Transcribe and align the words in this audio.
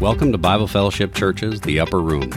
Welcome 0.00 0.32
to 0.32 0.38
Bible 0.38 0.66
Fellowship 0.66 1.14
Church's 1.14 1.62
The 1.62 1.80
Upper 1.80 2.02
Room. 2.02 2.30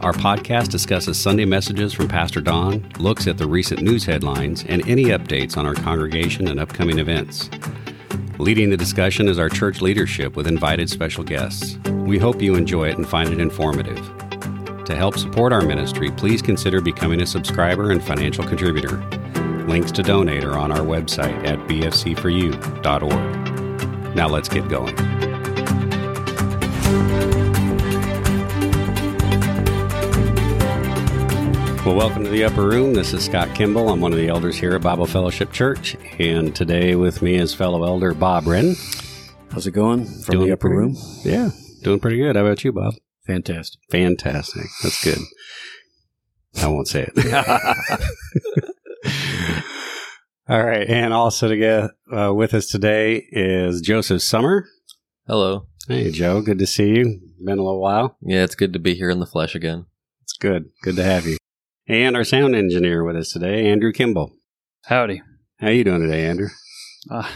Our 0.00 0.12
podcast 0.12 0.70
discusses 0.70 1.16
Sunday 1.16 1.44
messages 1.44 1.92
from 1.92 2.08
Pastor 2.08 2.40
Don, 2.40 2.84
looks 2.98 3.28
at 3.28 3.38
the 3.38 3.46
recent 3.46 3.80
news 3.80 4.04
headlines, 4.04 4.64
and 4.68 4.84
any 4.88 5.04
updates 5.04 5.56
on 5.56 5.66
our 5.66 5.74
congregation 5.74 6.48
and 6.48 6.58
upcoming 6.58 6.98
events. 6.98 7.48
Leading 8.40 8.70
the 8.70 8.76
discussion 8.76 9.28
is 9.28 9.38
our 9.38 9.48
church 9.48 9.80
leadership 9.80 10.34
with 10.34 10.48
invited 10.48 10.90
special 10.90 11.22
guests. 11.22 11.78
We 11.90 12.18
hope 12.18 12.42
you 12.42 12.56
enjoy 12.56 12.88
it 12.88 12.96
and 12.96 13.08
find 13.08 13.32
it 13.32 13.38
informative. 13.38 14.04
To 14.84 14.96
help 14.96 15.16
support 15.16 15.52
our 15.52 15.62
ministry, 15.62 16.10
please 16.10 16.42
consider 16.42 16.80
becoming 16.80 17.22
a 17.22 17.26
subscriber 17.26 17.92
and 17.92 18.02
financial 18.02 18.42
contributor. 18.42 18.96
Links 19.68 19.92
to 19.92 20.02
donate 20.02 20.42
are 20.42 20.58
on 20.58 20.72
our 20.72 20.84
website 20.84 21.46
at 21.46 21.60
bfc4u.org. 21.68 24.16
Now 24.16 24.26
let's 24.26 24.48
get 24.48 24.68
going. 24.68 25.15
Well, 31.84 31.94
welcome 31.94 32.24
to 32.24 32.30
the 32.30 32.42
Upper 32.42 32.66
Room. 32.66 32.94
This 32.94 33.12
is 33.12 33.24
Scott 33.24 33.54
Kimball. 33.54 33.90
I'm 33.90 34.00
one 34.00 34.12
of 34.12 34.18
the 34.18 34.26
elders 34.28 34.56
here 34.56 34.74
at 34.74 34.82
Bible 34.82 35.06
Fellowship 35.06 35.52
Church. 35.52 35.96
And 36.18 36.52
today 36.54 36.96
with 36.96 37.22
me 37.22 37.36
is 37.36 37.54
fellow 37.54 37.84
elder 37.84 38.12
Bob 38.12 38.48
Wren. 38.48 38.74
How's 39.52 39.68
it 39.68 39.70
going 39.70 40.04
from 40.04 40.32
Doing 40.34 40.46
the 40.48 40.52
upper 40.54 40.62
pretty- 40.68 40.76
room? 40.76 40.96
Yeah, 41.22 41.50
doing 41.84 42.00
pretty 42.00 42.16
good. 42.18 42.34
How 42.34 42.44
about 42.44 42.64
you, 42.64 42.72
Bob? 42.72 42.94
Fantastic. 43.28 43.80
Fantastic. 43.92 44.64
That's 44.82 45.04
good. 45.04 45.18
I 46.60 46.66
won't 46.66 46.88
say 46.88 47.08
it. 47.14 47.34
All 50.48 50.64
right. 50.64 50.88
And 50.88 51.14
also 51.14 51.46
to 51.48 51.56
get 51.56 51.90
uh, 52.12 52.34
with 52.34 52.52
us 52.52 52.66
today 52.66 53.24
is 53.30 53.80
Joseph 53.80 54.22
Summer. 54.22 54.66
Hello. 55.28 55.68
Hey, 55.88 56.10
Joe. 56.10 56.40
Good 56.40 56.58
to 56.58 56.66
see 56.66 56.96
you. 56.96 57.20
Been 57.44 57.58
a 57.58 57.62
little 57.62 57.80
while. 57.80 58.16
Yeah, 58.20 58.42
it's 58.42 58.56
good 58.56 58.72
to 58.72 58.80
be 58.80 58.94
here 58.94 59.08
in 59.08 59.20
the 59.20 59.26
flesh 59.26 59.54
again. 59.54 59.86
It's 60.22 60.32
good. 60.32 60.70
Good 60.82 60.96
to 60.96 61.04
have 61.04 61.26
you. 61.26 61.36
And 61.86 62.16
our 62.16 62.24
sound 62.24 62.56
engineer 62.56 63.04
with 63.04 63.14
us 63.14 63.30
today, 63.30 63.70
Andrew 63.70 63.92
Kimball. 63.92 64.32
Howdy. 64.86 65.22
How 65.60 65.68
you 65.68 65.84
doing 65.84 66.00
today, 66.00 66.26
Andrew? 66.26 66.48
Uh, 67.08 67.30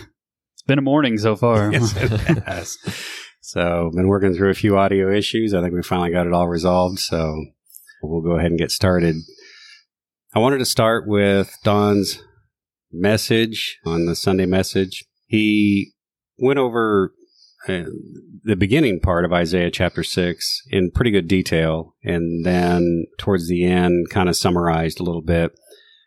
it's 0.53 0.63
been 0.63 0.81
a 0.81 0.83
morning 0.83 1.17
so 1.17 1.37
far. 1.37 1.71
Yes, 1.73 1.95
it 1.97 2.11
has. 2.47 2.77
So, 3.41 3.93
been 3.95 4.09
working 4.09 4.35
through 4.35 4.51
a 4.51 4.55
few 4.55 4.77
audio 4.77 5.13
issues. 5.13 5.55
I 5.55 5.63
think 5.63 5.73
we 5.73 5.83
finally 5.85 6.11
got 6.11 6.27
it 6.27 6.33
all 6.33 6.49
resolved. 6.49 6.99
So, 6.99 7.45
we'll 8.03 8.21
go 8.21 8.37
ahead 8.37 8.51
and 8.51 8.59
get 8.59 8.73
started. 8.73 9.15
I 10.35 10.41
wanted 10.41 10.59
to 10.59 10.65
start 10.65 11.07
with 11.07 11.57
Don's 11.63 12.21
message 12.91 13.79
on 13.87 14.07
the 14.07 14.17
Sunday 14.17 14.47
message. 14.47 15.05
He 15.27 15.93
went 16.37 16.59
over 16.59 17.15
the 17.67 18.57
beginning 18.57 19.01
part 19.01 19.25
of 19.25 19.33
Isaiah 19.33 19.71
chapter 19.71 20.03
6 20.03 20.63
in 20.71 20.91
pretty 20.91 21.11
good 21.11 21.29
detail. 21.29 21.95
And 22.03 22.45
then 22.45 23.07
towards 23.19 23.49
the 23.49 23.65
end, 23.65 24.11
kind 24.11 24.29
of 24.29 24.37
summarized 24.37 25.01
a 25.01 25.05
little 25.05 25.23
bit. 25.23 25.53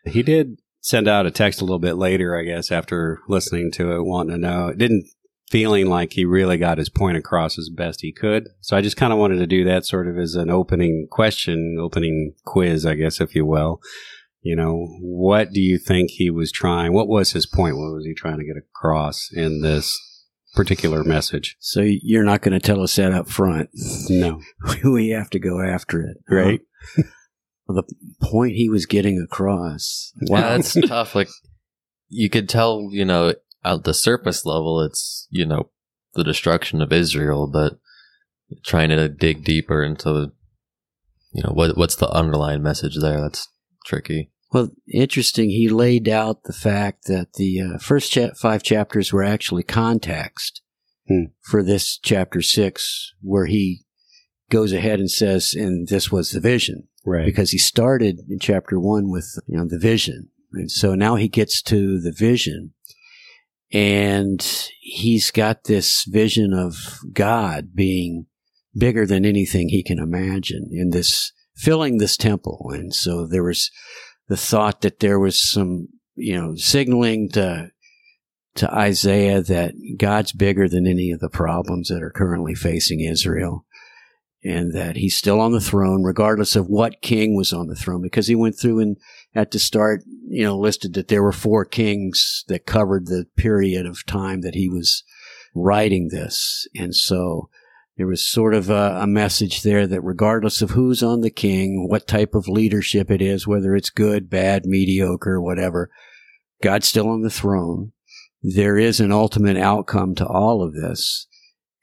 He 0.04 0.22
did 0.22 0.58
send 0.80 1.08
out 1.08 1.26
a 1.26 1.30
text 1.30 1.60
a 1.60 1.64
little 1.64 1.78
bit 1.78 1.94
later, 1.94 2.38
I 2.38 2.42
guess, 2.42 2.70
after 2.70 3.20
listening 3.28 3.70
to 3.72 3.92
it, 3.92 4.04
wanting 4.04 4.34
to 4.34 4.38
know. 4.38 4.68
It 4.68 4.78
didn't 4.78 5.06
feeling 5.50 5.88
like 5.88 6.12
he 6.12 6.24
really 6.24 6.56
got 6.56 6.78
his 6.78 6.88
point 6.88 7.16
across 7.16 7.58
as 7.58 7.70
best 7.70 8.00
he 8.00 8.12
could. 8.12 8.48
So 8.60 8.76
I 8.76 8.80
just 8.80 8.96
kind 8.96 9.12
of 9.12 9.18
wanted 9.18 9.36
to 9.36 9.46
do 9.46 9.64
that 9.64 9.86
sort 9.86 10.08
of 10.08 10.18
as 10.18 10.34
an 10.34 10.50
opening 10.50 11.06
question, 11.10 11.78
opening 11.80 12.34
quiz, 12.44 12.84
I 12.84 12.94
guess, 12.94 13.20
if 13.20 13.34
you 13.34 13.46
will. 13.46 13.80
You 14.42 14.56
know, 14.56 14.88
what 15.00 15.52
do 15.52 15.60
you 15.60 15.78
think 15.78 16.10
he 16.10 16.28
was 16.28 16.52
trying? 16.52 16.92
What 16.92 17.08
was 17.08 17.32
his 17.32 17.46
point? 17.46 17.76
What 17.76 17.94
was 17.94 18.04
he 18.04 18.14
trying 18.14 18.38
to 18.38 18.44
get 18.44 18.56
across 18.56 19.30
in 19.32 19.62
this 19.62 19.96
particular 20.54 21.04
message? 21.04 21.56
So 21.60 21.80
you're 21.80 22.24
not 22.24 22.42
going 22.42 22.58
to 22.58 22.64
tell 22.64 22.82
us 22.82 22.96
that 22.96 23.12
up 23.12 23.28
front. 23.28 23.70
No. 24.08 24.40
we 24.84 25.10
have 25.10 25.30
to 25.30 25.38
go 25.38 25.60
after 25.60 26.00
it, 26.02 26.18
Right. 26.28 26.60
The 27.66 27.82
point 28.20 28.56
he 28.56 28.68
was 28.68 28.84
getting 28.84 29.18
across. 29.18 30.12
Yeah, 30.20 30.40
that's 30.40 30.74
tough. 30.86 31.14
Like 31.14 31.30
you 32.08 32.28
could 32.28 32.46
tell, 32.46 32.88
you 32.90 33.06
know, 33.06 33.32
at 33.64 33.84
the 33.84 33.94
surface 33.94 34.44
level, 34.44 34.82
it's 34.82 35.26
you 35.30 35.46
know 35.46 35.70
the 36.12 36.24
destruction 36.24 36.82
of 36.82 36.92
Israel, 36.92 37.46
but 37.46 37.78
trying 38.64 38.90
to 38.90 39.08
dig 39.08 39.44
deeper 39.44 39.82
into, 39.82 40.32
you 41.32 41.42
know, 41.42 41.52
what 41.52 41.76
what's 41.78 41.96
the 41.96 42.10
underlying 42.10 42.62
message 42.62 42.98
there? 43.00 43.20
That's 43.20 43.48
tricky. 43.86 44.30
Well, 44.54 44.70
interesting. 44.90 45.50
He 45.50 45.68
laid 45.68 46.08
out 46.08 46.44
the 46.44 46.52
fact 46.54 47.06
that 47.08 47.34
the 47.34 47.60
uh, 47.60 47.78
first 47.78 48.12
cha- 48.12 48.32
five 48.40 48.62
chapters 48.62 49.12
were 49.12 49.24
actually 49.24 49.64
context 49.64 50.62
Hmm. 51.06 51.24
for 51.42 51.62
this 51.62 51.98
chapter 51.98 52.40
six, 52.40 53.12
where 53.20 53.44
he 53.44 53.84
goes 54.48 54.72
ahead 54.72 55.00
and 55.00 55.10
says, 55.10 55.52
and 55.52 55.86
this 55.88 56.10
was 56.10 56.30
the 56.30 56.40
vision. 56.40 56.88
Right. 57.06 57.26
because 57.26 57.50
he 57.50 57.58
started 57.58 58.20
in 58.30 58.38
chapter 58.38 58.80
one 58.80 59.10
with 59.10 59.26
you 59.46 59.58
know 59.58 59.66
the 59.68 59.78
vision 59.78 60.30
and 60.54 60.70
so 60.70 60.94
now 60.94 61.16
he 61.16 61.28
gets 61.28 61.60
to 61.64 62.00
the 62.00 62.12
vision 62.12 62.72
and 63.70 64.40
he's 64.80 65.30
got 65.30 65.64
this 65.64 66.04
vision 66.04 66.54
of 66.54 67.00
god 67.12 67.74
being 67.74 68.24
bigger 68.74 69.04
than 69.06 69.26
anything 69.26 69.68
he 69.68 69.82
can 69.82 69.98
imagine 69.98 70.70
in 70.72 70.90
this 70.90 71.32
filling 71.54 71.98
this 71.98 72.16
temple 72.16 72.70
and 72.72 72.94
so 72.94 73.26
there 73.26 73.44
was 73.44 73.70
the 74.28 74.36
thought 74.36 74.80
that 74.82 75.00
there 75.00 75.18
was 75.18 75.40
some 75.40 75.88
you 76.14 76.40
know 76.40 76.54
signaling 76.56 77.28
to 77.30 77.70
to 78.56 78.72
Isaiah 78.72 79.42
that 79.42 79.74
God's 79.98 80.32
bigger 80.32 80.68
than 80.68 80.86
any 80.86 81.10
of 81.10 81.20
the 81.20 81.28
problems 81.28 81.88
that 81.88 82.02
are 82.02 82.10
currently 82.10 82.54
facing 82.54 83.00
Israel 83.00 83.66
and 84.44 84.74
that 84.74 84.96
he's 84.96 85.16
still 85.16 85.40
on 85.40 85.52
the 85.52 85.60
throne, 85.60 86.02
regardless 86.02 86.54
of 86.54 86.68
what 86.68 87.00
king 87.00 87.34
was 87.34 87.52
on 87.52 87.66
the 87.66 87.74
throne, 87.74 88.02
because 88.02 88.26
he 88.26 88.34
went 88.34 88.58
through 88.58 88.78
and 88.78 88.98
at 89.34 89.50
the 89.50 89.58
start, 89.58 90.02
you 90.28 90.44
know, 90.44 90.58
listed 90.58 90.92
that 90.94 91.08
there 91.08 91.22
were 91.22 91.32
four 91.32 91.64
kings 91.64 92.44
that 92.48 92.66
covered 92.66 93.06
the 93.06 93.26
period 93.36 93.86
of 93.86 94.04
time 94.04 94.42
that 94.42 94.54
he 94.54 94.68
was 94.68 95.02
writing 95.54 96.08
this. 96.10 96.68
And 96.76 96.94
so 96.94 97.48
there 97.96 98.06
was 98.06 98.28
sort 98.28 98.54
of 98.54 98.70
a, 98.70 98.98
a 99.00 99.06
message 99.06 99.62
there 99.62 99.86
that 99.86 100.00
regardless 100.00 100.60
of 100.62 100.70
who's 100.70 101.02
on 101.02 101.20
the 101.20 101.30
king, 101.30 101.86
what 101.88 102.08
type 102.08 102.34
of 102.34 102.48
leadership 102.48 103.10
it 103.10 103.22
is, 103.22 103.46
whether 103.46 103.74
it's 103.76 103.90
good, 103.90 104.28
bad, 104.28 104.66
mediocre, 104.66 105.40
whatever, 105.40 105.90
God's 106.62 106.88
still 106.88 107.08
on 107.08 107.22
the 107.22 107.30
throne. 107.30 107.92
There 108.42 108.76
is 108.76 109.00
an 109.00 109.12
ultimate 109.12 109.56
outcome 109.56 110.14
to 110.16 110.26
all 110.26 110.62
of 110.62 110.74
this 110.74 111.26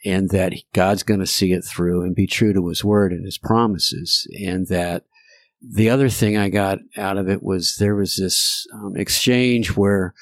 and 0.04 0.30
that 0.30 0.54
God's 0.74 1.04
going 1.04 1.20
to 1.20 1.28
see 1.28 1.54
it 1.54 1.64
through 1.64 2.02
and 2.04 2.16
be 2.16 2.28
true 2.28 2.54
to 2.54 2.68
his 2.68 2.84
word 2.84 3.12
and 3.14 3.24
his 3.26 3.38
promises. 3.38 4.28
And 4.44 4.68
that 4.68 5.06
the 5.62 5.90
other 5.90 6.10
thing 6.10 6.38
I 6.38 6.50
got 6.50 6.80
out 6.98 7.18
of 7.18 7.30
it 7.30 7.42
was 7.44 7.76
there 7.80 7.96
was 7.96 8.16
this 8.18 8.66
um, 8.74 8.96
exchange 8.98 9.78
where 9.78 10.14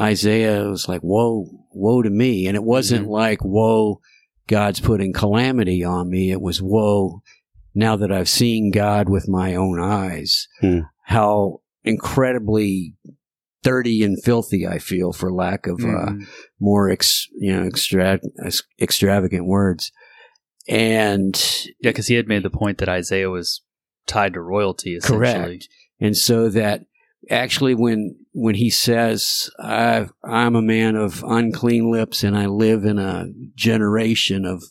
Isaiah 0.00 0.68
was 0.68 0.88
like, 0.88 1.00
whoa, 1.00 1.46
woe 1.72 2.02
to 2.02 2.10
me. 2.10 2.46
And 2.46 2.56
it 2.56 2.62
wasn't 2.62 3.06
Mhm. 3.06 3.10
like, 3.10 3.40
whoa, 3.40 4.00
God's 4.48 4.80
putting 4.80 5.12
calamity 5.12 5.84
on 5.84 6.10
me. 6.10 6.30
It 6.32 6.40
was, 6.40 6.60
whoa, 6.60 7.22
now 7.74 7.94
that 7.96 8.10
I've 8.10 8.28
seen 8.28 8.70
God 8.72 9.08
with 9.08 9.28
my 9.28 9.54
own 9.54 9.78
eyes, 9.80 10.48
Hmm. 10.60 10.80
how 11.04 11.60
incredibly 11.84 12.94
dirty 13.62 14.02
and 14.02 14.20
filthy 14.22 14.66
I 14.66 14.78
feel 14.78 15.12
for 15.12 15.32
lack 15.32 15.66
of, 15.66 15.80
uh, 15.80 15.84
Mhm. 16.12 16.26
more 16.60 16.90
ex, 16.90 17.28
you 17.36 17.52
know 17.54 17.62
extra, 17.64 18.18
ex- 18.44 18.62
extravagant 18.80 19.46
words 19.46 19.92
and 20.68 21.34
yeah, 21.80 21.90
because 21.90 22.06
he 22.08 22.14
had 22.14 22.28
made 22.28 22.42
the 22.42 22.50
point 22.50 22.78
that 22.78 22.88
Isaiah 22.88 23.30
was 23.30 23.62
tied 24.06 24.34
to 24.34 24.40
royalty, 24.40 24.94
essentially. 24.96 25.32
correct 25.34 25.68
and 26.00 26.16
so 26.16 26.48
that 26.50 26.84
actually 27.30 27.74
when 27.74 28.16
when 28.40 28.54
he 28.54 28.70
says 28.70 29.50
I 29.58 30.08
I'm 30.24 30.56
a 30.56 30.62
man 30.62 30.96
of 30.96 31.24
unclean 31.26 31.90
lips 31.90 32.22
and 32.22 32.36
I 32.36 32.46
live 32.46 32.84
in 32.84 32.98
a 32.98 33.26
generation 33.54 34.44
of 34.44 34.62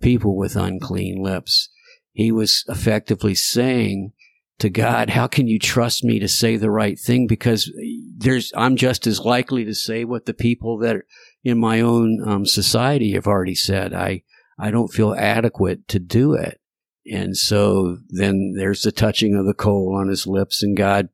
people 0.00 0.36
with 0.36 0.56
unclean 0.56 1.22
lips 1.22 1.68
he 2.14 2.30
was 2.30 2.64
effectively 2.68 3.34
saying 3.34 4.12
to 4.60 4.70
God, 4.70 5.10
how 5.10 5.26
can 5.26 5.48
you 5.48 5.58
trust 5.58 6.04
me 6.04 6.20
to 6.20 6.28
say 6.28 6.56
the 6.56 6.70
right 6.70 6.98
thing? 6.98 7.26
Because 7.26 7.70
there's, 8.16 8.52
I'm 8.56 8.76
just 8.76 9.06
as 9.06 9.20
likely 9.20 9.64
to 9.64 9.74
say 9.74 10.04
what 10.04 10.26
the 10.26 10.32
people 10.32 10.78
that 10.78 11.02
in 11.42 11.58
my 11.58 11.80
own 11.80 12.22
um, 12.24 12.46
society 12.46 13.12
have 13.12 13.26
already 13.26 13.56
said. 13.56 13.92
I, 13.92 14.22
I 14.58 14.70
don't 14.70 14.92
feel 14.92 15.14
adequate 15.14 15.88
to 15.88 15.98
do 15.98 16.34
it. 16.34 16.60
And 17.04 17.36
so 17.36 17.98
then 18.08 18.54
there's 18.56 18.82
the 18.82 18.92
touching 18.92 19.34
of 19.34 19.44
the 19.44 19.52
coal 19.52 19.96
on 20.00 20.08
his 20.08 20.26
lips 20.26 20.62
and 20.62 20.76
God, 20.76 21.08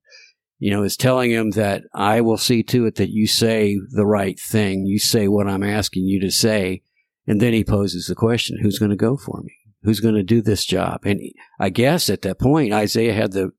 you 0.61 0.71
know, 0.71 0.85
is 0.85 0.97
telling 0.97 1.33
him 1.33 1.51
that 1.53 1.83
I 1.93 2.21
will 2.21 2.37
see 2.37 2.63
to 2.65 2.87
it 2.87 2.95
that 2.97 3.11
you 3.11 3.27
say 3.27 3.77
the 3.91 4.07
right 4.07 4.39
thing. 4.39 4.87
You 4.87 5.01
say 5.01 5.27
what 5.27 5.49
I'm 5.49 5.65
asking 5.65 6.05
you 6.05 6.21
to 6.21 6.31
say. 6.31 6.83
And 7.27 7.41
then 7.41 7.53
he 7.53 7.65
poses 7.65 8.07
the 8.07 8.15
question, 8.15 8.59
who's 8.61 8.79
going 8.79 8.91
to 8.91 8.97
go 8.97 9.17
for 9.17 9.41
me? 9.43 9.55
Who's 9.83 10.01
going 10.01 10.15
to 10.15 10.23
do 10.23 10.43
this 10.43 10.65
job? 10.65 11.01
And 11.05 11.21
I 11.59 11.71
guess 11.71 12.11
at 12.11 12.23
that 12.23 12.39
point, 12.39 12.73
Isaiah 12.73 13.15
had 13.15 13.33
the, 13.33 13.51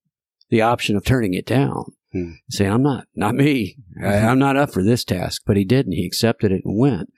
the 0.49 0.61
option 0.61 0.95
of 0.95 1.03
turning 1.03 1.33
it 1.33 1.45
down. 1.45 1.85
Hmm. 2.13 2.33
Say, 2.49 2.65
I'm 2.65 2.83
not, 2.83 3.07
not 3.15 3.35
me. 3.35 3.77
I, 4.01 4.17
I'm 4.17 4.39
not 4.39 4.57
up 4.57 4.71
for 4.71 4.83
this 4.83 5.03
task. 5.03 5.41
But 5.45 5.57
he 5.57 5.65
didn't. 5.65 5.93
He 5.93 6.05
accepted 6.05 6.51
it 6.51 6.61
and 6.63 6.79
went. 6.79 7.09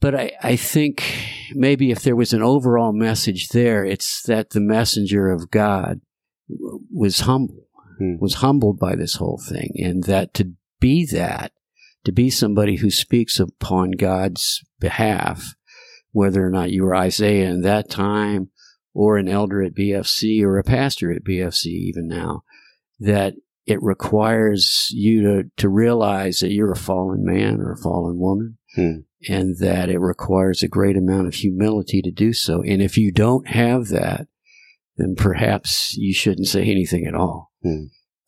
But 0.00 0.14
I, 0.14 0.32
I 0.42 0.56
think 0.56 1.04
maybe 1.52 1.90
if 1.90 2.02
there 2.02 2.16
was 2.16 2.32
an 2.32 2.42
overall 2.42 2.92
message 2.92 3.48
there, 3.48 3.84
it's 3.84 4.22
that 4.26 4.50
the 4.50 4.60
messenger 4.60 5.30
of 5.30 5.50
God 5.50 6.00
was 6.92 7.20
humble, 7.20 7.63
Hmm. 7.98 8.16
was 8.18 8.34
humbled 8.34 8.78
by 8.78 8.96
this 8.96 9.16
whole 9.16 9.40
thing, 9.48 9.72
and 9.76 10.04
that 10.04 10.34
to 10.34 10.52
be 10.80 11.06
that, 11.12 11.52
to 12.04 12.12
be 12.12 12.30
somebody 12.30 12.76
who 12.76 12.90
speaks 12.90 13.38
upon 13.38 13.92
God's 13.92 14.62
behalf, 14.80 15.54
whether 16.12 16.44
or 16.44 16.50
not 16.50 16.70
you 16.70 16.84
were 16.84 16.94
Isaiah 16.94 17.50
in 17.50 17.62
that 17.62 17.90
time, 17.90 18.50
or 18.92 19.16
an 19.16 19.28
elder 19.28 19.62
at 19.62 19.74
BFC, 19.74 20.42
or 20.42 20.58
a 20.58 20.64
pastor 20.64 21.12
at 21.12 21.24
BFC, 21.24 21.66
even 21.66 22.06
now, 22.06 22.42
that 23.00 23.34
it 23.66 23.82
requires 23.82 24.88
you 24.92 25.22
to, 25.22 25.50
to 25.56 25.68
realize 25.68 26.40
that 26.40 26.52
you're 26.52 26.72
a 26.72 26.76
fallen 26.76 27.24
man 27.24 27.60
or 27.60 27.72
a 27.72 27.76
fallen 27.76 28.18
woman, 28.18 28.58
Hmm. 28.74 29.00
and 29.28 29.56
that 29.58 29.88
it 29.88 29.98
requires 30.00 30.62
a 30.62 30.68
great 30.68 30.96
amount 30.96 31.28
of 31.28 31.34
humility 31.34 32.02
to 32.02 32.10
do 32.10 32.32
so. 32.32 32.60
And 32.62 32.82
if 32.82 32.98
you 32.98 33.12
don't 33.12 33.46
have 33.48 33.88
that, 33.88 34.26
then 34.96 35.14
perhaps 35.16 35.94
you 35.96 36.12
shouldn't 36.12 36.48
say 36.48 36.64
anything 36.64 37.06
at 37.06 37.14
all. 37.14 37.52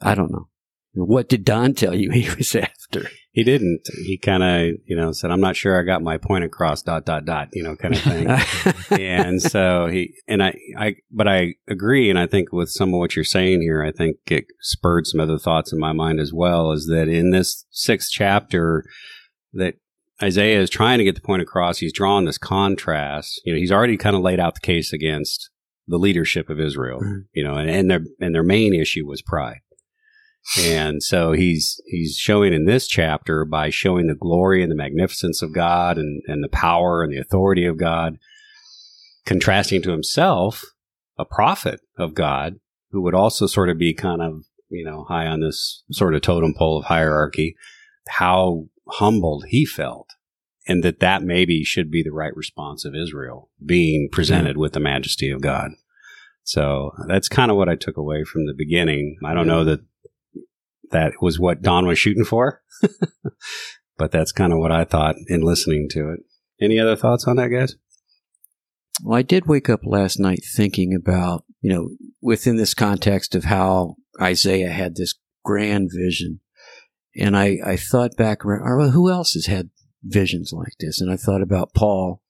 I 0.00 0.14
don't 0.14 0.30
know. 0.30 0.48
What 0.94 1.28
did 1.28 1.44
Don 1.44 1.74
tell 1.74 1.94
you 1.94 2.10
he 2.10 2.28
was 2.36 2.54
after? 2.54 3.10
He 3.32 3.44
didn't. 3.44 3.82
He 4.06 4.16
kind 4.16 4.42
of, 4.42 4.76
you 4.86 4.96
know, 4.96 5.12
said, 5.12 5.30
"I'm 5.30 5.42
not 5.42 5.56
sure 5.56 5.78
I 5.78 5.84
got 5.84 6.02
my 6.02 6.16
point 6.16 6.44
across." 6.44 6.80
Dot 6.80 7.04
dot 7.04 7.26
dot. 7.26 7.48
You 7.52 7.64
know, 7.64 7.76
kind 7.76 7.94
of 7.94 8.00
thing. 8.00 8.28
and 8.98 9.42
so 9.42 9.88
he 9.88 10.14
and 10.26 10.42
I, 10.42 10.54
I, 10.78 10.96
but 11.10 11.28
I 11.28 11.56
agree, 11.68 12.08
and 12.08 12.18
I 12.18 12.26
think 12.26 12.50
with 12.50 12.70
some 12.70 12.94
of 12.94 12.98
what 12.98 13.14
you're 13.14 13.26
saying 13.26 13.60
here, 13.60 13.82
I 13.82 13.92
think 13.92 14.16
it 14.28 14.46
spurred 14.60 15.06
some 15.06 15.20
other 15.20 15.38
thoughts 15.38 15.70
in 15.70 15.78
my 15.78 15.92
mind 15.92 16.18
as 16.18 16.32
well. 16.32 16.72
Is 16.72 16.86
that 16.86 17.08
in 17.08 17.30
this 17.30 17.66
sixth 17.70 18.08
chapter 18.10 18.82
that 19.52 19.74
Isaiah 20.22 20.60
is 20.62 20.70
trying 20.70 20.96
to 20.96 21.04
get 21.04 21.14
the 21.14 21.20
point 21.20 21.42
across? 21.42 21.76
He's 21.76 21.92
drawing 21.92 22.24
this 22.24 22.38
contrast. 22.38 23.42
You 23.44 23.52
know, 23.52 23.58
he's 23.58 23.72
already 23.72 23.98
kind 23.98 24.16
of 24.16 24.22
laid 24.22 24.40
out 24.40 24.54
the 24.54 24.60
case 24.60 24.94
against 24.94 25.50
the 25.86 25.98
leadership 25.98 26.48
of 26.50 26.60
Israel. 26.60 27.00
Mhm. 27.00 27.24
You 27.32 27.44
know, 27.44 27.54
and, 27.54 27.70
and 27.70 27.90
their 27.90 28.00
and 28.20 28.34
their 28.34 28.42
main 28.42 28.74
issue 28.74 29.06
was 29.06 29.22
pride. 29.22 29.60
And 30.60 31.02
so 31.02 31.32
he's 31.32 31.80
he's 31.86 32.16
showing 32.16 32.52
in 32.52 32.66
this 32.66 32.86
chapter 32.86 33.44
by 33.44 33.70
showing 33.70 34.06
the 34.06 34.14
glory 34.14 34.62
and 34.62 34.70
the 34.70 34.76
magnificence 34.76 35.42
of 35.42 35.52
God 35.52 35.98
and, 35.98 36.22
and 36.26 36.42
the 36.42 36.48
power 36.48 37.02
and 37.02 37.12
the 37.12 37.18
authority 37.18 37.66
of 37.66 37.78
God, 37.78 38.18
contrasting 39.24 39.82
to 39.82 39.90
himself 39.90 40.62
a 41.18 41.24
prophet 41.24 41.80
of 41.98 42.14
God 42.14 42.56
who 42.90 43.02
would 43.02 43.14
also 43.14 43.46
sort 43.46 43.68
of 43.68 43.78
be 43.78 43.92
kind 43.92 44.22
of, 44.22 44.44
you 44.68 44.84
know, 44.84 45.04
high 45.08 45.26
on 45.26 45.40
this 45.40 45.82
sort 45.90 46.14
of 46.14 46.22
totem 46.22 46.54
pole 46.56 46.78
of 46.78 46.84
hierarchy, 46.84 47.56
how 48.08 48.66
humbled 48.88 49.46
he 49.48 49.66
felt. 49.66 50.10
And 50.68 50.82
that 50.82 51.00
that 51.00 51.22
maybe 51.22 51.62
should 51.62 51.90
be 51.90 52.02
the 52.02 52.12
right 52.12 52.34
response 52.34 52.84
of 52.84 52.94
Israel, 52.94 53.50
being 53.64 54.08
presented 54.10 54.56
with 54.56 54.72
the 54.72 54.80
majesty 54.80 55.30
of 55.30 55.40
God. 55.40 55.70
So 56.42 56.92
that's 57.06 57.28
kind 57.28 57.50
of 57.50 57.56
what 57.56 57.68
I 57.68 57.76
took 57.76 57.96
away 57.96 58.24
from 58.24 58.46
the 58.46 58.54
beginning. 58.56 59.16
I 59.24 59.34
don't 59.34 59.46
know 59.46 59.64
that 59.64 59.80
that 60.90 61.14
was 61.20 61.38
what 61.38 61.62
Don 61.62 61.86
was 61.86 61.98
shooting 61.98 62.24
for, 62.24 62.62
but 63.96 64.12
that's 64.12 64.32
kind 64.32 64.52
of 64.52 64.58
what 64.58 64.72
I 64.72 64.84
thought 64.84 65.16
in 65.28 65.42
listening 65.42 65.88
to 65.90 66.10
it. 66.12 66.20
Any 66.60 66.78
other 66.78 66.96
thoughts 66.96 67.26
on 67.26 67.36
that, 67.36 67.48
guys? 67.48 67.76
Well, 69.02 69.18
I 69.18 69.22
did 69.22 69.46
wake 69.46 69.68
up 69.68 69.80
last 69.84 70.18
night 70.18 70.42
thinking 70.56 70.94
about, 70.94 71.44
you 71.60 71.72
know, 71.72 71.90
within 72.22 72.56
this 72.56 72.74
context 72.74 73.34
of 73.34 73.44
how 73.44 73.96
Isaiah 74.20 74.70
had 74.70 74.96
this 74.96 75.14
grand 75.44 75.90
vision. 75.94 76.40
And 77.18 77.36
I, 77.36 77.58
I 77.64 77.76
thought 77.76 78.16
back, 78.16 78.44
around, 78.44 78.78
well, 78.78 78.90
who 78.90 79.10
else 79.10 79.32
has 79.32 79.46
had 79.46 79.70
visions 80.02 80.52
like 80.52 80.74
this? 80.80 81.00
And 81.00 81.10
I 81.10 81.16
thought 81.16 81.42
about 81.42 81.74
Paul 81.74 82.22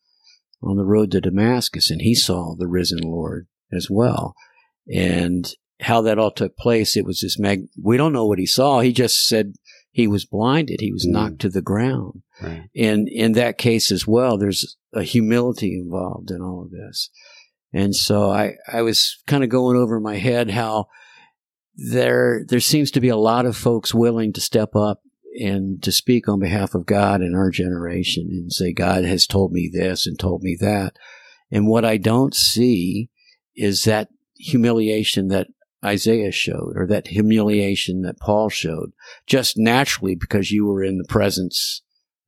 on 0.62 0.76
the 0.76 0.84
road 0.84 1.10
to 1.12 1.20
Damascus, 1.20 1.90
and 1.90 2.00
he 2.00 2.14
saw 2.14 2.54
the 2.56 2.66
risen 2.68 3.00
Lord 3.02 3.46
as 3.72 3.88
well. 3.90 4.34
And 4.92 5.50
how 5.80 6.00
that 6.02 6.18
all 6.18 6.30
took 6.30 6.56
place, 6.56 6.96
it 6.96 7.04
was 7.04 7.20
this 7.20 7.38
mag. 7.38 7.66
We 7.82 7.96
don't 7.96 8.12
know 8.12 8.26
what 8.26 8.38
he 8.38 8.46
saw. 8.46 8.80
He 8.80 8.92
just 8.92 9.26
said 9.26 9.54
he 9.90 10.06
was 10.06 10.24
blinded. 10.24 10.80
He 10.80 10.92
was 10.92 11.06
Mm. 11.06 11.12
knocked 11.12 11.38
to 11.40 11.48
the 11.48 11.62
ground. 11.62 12.22
Right. 12.42 12.62
And 12.74 13.08
in 13.08 13.32
that 13.32 13.58
case 13.58 13.90
as 13.92 14.06
well, 14.06 14.38
there's 14.38 14.76
a 14.94 15.02
humility 15.02 15.74
involved 15.74 16.30
in 16.30 16.40
all 16.40 16.62
of 16.62 16.70
this. 16.70 17.10
And 17.72 17.94
so 17.94 18.30
I, 18.30 18.54
I 18.72 18.82
was 18.82 19.18
kind 19.26 19.44
of 19.44 19.50
going 19.50 19.76
over 19.76 20.00
my 20.00 20.16
head 20.16 20.50
how 20.50 20.86
there, 21.74 22.44
there 22.48 22.60
seems 22.60 22.90
to 22.92 23.00
be 23.00 23.08
a 23.08 23.16
lot 23.16 23.44
of 23.44 23.56
folks 23.56 23.92
willing 23.94 24.32
to 24.32 24.40
step 24.40 24.74
up 24.74 25.00
and 25.38 25.82
to 25.82 25.92
speak 25.92 26.28
on 26.28 26.40
behalf 26.40 26.74
of 26.74 26.86
God 26.86 27.20
in 27.22 27.34
our 27.34 27.50
generation 27.50 28.28
and 28.30 28.52
say, 28.52 28.72
God 28.72 29.04
has 29.04 29.26
told 29.26 29.52
me 29.52 29.70
this 29.72 30.06
and 30.06 30.18
told 30.18 30.42
me 30.42 30.56
that. 30.60 30.96
And 31.50 31.66
what 31.66 31.84
I 31.84 31.96
don't 31.96 32.34
see 32.34 33.10
is 33.54 33.84
that 33.84 34.08
humiliation 34.36 35.28
that 35.28 35.48
Isaiah 35.84 36.32
showed 36.32 36.72
or 36.74 36.86
that 36.88 37.08
humiliation 37.08 38.02
that 38.02 38.18
Paul 38.18 38.48
showed 38.48 38.92
just 39.26 39.56
naturally 39.56 40.14
because 40.14 40.50
you 40.50 40.66
were 40.66 40.82
in 40.82 40.98
the 40.98 41.08
presence 41.08 41.82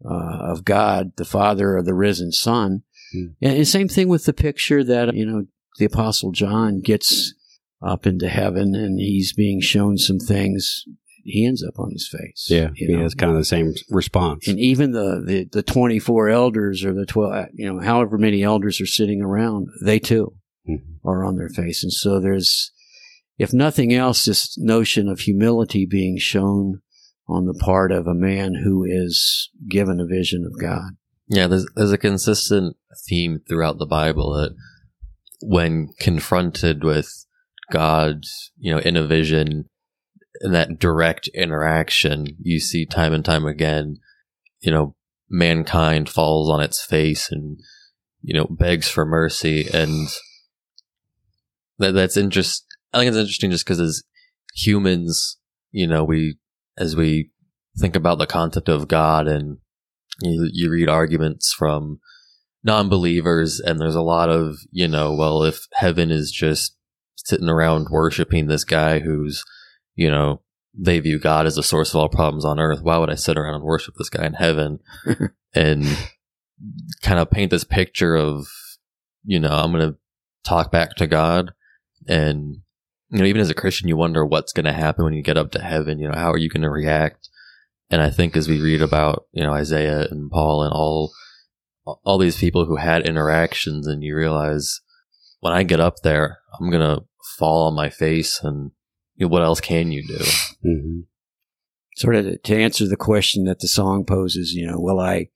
uh, 0.04 0.38
of 0.40 0.64
God, 0.64 1.12
the 1.16 1.25
Father 1.25 1.76
of 1.76 1.84
the 1.84 1.94
risen 1.94 2.31
Son. 2.31 2.82
Hmm. 3.12 3.26
And, 3.43 3.56
and 3.56 3.69
same 3.69 3.88
thing 3.88 4.08
with 4.08 4.26
the 4.26 4.32
picture 4.32 4.84
that, 4.84 5.14
you 5.14 5.26
know, 5.26 5.46
the 5.78 5.87
Apostle 5.87 6.32
John 6.32 6.81
gets 6.81 7.34
up 7.82 8.06
into 8.06 8.28
heaven 8.28 8.75
and 8.75 8.99
he's 9.00 9.32
being 9.32 9.61
shown 9.61 9.99
some 9.99 10.19
things. 10.19 10.84
He 11.28 11.46
ends 11.46 11.62
up 11.62 11.78
on 11.78 11.90
his 11.92 12.08
face. 12.08 12.46
Yeah, 12.50 12.70
you 12.75 12.88
he 12.88 12.96
know? 12.96 13.02
has 13.02 13.14
kind 13.14 13.30
of 13.32 13.38
the 13.38 13.44
same 13.44 13.75
response. 13.90 14.48
And 14.48 14.58
even 14.58 14.92
the, 14.92 15.22
the, 15.25 15.44
the 15.50 15.62
24 15.62 16.28
elders 16.28 16.84
or 16.84 16.92
the 16.94 17.06
12, 17.06 17.46
you 17.54 17.72
know, 17.72 17.80
however 17.80 18.19
many 18.19 18.42
elders 18.42 18.80
are 18.80 18.86
sitting 18.86 19.22
around, 19.22 19.69
they 19.84 19.98
too 19.98 20.34
Mhm. 20.69 20.80
are 21.04 21.25
on 21.25 21.36
their 21.36 21.48
face. 21.48 21.82
And 21.82 21.92
so 21.92 22.20
there's, 22.20 22.72
if 23.38 23.52
nothing 23.52 23.92
else, 23.94 24.25
this 24.25 24.56
notion 24.58 25.08
of 25.08 25.20
humility 25.20 25.86
being 25.86 26.19
shown 26.19 26.80
on 27.28 27.44
the 27.46 27.54
part 27.54 27.92
of 27.92 28.06
a 28.06 28.14
man 28.14 28.54
who 28.64 28.84
is 28.84 29.50
given 29.69 30.00
a 30.00 30.06
vision 30.06 30.44
of 30.44 30.58
God. 30.60 30.92
Yeah, 31.28 31.46
there's 31.46 31.66
there's 31.76 31.92
a 31.92 31.98
consistent 31.98 32.76
theme 33.06 33.40
throughout 33.46 33.78
the 33.78 33.86
Bible 33.86 34.32
that 34.34 34.52
when 35.42 35.88
confronted 36.00 36.82
with 36.82 37.26
God, 37.70 38.25
you 38.58 38.72
know, 38.72 38.78
in 38.80 38.96
a 38.96 39.06
vision, 39.06 39.66
in 40.40 40.52
that 40.52 40.79
direct 40.79 41.29
interaction, 41.29 42.37
you 42.40 42.61
see 42.61 42.87
time 42.87 43.12
and 43.12 43.25
time 43.25 43.46
again, 43.46 43.96
you 44.61 44.70
know, 44.70 44.94
mankind 45.31 46.08
falls 46.08 46.50
on 46.50 46.61
its 46.61 46.82
face 46.82 47.31
and 47.31 47.61
you 48.23 48.35
know 48.35 48.47
begs 48.50 48.88
for 48.88 49.04
mercy, 49.04 49.68
and 49.73 50.09
that 51.78 51.92
that's 51.92 52.16
interest. 52.16 52.64
I 52.92 52.99
think 52.99 53.09
it's 53.09 53.18
interesting 53.18 53.50
just 53.50 53.64
because 53.64 53.80
as 53.80 54.02
humans, 54.54 55.38
you 55.71 55.87
know, 55.87 56.04
we 56.04 56.38
as 56.76 56.97
we 56.97 57.30
think 57.78 57.97
about 57.97 58.18
the 58.18 58.26
concept 58.26 58.68
of 58.68 58.88
God 58.88 59.28
and 59.28 59.59
you, 60.21 60.49
you 60.52 60.71
read 60.71 60.88
arguments 60.88 61.52
from 61.52 62.00
non-believers 62.64 63.61
and 63.61 63.80
there's 63.80 63.95
a 63.95 64.02
lot 64.02 64.28
of 64.28 64.57
you 64.73 64.88
know 64.88 65.14
well 65.14 65.45
if 65.45 65.61
heaven 65.75 66.11
is 66.11 66.33
just 66.33 66.76
sitting 67.14 67.49
around 67.49 67.87
worshiping 67.88 68.47
this 68.47 68.64
guy 68.64 68.99
who's 68.99 69.45
you 69.99 70.11
know 70.11 70.40
they 70.73 71.00
view 71.00 71.19
god 71.19 71.45
as 71.45 71.57
the 71.57 71.62
source 71.62 71.90
of 71.90 71.97
all 71.97 72.09
problems 72.09 72.45
on 72.45 72.61
earth. 72.61 72.83
Why 72.83 72.99
would 72.99 73.11
i 73.11 73.17
sit 73.17 73.37
around 73.37 73.57
and 73.57 73.64
worship 73.64 73.95
this 73.97 74.09
guy 74.09 74.25
in 74.25 74.35
heaven 74.35 74.78
and 75.55 75.85
kind 77.02 77.19
of 77.19 77.31
paint 77.31 77.50
this 77.50 77.64
picture 77.64 78.17
of 78.17 78.47
you 79.25 79.40
know 79.40 79.50
i'm 79.50 79.73
gonna 79.73 79.97
talk 80.45 80.71
back 80.71 80.95
to 80.97 81.07
god? 81.07 81.52
And 82.07 82.59
you 83.11 83.19
know 83.19 83.25
even 83.25 83.40
as 83.40 83.50
a 83.50 83.55
christian 83.55 83.88
you 83.88 83.97
wonder 83.97 84.25
what's 84.25 84.52
gonna 84.52 84.73
happen 84.73 85.05
when 85.05 85.14
you 85.14 85.23
get 85.23 85.37
up 85.37 85.50
to 85.52 85.61
heaven. 85.61 85.99
You 85.99 86.09
know 86.09 86.19
how 86.19 86.31
are 86.31 86.38
you 86.38 86.49
gonna 86.49 86.71
react? 86.71 87.28
And 87.90 88.02
I 88.02 88.11
think 88.11 88.37
as 88.37 88.49
we 88.49 88.61
read 88.61 88.83
about, 88.83 89.25
you 89.33 89.43
know, 89.43 89.52
Isaiah 89.52 90.07
and 90.11 90.31
Paul 90.31 90.62
and 90.62 90.73
all 90.73 91.12
all 92.05 92.19
these 92.19 92.37
people 92.37 92.67
who 92.67 92.76
had 92.76 93.07
interactions 93.07 93.87
and 93.87 94.02
you 94.02 94.14
realize 94.14 94.83
when 95.40 95.55
I 95.55 95.62
get 95.62 95.81
up 95.81 95.97
there, 96.02 96.38
I'm 96.61 96.71
going 96.71 96.83
to 96.83 97.05
fall 97.38 97.67
on 97.67 97.75
my 97.75 97.88
face 97.88 98.40
and 98.43 98.73
what 99.26 99.42
else 99.42 99.60
can 99.60 99.90
you 99.92 100.06
do? 100.06 100.25
hmm 100.62 101.00
Sort 101.96 102.14
of 102.14 102.25
to, 102.26 102.38
to 102.38 102.56
answer 102.56 102.87
the 102.87 102.96
question 102.96 103.44
that 103.44 103.58
the 103.58 103.66
song 103.66 104.04
poses, 104.04 104.52
you 104.52 104.64
know, 104.66 104.78
will 104.78 105.00
I 105.00 105.30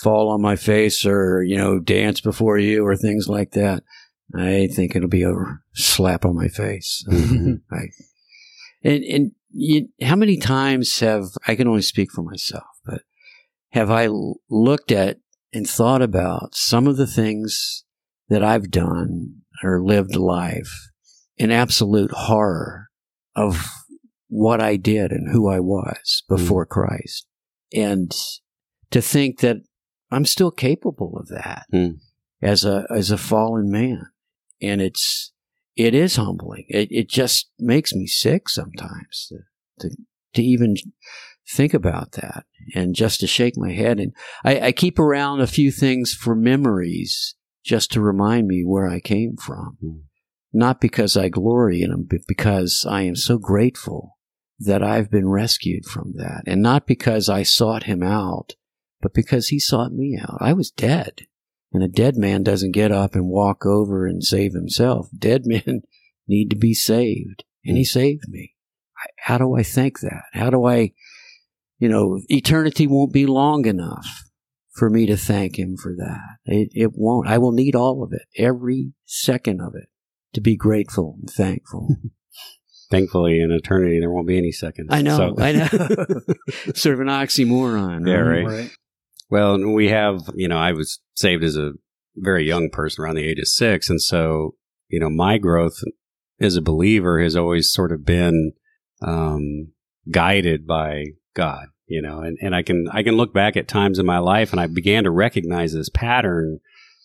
fall 0.00 0.28
on 0.30 0.40
my 0.40 0.54
face 0.54 1.04
or, 1.04 1.42
you 1.42 1.56
know, 1.56 1.80
dance 1.80 2.20
before 2.20 2.56
you 2.56 2.86
or 2.86 2.94
things 2.96 3.26
like 3.28 3.50
that? 3.52 3.82
I 4.32 4.68
think 4.68 4.94
it'll 4.94 5.08
be 5.08 5.24
a 5.24 5.32
slap 5.72 6.24
on 6.24 6.36
my 6.36 6.48
face. 6.48 7.04
Mhm. 7.10 7.62
I, 7.72 7.88
and 8.84 9.02
and 9.04 9.32
you, 9.50 9.88
how 10.02 10.14
many 10.14 10.36
times 10.36 11.00
have 11.00 11.24
I 11.48 11.56
can 11.56 11.66
only 11.66 11.82
speak 11.82 12.12
for 12.12 12.22
myself, 12.22 12.66
but 12.84 13.02
have 13.72 13.90
I 13.90 14.04
l- 14.04 14.36
looked 14.48 14.92
at 14.92 15.18
and 15.52 15.68
thought 15.68 16.02
about 16.02 16.54
some 16.54 16.86
of 16.86 16.96
the 16.96 17.06
things 17.08 17.84
that 18.28 18.44
I've 18.44 18.70
done 18.70 19.40
or 19.64 19.82
lived 19.82 20.14
life 20.14 20.70
in 21.38 21.50
absolute 21.50 22.12
horror 22.12 22.87
of 23.38 23.66
what 24.28 24.60
I 24.60 24.76
did 24.76 25.12
and 25.12 25.32
who 25.32 25.48
I 25.48 25.60
was 25.60 26.22
before 26.28 26.66
Christ, 26.66 27.26
and 27.72 28.12
to 28.90 29.00
think 29.00 29.40
that 29.40 29.58
I'm 30.10 30.24
still 30.24 30.50
capable 30.50 31.18
of 31.18 31.28
that. 31.28 31.66
Mm. 31.72 32.00
as 32.42 32.64
a 32.64 32.86
as 32.94 33.10
a 33.10 33.18
fallen 33.18 33.70
man, 33.70 34.06
and 34.60 34.80
it's 34.80 35.32
it 35.76 35.94
is 35.94 36.16
humbling. 36.16 36.64
It 36.68 36.88
it 36.90 37.08
just 37.08 37.50
makes 37.58 37.92
me 37.92 38.06
sick 38.06 38.48
sometimes 38.48 39.28
to 39.28 39.38
to, 39.80 39.96
to 40.34 40.42
even 40.42 40.76
think 41.48 41.72
about 41.72 42.12
that 42.12 42.44
and 42.74 42.94
just 42.94 43.20
to 43.20 43.26
shake 43.26 43.56
my 43.56 43.72
head. 43.72 43.98
And 43.98 44.12
I, 44.44 44.60
I 44.60 44.72
keep 44.72 44.98
around 44.98 45.40
a 45.40 45.46
few 45.46 45.70
things 45.70 46.12
for 46.12 46.34
memories 46.34 47.34
just 47.64 47.90
to 47.92 48.00
remind 48.00 48.46
me 48.46 48.62
where 48.64 48.88
I 48.88 49.00
came 49.00 49.36
from. 49.36 49.78
Mm. 49.82 50.00
Not 50.52 50.80
because 50.80 51.16
I 51.16 51.28
glory 51.28 51.82
in 51.82 51.90
them, 51.90 52.06
but 52.08 52.20
because 52.26 52.86
I 52.88 53.02
am 53.02 53.16
so 53.16 53.38
grateful 53.38 54.18
that 54.58 54.82
I've 54.82 55.10
been 55.10 55.28
rescued 55.28 55.84
from 55.84 56.14
that. 56.16 56.42
And 56.46 56.62
not 56.62 56.86
because 56.86 57.28
I 57.28 57.42
sought 57.42 57.84
him 57.84 58.02
out, 58.02 58.54
but 59.00 59.14
because 59.14 59.48
he 59.48 59.60
sought 59.60 59.92
me 59.92 60.18
out. 60.20 60.38
I 60.40 60.52
was 60.52 60.70
dead. 60.70 61.26
And 61.72 61.82
a 61.82 61.88
dead 61.88 62.16
man 62.16 62.42
doesn't 62.42 62.72
get 62.72 62.90
up 62.90 63.14
and 63.14 63.28
walk 63.28 63.66
over 63.66 64.06
and 64.06 64.24
save 64.24 64.54
himself. 64.54 65.08
Dead 65.16 65.42
men 65.46 65.82
need 66.26 66.50
to 66.50 66.56
be 66.56 66.74
saved. 66.74 67.44
And 67.64 67.76
he 67.76 67.84
saved 67.84 68.24
me. 68.28 68.54
How 69.18 69.38
do 69.38 69.54
I 69.54 69.62
thank 69.62 70.00
that? 70.00 70.24
How 70.32 70.50
do 70.50 70.64
I, 70.64 70.92
you 71.78 71.88
know, 71.88 72.20
eternity 72.28 72.86
won't 72.86 73.12
be 73.12 73.26
long 73.26 73.66
enough 73.66 74.24
for 74.78 74.88
me 74.88 75.06
to 75.06 75.16
thank 75.16 75.58
him 75.58 75.76
for 75.76 75.94
that. 75.96 76.38
It, 76.44 76.70
it 76.72 76.90
won't. 76.94 77.28
I 77.28 77.38
will 77.38 77.52
need 77.52 77.74
all 77.74 78.02
of 78.02 78.12
it, 78.12 78.22
every 78.36 78.92
second 79.04 79.60
of 79.60 79.74
it, 79.74 79.88
to 80.34 80.40
be 80.40 80.56
grateful 80.56 81.16
and 81.20 81.30
thankful. 81.30 81.96
Thankfully, 82.90 83.38
in 83.40 83.50
eternity, 83.50 84.00
there 84.00 84.10
won't 84.10 84.26
be 84.26 84.38
any 84.38 84.50
seconds. 84.50 84.88
I 84.90 85.02
know, 85.02 85.16
So- 85.18 85.34
I 85.38 85.52
know. 85.52 85.66
sort 86.74 86.94
of 86.94 87.00
an 87.00 87.08
oxymoron. 87.08 88.08
Yeah, 88.08 88.14
right? 88.14 88.46
right. 88.46 88.70
Well, 89.28 89.58
we 89.74 89.88
have, 89.90 90.22
you 90.34 90.48
know, 90.48 90.56
I 90.56 90.72
was 90.72 90.98
saved 91.14 91.44
as 91.44 91.54
a 91.56 91.72
very 92.16 92.46
young 92.46 92.70
person 92.70 93.04
around 93.04 93.16
the 93.16 93.28
age 93.28 93.38
of 93.38 93.46
six. 93.46 93.90
And 93.90 94.00
so, 94.00 94.54
you 94.88 94.98
know, 94.98 95.10
my 95.10 95.36
growth 95.36 95.78
as 96.40 96.56
a 96.56 96.62
believer 96.62 97.22
has 97.22 97.36
always 97.36 97.70
sort 97.70 97.92
of 97.92 98.06
been 98.06 98.52
um, 99.02 99.72
guided 100.10 100.66
by 100.66 101.04
God, 101.34 101.66
you 101.86 102.00
know, 102.00 102.20
and, 102.20 102.38
and 102.40 102.54
I 102.54 102.62
can, 102.62 102.86
I 102.90 103.02
can 103.02 103.16
look 103.16 103.34
back 103.34 103.54
at 103.58 103.68
times 103.68 103.98
in 103.98 104.06
my 104.06 104.18
life 104.18 104.50
and 104.52 104.60
I 104.60 104.66
began 104.66 105.04
to 105.04 105.10
recognize 105.10 105.74
this 105.74 105.90
pattern 105.90 106.60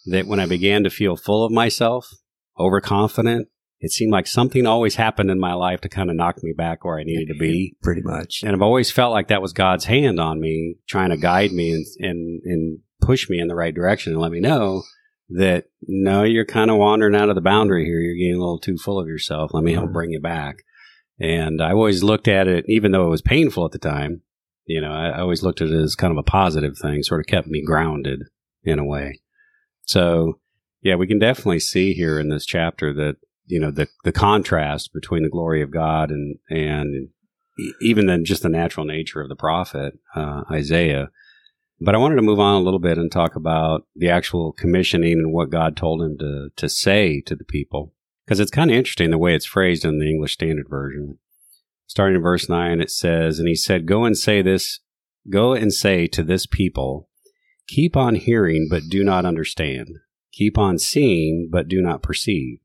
that 0.06 0.28
when 0.28 0.40
I 0.40 0.46
began 0.46 0.84
to 0.84 0.90
feel 0.90 1.18
full 1.18 1.46
of 1.46 1.52
myself, 1.52 2.10
overconfident, 2.58 3.48
it 3.80 3.92
seemed 3.92 4.12
like 4.12 4.28
something 4.28 4.66
always 4.66 4.96
happened 4.96 5.30
in 5.30 5.40
my 5.40 5.54
life 5.54 5.82
to 5.82 5.90
kind 5.90 6.10
of 6.10 6.16
knock 6.16 6.42
me 6.42 6.54
back 6.56 6.86
where 6.86 6.98
I 6.98 7.04
needed 7.04 7.28
to 7.28 7.38
be. 7.38 7.76
Pretty 7.84 8.02
much. 8.02 8.42
And 8.44 8.54
I've 8.54 8.62
always 8.62 8.92
felt 8.92 9.12
like 9.12 9.28
that 9.28 9.42
was 9.42 9.52
God's 9.52 9.86
hand 9.86 10.20
on 10.20 10.40
me, 10.40 10.78
trying 10.88 11.10
to 11.10 11.18
guide 11.18 11.52
me 11.52 11.74
and, 11.74 11.86
and, 12.00 12.42
and 12.46 12.80
push 13.02 13.30
me 13.30 13.40
in 13.40 13.50
the 13.50 13.56
right 13.56 13.76
direction 13.76 14.14
and 14.14 14.22
let 14.22 14.32
me 14.32 14.40
know 14.40 14.84
that 15.30 15.66
no, 15.82 16.24
you're 16.24 16.46
kind 16.46 16.72
of 16.72 16.78
wandering 16.78 17.16
out 17.16 17.30
of 17.30 17.36
the 17.36 17.42
boundary 17.42 17.86
here. 17.86 18.00
You're 18.00 18.16
getting 18.16 18.40
a 18.40 18.44
little 18.44 18.60
too 18.60 18.78
full 18.78 19.00
of 19.00 19.08
yourself. 19.08 19.52
Let 19.54 19.64
me 19.64 19.74
help 19.74 19.86
uh-huh. 19.86 19.94
bring 19.94 20.12
you 20.12 20.22
back. 20.22 20.64
And 21.20 21.62
I 21.62 21.72
always 21.72 22.04
looked 22.04 22.28
at 22.28 22.48
it, 22.48 22.66
even 22.68 22.92
though 22.92 23.06
it 23.06 23.12
was 23.12 23.22
painful 23.22 23.66
at 23.66 23.72
the 23.72 23.80
time, 23.80 24.22
you 24.66 24.82
know, 24.82 24.92
I, 24.92 25.10
I 25.10 25.20
always 25.20 25.44
looked 25.44 25.62
at 25.62 25.70
it 25.70 25.76
as 25.76 25.96
kind 25.96 26.12
of 26.12 26.18
a 26.18 26.24
positive 26.24 26.78
thing, 26.78 27.04
sort 27.04 27.20
of 27.20 27.28
kept 27.28 27.48
me 27.48 27.62
grounded 27.66 28.24
in 28.64 28.80
a 28.80 28.86
way. 28.86 29.20
So, 29.86 30.40
yeah, 30.84 30.96
we 30.96 31.08
can 31.08 31.18
definitely 31.18 31.62
see 31.62 31.94
here 31.94 32.20
in 32.20 32.30
this 32.30 32.46
chapter 32.46 32.94
that, 32.94 33.16
you 33.46 33.60
know, 33.60 33.72
the, 33.72 33.88
the 34.04 34.12
contrast 34.12 34.94
between 34.94 35.24
the 35.24 35.30
glory 35.30 35.62
of 35.62 35.72
God 35.72 36.12
and, 36.12 36.38
and 36.50 37.10
even 37.82 38.06
then 38.08 38.26
just 38.26 38.44
the 38.44 38.50
natural 38.50 38.86
nature 38.86 39.22
of 39.22 39.30
the 39.30 39.36
prophet, 39.36 39.98
uh, 40.16 40.44
Isaiah. 40.52 41.10
But 41.80 41.96
I 41.96 41.98
wanted 41.98 42.16
to 42.18 42.22
move 42.22 42.40
on 42.40 42.56
a 42.56 42.64
little 42.64 42.80
bit 42.80 42.98
and 42.98 43.12
talk 43.12 43.36
about 43.36 43.88
the 43.96 44.10
actual 44.10 44.52
commissioning 44.52 45.14
and 45.14 45.34
what 45.34 45.50
God 45.50 45.78
told 45.78 46.02
him 46.02 46.18
to, 46.20 46.50
to 46.56 46.70
say 46.70 47.22
to 47.22 47.36
the 47.36 47.46
people. 47.46 47.94
Because 48.26 48.40
it's 48.40 48.52
kind 48.52 48.70
of 48.70 48.76
interesting 48.78 49.12
the 49.12 49.18
way 49.18 49.36
it's 49.36 49.46
phrased 49.46 49.86
in 49.86 50.00
the 50.00 50.10
English 50.10 50.34
Standard 50.34 50.68
Version. 50.70 51.18
Starting 51.88 52.16
in 52.16 52.22
verse 52.22 52.50
9, 52.50 52.82
it 52.82 52.90
says, 52.90 53.40
And 53.40 53.48
he 53.48 53.56
said, 53.56 53.86
Go 53.86 54.06
and 54.06 54.18
say 54.18 54.42
this, 54.42 54.80
go 55.30 55.54
and 55.54 55.74
say 55.74 56.08
to 56.08 56.24
this 56.24 56.46
people, 56.46 57.10
Keep 57.68 57.96
on 57.96 58.16
hearing, 58.16 58.68
but 58.70 58.90
do 58.90 59.04
not 59.04 59.26
understand. 59.26 59.90
Keep 60.34 60.58
on 60.58 60.80
seeing, 60.80 61.48
but 61.52 61.68
do 61.68 61.82
not 61.82 62.02
perceive. 62.02 62.60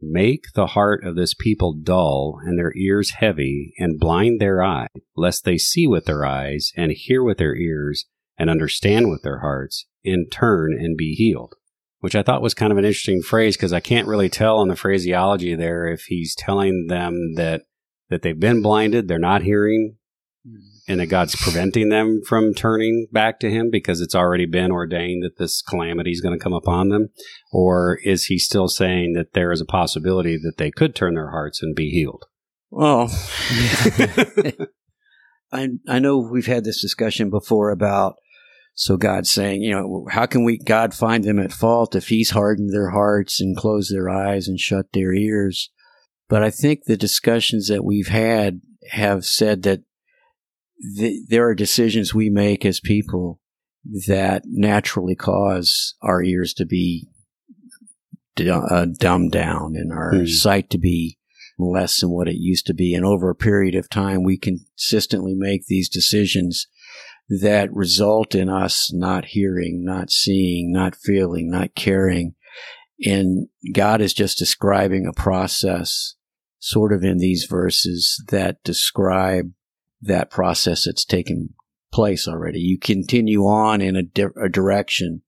Make 0.00 0.52
the 0.54 0.68
heart 0.68 1.04
of 1.04 1.16
this 1.16 1.34
people 1.34 1.72
dull 1.72 2.38
and 2.44 2.56
their 2.56 2.72
ears 2.76 3.12
heavy 3.12 3.74
and 3.78 3.98
blind 3.98 4.40
their 4.40 4.62
eye, 4.62 4.88
lest 5.16 5.44
they 5.44 5.58
see 5.58 5.86
with 5.86 6.04
their 6.04 6.24
eyes 6.24 6.70
and 6.76 6.92
hear 6.92 7.22
with 7.22 7.38
their 7.38 7.56
ears 7.56 8.04
and 8.38 8.48
understand 8.48 9.10
with 9.10 9.22
their 9.22 9.40
hearts 9.40 9.86
and 10.04 10.30
turn 10.30 10.72
and 10.72 10.96
be 10.96 11.14
healed. 11.14 11.54
Which 12.00 12.14
I 12.14 12.22
thought 12.22 12.42
was 12.42 12.54
kind 12.54 12.70
of 12.70 12.78
an 12.78 12.84
interesting 12.84 13.22
phrase 13.22 13.56
because 13.56 13.72
I 13.72 13.80
can't 13.80 14.06
really 14.06 14.28
tell 14.28 14.58
on 14.58 14.68
the 14.68 14.76
phraseology 14.76 15.56
there 15.56 15.88
if 15.88 16.02
he's 16.02 16.36
telling 16.36 16.86
them 16.86 17.34
that 17.34 17.62
that 18.08 18.22
they've 18.22 18.38
been 18.38 18.62
blinded, 18.62 19.06
they're 19.06 19.18
not 19.18 19.42
hearing, 19.42 19.97
and 20.88 20.98
that 21.00 21.06
God's 21.06 21.36
preventing 21.36 21.90
them 21.90 22.22
from 22.26 22.54
turning 22.54 23.06
back 23.12 23.38
to 23.40 23.50
Him 23.50 23.70
because 23.70 24.00
it's 24.00 24.14
already 24.14 24.46
been 24.46 24.72
ordained 24.72 25.22
that 25.22 25.36
this 25.36 25.60
calamity 25.62 26.10
is 26.10 26.22
going 26.22 26.36
to 26.36 26.42
come 26.42 26.54
upon 26.54 26.88
them? 26.88 27.10
Or 27.52 27.98
is 28.02 28.24
He 28.24 28.38
still 28.38 28.68
saying 28.68 29.12
that 29.12 29.34
there 29.34 29.52
is 29.52 29.60
a 29.60 29.66
possibility 29.66 30.38
that 30.38 30.56
they 30.56 30.70
could 30.70 30.94
turn 30.94 31.14
their 31.14 31.30
hearts 31.30 31.62
and 31.62 31.76
be 31.76 31.90
healed? 31.90 32.24
Well, 32.70 33.10
I 35.52 35.68
I 35.88 35.98
know 35.98 36.18
we've 36.18 36.46
had 36.46 36.64
this 36.64 36.80
discussion 36.80 37.30
before 37.30 37.70
about 37.70 38.16
so 38.74 38.96
God 38.96 39.26
saying, 39.26 39.62
you 39.62 39.72
know, 39.72 40.06
how 40.10 40.26
can 40.26 40.44
we 40.44 40.56
God 40.56 40.94
find 40.94 41.24
them 41.24 41.40
at 41.40 41.52
fault 41.52 41.96
if 41.96 42.08
He's 42.08 42.30
hardened 42.30 42.72
their 42.72 42.90
hearts 42.90 43.40
and 43.40 43.56
closed 43.56 43.92
their 43.92 44.08
eyes 44.08 44.46
and 44.48 44.58
shut 44.58 44.86
their 44.92 45.12
ears? 45.12 45.70
But 46.28 46.42
I 46.42 46.50
think 46.50 46.84
the 46.84 46.96
discussions 46.96 47.68
that 47.68 47.84
we've 47.84 48.08
had 48.08 48.60
have 48.90 49.24
said 49.24 49.62
that 49.64 49.80
th- 50.96 51.22
there 51.28 51.48
are 51.48 51.54
decisions 51.54 52.14
we 52.14 52.30
make 52.30 52.64
as 52.64 52.80
people 52.80 53.40
that 54.06 54.42
naturally 54.46 55.14
cause 55.14 55.94
our 56.02 56.22
ears 56.22 56.52
to 56.54 56.66
be 56.66 57.08
d- 58.36 58.50
uh, 58.50 58.86
dumbed 58.98 59.32
down 59.32 59.74
and 59.76 59.92
our 59.92 60.14
Hmm. 60.14 60.26
sight 60.26 60.70
to 60.70 60.78
be 60.78 61.18
less 61.58 62.00
than 62.00 62.10
what 62.10 62.28
it 62.28 62.36
used 62.36 62.66
to 62.66 62.74
be. 62.74 62.94
And 62.94 63.04
over 63.04 63.30
a 63.30 63.34
period 63.34 63.74
of 63.74 63.88
time, 63.88 64.22
we 64.22 64.36
consistently 64.36 65.34
make 65.34 65.66
these 65.66 65.88
decisions 65.88 66.66
that 67.28 67.72
result 67.74 68.34
in 68.34 68.48
us 68.48 68.90
not 68.92 69.26
hearing, 69.26 69.84
not 69.84 70.10
seeing, 70.10 70.72
not 70.72 70.94
feeling, 70.96 71.50
not 71.50 71.74
caring. 71.74 72.34
And 73.04 73.48
God 73.72 74.00
is 74.00 74.14
just 74.14 74.38
describing 74.38 75.06
a 75.06 75.12
process 75.12 76.14
sort 76.58 76.92
of 76.92 77.02
in 77.02 77.18
these 77.18 77.46
verses 77.48 78.22
that 78.30 78.62
describe 78.64 79.52
that 80.00 80.30
process 80.30 80.84
that's 80.84 81.04
taken 81.04 81.54
place 81.92 82.28
already. 82.28 82.60
You 82.60 82.78
continue 82.78 83.42
on 83.42 83.80
in 83.80 83.96
a, 83.96 84.02
di- 84.02 84.26
a 84.40 84.48
direction 84.48 85.22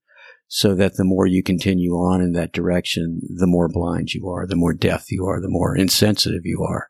so 0.49 0.75
that 0.75 0.97
the 0.97 1.05
more 1.05 1.27
you 1.27 1.43
continue 1.43 1.93
on 1.93 2.21
in 2.21 2.33
that 2.33 2.53
direction, 2.53 3.21
the 3.37 3.47
more 3.47 3.69
blind 3.69 4.12
you 4.12 4.29
are, 4.29 4.47
the 4.47 4.57
more 4.57 4.75
deaf 4.75 5.11
you 5.11 5.25
are, 5.25 5.41
the 5.41 5.49
more 5.49 5.77
insensitive 5.77 6.43
you 6.45 6.67
are. 6.69 6.89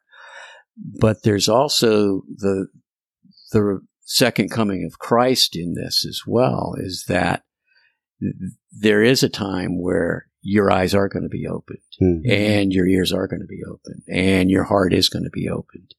But 0.77 1.25
there's 1.25 1.49
also 1.49 2.23
the 2.35 2.69
the 3.53 3.81
second 4.03 4.51
coming 4.51 4.85
of 4.87 4.99
Christ 4.99 5.57
in 5.57 5.75
this 5.75 6.07
as 6.09 6.23
well. 6.27 6.75
Is 6.79 7.05
that 7.09 7.43
there 8.73 9.03
is 9.03 9.23
a 9.23 9.29
time 9.29 9.81
where 9.81 10.27
your 10.43 10.71
eyes 10.71 10.95
are 10.95 11.09
going 11.09 11.23
to 11.23 11.29
be 11.29 11.47
opened 11.47 11.79
mm-hmm. 12.01 12.31
and 12.31 12.73
your 12.73 12.87
ears 12.87 13.13
are 13.13 13.27
going 13.27 13.41
to 13.41 13.47
be 13.47 13.61
opened 13.69 14.03
and 14.09 14.51
your 14.51 14.65
heart 14.65 14.95
is 14.95 15.09
going 15.09 15.25
to 15.25 15.31
be 15.31 15.49
opened. 15.49 15.95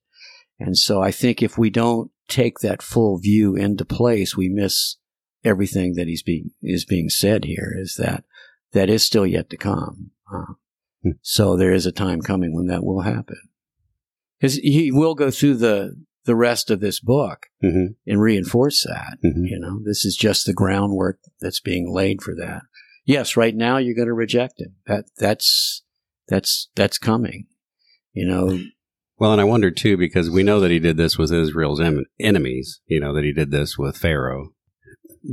And 0.65 0.77
so 0.77 1.01
I 1.01 1.11
think 1.11 1.41
if 1.41 1.57
we 1.57 1.69
don't 1.69 2.11
take 2.27 2.59
that 2.59 2.81
full 2.81 3.17
view 3.19 3.55
into 3.55 3.83
place, 3.85 4.37
we 4.37 4.47
miss 4.49 4.97
everything 5.43 5.95
that 5.95 6.07
he's 6.07 6.23
being 6.23 6.51
is 6.61 6.85
being 6.85 7.09
said 7.09 7.45
here. 7.45 7.73
Is 7.77 7.95
that 7.97 8.23
that 8.73 8.89
is 8.89 9.03
still 9.03 9.25
yet 9.25 9.49
to 9.49 9.57
come. 9.57 10.11
Uh, 10.31 10.53
Hmm. 11.03 11.13
so 11.23 11.57
there 11.57 11.73
is 11.73 11.87
a 11.87 11.91
time 11.91 12.21
coming 12.21 12.53
when 12.53 12.67
that 12.67 12.83
will 12.83 13.01
happen. 13.01 13.37
He 14.39 14.91
will 14.91 15.15
go 15.15 15.31
through 15.31 15.55
the 15.55 15.95
the 16.25 16.35
rest 16.35 16.69
of 16.69 16.79
this 16.79 16.99
book 16.99 17.47
hmm 17.61 17.87
and 18.05 18.21
reinforce 18.21 18.83
that. 18.85 19.17
hmm 19.21 19.45
You 19.45 19.59
know, 19.59 19.79
this 19.83 20.05
is 20.05 20.15
just 20.15 20.45
the 20.45 20.53
groundwork 20.53 21.19
that's 21.39 21.59
being 21.59 21.91
laid 21.91 22.21
for 22.21 22.35
that. 22.35 22.61
Yes, 23.03 23.35
right 23.35 23.55
now 23.55 23.77
you're 23.77 23.95
going 23.95 24.07
to 24.07 24.13
reject 24.13 24.59
him. 24.61 24.75
That 24.85 25.05
that's 25.17 25.83
that's 26.27 26.69
that's 26.75 26.99
coming. 26.99 27.47
You 28.13 28.27
know, 28.27 28.59
Well, 29.21 29.33
and 29.33 29.39
I 29.39 29.43
wonder 29.43 29.69
too, 29.69 29.97
because 29.97 30.31
we 30.31 30.41
know 30.41 30.59
that 30.61 30.71
he 30.71 30.79
did 30.79 30.97
this 30.97 31.15
with 31.15 31.31
Israel's 31.31 31.79
em- 31.79 32.05
enemies, 32.19 32.81
you 32.87 32.99
know, 32.99 33.13
that 33.13 33.23
he 33.23 33.31
did 33.31 33.51
this 33.51 33.77
with 33.77 33.95
Pharaoh. 33.95 34.55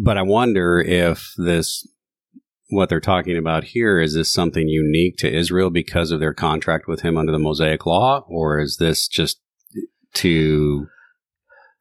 But 0.05 0.19
I 0.19 0.23
wonder 0.23 0.79
if 0.79 1.33
this, 1.39 1.89
what 2.69 2.91
they're 2.91 3.01
talking 3.01 3.39
about 3.39 3.65
here, 3.65 3.99
is 3.99 4.13
this 4.13 4.31
something 4.31 4.69
unique 4.69 5.17
to 5.21 5.35
Israel 5.35 5.71
because 5.71 6.11
of 6.11 6.21
their 6.21 6.35
contract 6.35 6.87
with 6.87 7.01
him 7.01 7.17
under 7.17 7.33
the 7.33 7.39
Mosaic 7.39 7.87
Law? 7.87 8.27
Or 8.29 8.61
is 8.61 8.77
this 8.77 9.09
just 9.09 9.41
to 10.17 10.89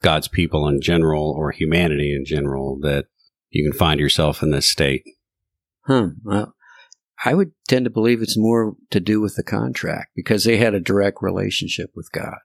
God's 0.01 0.29
people 0.29 0.65
in 0.69 0.79
general 0.79 1.35
or 1.37 1.51
humanity 1.51 2.15
in 2.15 2.23
general 2.23 2.79
that 2.83 3.07
you 3.49 3.69
can 3.69 3.77
find 3.77 3.99
yourself 3.99 4.41
in 4.41 4.51
this 4.51 4.71
state? 4.71 5.03
huh? 5.87 6.11
Well, 6.23 6.55
I 7.25 7.33
would 7.33 7.51
tend 7.67 7.85
to 7.85 7.91
believe 7.91 8.21
it's 8.21 8.37
more 8.37 8.75
to 8.91 8.99
do 8.99 9.21
with 9.21 9.35
the 9.35 9.43
contract 9.43 10.11
because 10.15 10.43
they 10.43 10.57
had 10.57 10.73
a 10.73 10.79
direct 10.79 11.17
relationship 11.21 11.91
with 11.95 12.11
God. 12.11 12.37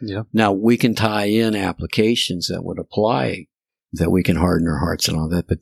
Yeah. 0.00 0.22
Now 0.32 0.52
we 0.52 0.76
can 0.76 0.94
tie 0.94 1.24
in 1.24 1.56
applications 1.56 2.48
that 2.48 2.62
would 2.62 2.78
apply 2.78 3.46
that 3.92 4.10
we 4.10 4.22
can 4.22 4.36
harden 4.36 4.68
our 4.68 4.78
hearts 4.78 5.08
and 5.08 5.18
all 5.18 5.28
that, 5.30 5.48
but 5.48 5.58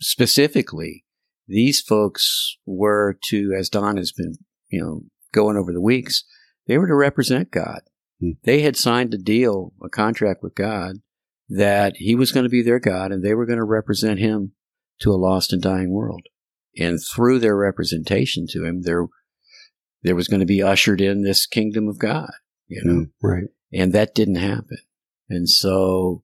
specifically, 0.00 1.04
these 1.46 1.80
folks 1.80 2.56
were 2.64 3.18
to, 3.28 3.54
as 3.56 3.68
Don 3.68 3.96
has 3.96 4.12
been, 4.12 4.34
you 4.70 4.80
know, 4.80 5.02
going 5.32 5.56
over 5.56 5.72
the 5.72 5.80
weeks, 5.80 6.24
they 6.66 6.78
were 6.78 6.88
to 6.88 6.94
represent 6.94 7.50
God. 7.50 7.82
Hmm. 8.20 8.30
They 8.44 8.62
had 8.62 8.76
signed 8.76 9.12
a 9.14 9.18
deal, 9.18 9.72
a 9.82 9.88
contract 9.88 10.42
with 10.42 10.54
God 10.54 10.96
that 11.48 11.96
he 11.96 12.14
was 12.14 12.32
going 12.32 12.44
to 12.44 12.50
be 12.50 12.62
their 12.62 12.80
God 12.80 13.12
and 13.12 13.22
they 13.22 13.34
were 13.34 13.46
going 13.46 13.58
to 13.58 13.64
represent 13.64 14.18
him 14.18 14.52
to 15.00 15.12
a 15.12 15.14
lost 15.14 15.52
and 15.52 15.62
dying 15.62 15.90
world. 15.90 16.22
And 16.78 16.98
through 17.02 17.38
their 17.38 17.56
representation 17.56 18.46
to 18.50 18.64
him, 18.64 18.82
there, 18.82 19.06
there 20.02 20.14
was 20.16 20.28
going 20.28 20.40
to 20.40 20.46
be 20.46 20.62
ushered 20.62 21.00
in 21.00 21.22
this 21.22 21.46
kingdom 21.46 21.88
of 21.88 21.98
God, 21.98 22.30
you 22.68 22.82
know, 22.84 22.92
Mm, 22.92 23.10
right. 23.22 23.44
and 23.72 23.92
that 23.92 24.14
didn't 24.14 24.36
happen. 24.36 24.78
And 25.28 25.48
so 25.48 26.22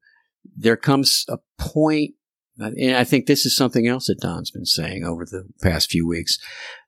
there 0.57 0.77
comes 0.77 1.25
a 1.29 1.39
point, 1.59 2.15
and 2.59 2.95
I 2.97 3.05
think 3.05 3.27
this 3.27 3.47
is 3.47 3.57
something 3.57 3.87
else 3.89 4.07
that 4.07 4.21
Don's 4.21 4.51
been 4.51 4.67
saying 4.67 5.05
over 5.05 5.25
the 5.25 5.49
past 5.63 5.91
few 5.91 6.07
weeks. 6.07 6.39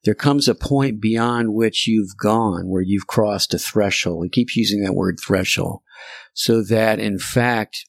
There 0.05 0.15
comes 0.15 0.47
a 0.47 0.55
point 0.55 1.01
beyond 1.01 1.55
which 1.55 1.89
you've 1.89 2.17
gone 2.21 2.69
where 2.69 2.83
you've 2.83 3.07
crossed 3.07 3.55
a 3.55 3.59
threshold. 3.59 4.25
He 4.25 4.31
keeps 4.31 4.57
using 4.57 4.83
that 4.83 4.95
word 4.95 5.19
threshold. 5.19 5.81
So 6.35 6.63
that 6.65 6.99
in 6.99 7.19
fact, 7.19 7.87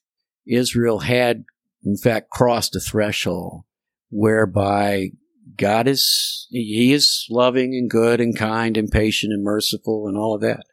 Israel 0.47 0.99
had 0.99 1.43
in 1.83 1.97
fact 1.97 2.29
crossed 2.29 2.75
a 2.75 2.79
threshold 2.79 3.63
whereby 4.09 5.09
God 5.57 5.87
is, 5.87 6.47
He 6.49 6.93
is 6.93 7.25
loving 7.29 7.73
and 7.73 7.89
good 7.89 8.19
and 8.19 8.37
kind 8.37 8.77
and 8.77 8.91
patient 8.91 9.33
and 9.33 9.43
merciful 9.43 10.07
and 10.07 10.17
all 10.17 10.35
of 10.35 10.41
that. 10.41 10.63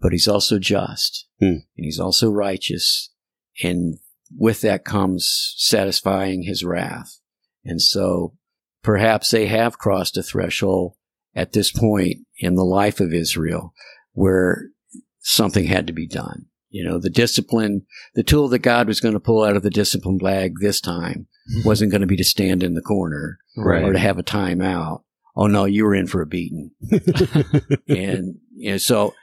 But 0.00 0.12
He's 0.12 0.28
also 0.28 0.58
just 0.58 1.26
Hmm. 1.40 1.64
and 1.76 1.84
He's 1.84 2.00
also 2.00 2.30
righteous. 2.30 3.10
And 3.62 3.98
with 4.36 4.62
that 4.62 4.84
comes 4.84 5.54
satisfying 5.56 6.42
His 6.42 6.64
wrath. 6.64 7.20
And 7.64 7.80
so 7.80 8.34
perhaps 8.82 9.30
they 9.30 9.46
have 9.46 9.78
crossed 9.78 10.16
a 10.16 10.22
threshold 10.22 10.94
at 11.34 11.52
this 11.52 11.72
point 11.72 12.18
in 12.38 12.54
the 12.54 12.64
life 12.64 13.00
of 13.00 13.12
Israel 13.12 13.74
where 14.12 14.68
something 15.20 15.66
had 15.66 15.86
to 15.86 15.92
be 15.92 16.06
done. 16.06 16.46
You 16.70 16.84
know, 16.84 16.98
the 16.98 17.10
discipline, 17.10 17.86
the 18.14 18.22
tool 18.22 18.48
that 18.48 18.58
God 18.60 18.88
was 18.88 19.00
going 19.00 19.14
to 19.14 19.20
pull 19.20 19.44
out 19.44 19.56
of 19.56 19.62
the 19.62 19.70
discipline 19.70 20.18
bag 20.18 20.54
this 20.60 20.80
time 20.80 21.28
wasn't 21.64 21.90
going 21.90 22.00
to 22.00 22.06
be 22.06 22.16
to 22.16 22.24
stand 22.24 22.62
in 22.62 22.74
the 22.74 22.80
corner 22.82 23.38
Right. 23.56 23.82
or 23.84 23.92
to 23.92 23.98
have 23.98 24.18
a 24.18 24.22
timeout. 24.22 25.02
Oh 25.36 25.46
no, 25.46 25.64
you 25.64 25.84
were 25.84 25.94
in 25.94 26.06
for 26.06 26.22
a 26.22 26.26
beating. 26.26 26.70
and 27.88 28.36
you 28.54 28.72
know, 28.72 28.76
so 28.78 29.14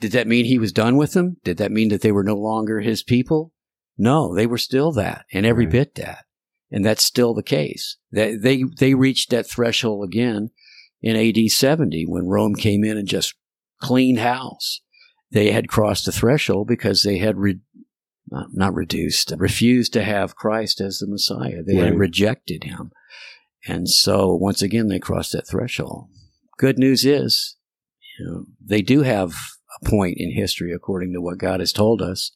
did 0.00 0.12
that 0.12 0.26
mean 0.26 0.44
he 0.44 0.58
was 0.58 0.72
done 0.72 0.96
with 0.96 1.12
them? 1.12 1.36
Did 1.44 1.56
that 1.58 1.72
mean 1.72 1.88
that 1.88 2.00
they 2.02 2.12
were 2.12 2.22
no 2.24 2.36
longer 2.36 2.80
his 2.80 3.02
people? 3.02 3.52
No, 3.96 4.34
they 4.34 4.46
were 4.46 4.58
still 4.58 4.92
that 4.92 5.24
and 5.32 5.46
every 5.46 5.64
Right. 5.66 5.72
bit 5.72 5.94
that. 5.96 6.24
And 6.70 6.84
that's 6.84 7.04
still 7.04 7.34
the 7.34 7.42
case. 7.42 7.96
That 8.10 8.42
they, 8.42 8.64
they 8.78 8.94
reached 8.94 9.30
that 9.30 9.48
threshold 9.48 10.04
again 10.04 10.50
in 11.00 11.16
AD 11.16 11.50
70 11.50 12.04
when 12.08 12.26
Rome 12.26 12.54
came 12.56 12.82
in 12.84 12.96
and 12.96 13.06
just 13.06 13.34
cleaned 13.80 14.18
house. 14.18 14.80
They 15.30 15.50
had 15.52 15.68
crossed 15.68 16.06
the 16.06 16.12
threshold 16.12 16.66
because 16.68 17.02
they 17.02 17.18
had 17.18 17.36
re- 17.38 17.60
not, 18.30 18.48
not 18.52 18.74
reduced, 18.74 19.32
refused 19.36 19.92
to 19.92 20.02
have 20.02 20.36
Christ 20.36 20.80
as 20.80 20.98
the 20.98 21.06
Messiah. 21.06 21.62
They 21.62 21.76
had 21.76 21.98
rejected 21.98 22.64
him. 22.64 22.90
And 23.66 23.88
so 23.88 24.34
once 24.34 24.62
again, 24.62 24.88
they 24.88 24.98
crossed 24.98 25.32
that 25.32 25.48
threshold. 25.48 26.08
Good 26.58 26.78
news 26.78 27.04
is, 27.04 27.56
you 28.18 28.26
know, 28.26 28.44
they 28.64 28.82
do 28.82 29.02
have 29.02 29.34
a 29.82 29.88
point 29.88 30.16
in 30.18 30.32
history, 30.32 30.72
according 30.72 31.12
to 31.12 31.20
what 31.20 31.38
God 31.38 31.60
has 31.60 31.72
told 31.72 32.00
us, 32.02 32.32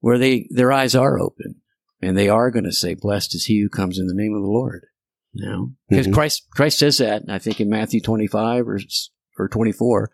where 0.00 0.18
they, 0.18 0.48
their 0.50 0.72
eyes 0.72 0.94
are 0.94 1.18
open 1.18 1.56
and 2.00 2.16
they 2.16 2.28
are 2.28 2.50
going 2.50 2.64
to 2.64 2.72
say, 2.72 2.94
blessed 2.94 3.34
is 3.34 3.46
he 3.46 3.60
who 3.60 3.68
comes 3.68 3.98
in 3.98 4.06
the 4.06 4.14
name 4.14 4.34
of 4.34 4.42
the 4.42 4.48
Lord. 4.48 4.86
You 5.32 5.46
know, 5.46 5.72
because 5.88 6.06
Mhm. 6.06 6.14
Christ, 6.14 6.46
Christ 6.54 6.78
says 6.78 6.98
that, 6.98 7.22
I 7.28 7.38
think 7.38 7.60
in 7.60 7.68
Matthew 7.68 8.00
25 8.00 8.68
or, 8.68 8.78
or 9.38 9.48
24, 9.48 10.10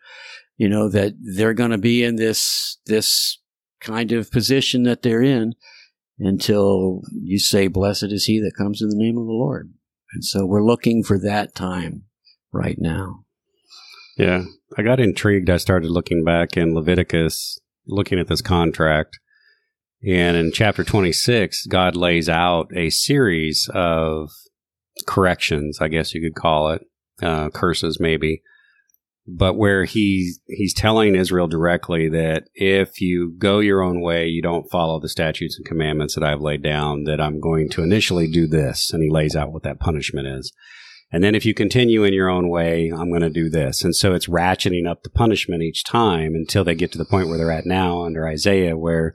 you 0.57 0.68
know, 0.68 0.88
that 0.88 1.14
they're 1.20 1.55
going 1.55 1.70
to 1.70 1.79
be 1.79 2.03
in 2.03 2.16
this, 2.16 2.79
this 2.87 3.38
kind 3.85 4.12
of 4.12 4.31
position 4.31 4.83
that 4.85 5.03
they're 5.03 5.23
in 5.23 5.55
until 6.18 7.03
you 7.12 7.38
say, 7.38 7.66
blessed 7.68 8.05
is 8.05 8.25
he 8.25 8.40
that 8.40 8.57
comes 8.57 8.81
in 8.83 8.88
the 8.88 8.97
name 8.97 9.18
of 9.18 9.27
the 9.27 9.33
Lord. 9.33 9.73
And 10.12 10.25
so 10.25 10.47
we're 10.47 10.64
looking 10.64 11.03
for 11.03 11.18
that 11.18 11.55
time 11.55 12.05
right 12.53 12.77
now. 12.79 13.25
Yeah. 14.16 14.44
I 14.77 14.83
got 14.83 15.01
intrigued. 15.01 15.51
I 15.51 15.57
started 15.57 15.90
looking 15.90 16.25
back 16.25 16.57
in 16.57 16.75
Leviticus, 16.75 17.59
looking 17.87 18.18
at 18.18 18.29
this 18.29 18.42
contract. 18.42 19.18
And 20.07 20.37
in 20.37 20.53
chapter 20.53 20.85
26, 20.85 21.66
God 21.66 21.97
lays 21.97 22.29
out 22.29 22.70
a 22.77 22.90
series 22.90 23.68
of 23.73 24.31
corrections, 25.07 25.79
I 25.81 25.88
guess 25.88 26.14
you 26.14 26.20
could 26.20 26.40
call 26.40 26.70
it, 26.70 26.83
uh, 27.23 27.51
curses 27.51 27.99
maybe, 27.99 28.42
but 29.26 29.54
where 29.54 29.84
he, 29.84 30.34
he's 30.46 30.74
telling 30.74 31.14
Israel 31.14 31.46
directly 31.46 32.08
that 32.10 32.44
if 32.54 33.00
you 33.00 33.34
go 33.38 33.58
your 33.58 33.82
own 33.82 34.02
way, 34.02 34.26
you 34.26 34.42
don't 34.42 34.70
follow 34.70 35.00
the 35.00 35.08
statutes 35.08 35.56
and 35.56 35.66
commandments 35.66 36.14
that 36.14 36.24
I've 36.24 36.42
laid 36.42 36.62
down, 36.62 37.04
that 37.04 37.20
I'm 37.20 37.40
going 37.40 37.70
to 37.70 37.82
initially 37.82 38.30
do 38.30 38.46
this. 38.46 38.92
And 38.92 39.02
he 39.02 39.10
lays 39.10 39.34
out 39.34 39.52
what 39.52 39.62
that 39.62 39.80
punishment 39.80 40.26
is. 40.26 40.52
And 41.10 41.22
then 41.22 41.34
if 41.34 41.46
you 41.46 41.54
continue 41.54 42.04
in 42.04 42.12
your 42.12 42.28
own 42.28 42.48
way, 42.48 42.90
I'm 42.94 43.08
going 43.08 43.22
to 43.22 43.30
do 43.30 43.48
this. 43.48 43.82
And 43.84 43.94
so 43.94 44.14
it's 44.14 44.26
ratcheting 44.26 44.88
up 44.88 45.02
the 45.02 45.10
punishment 45.10 45.62
each 45.62 45.84
time 45.84 46.34
until 46.34 46.64
they 46.64 46.74
get 46.74 46.92
to 46.92 46.98
the 46.98 47.04
point 47.04 47.28
where 47.28 47.38
they're 47.38 47.52
at 47.52 47.66
now 47.66 48.04
under 48.04 48.26
Isaiah, 48.26 48.76
where 48.76 49.14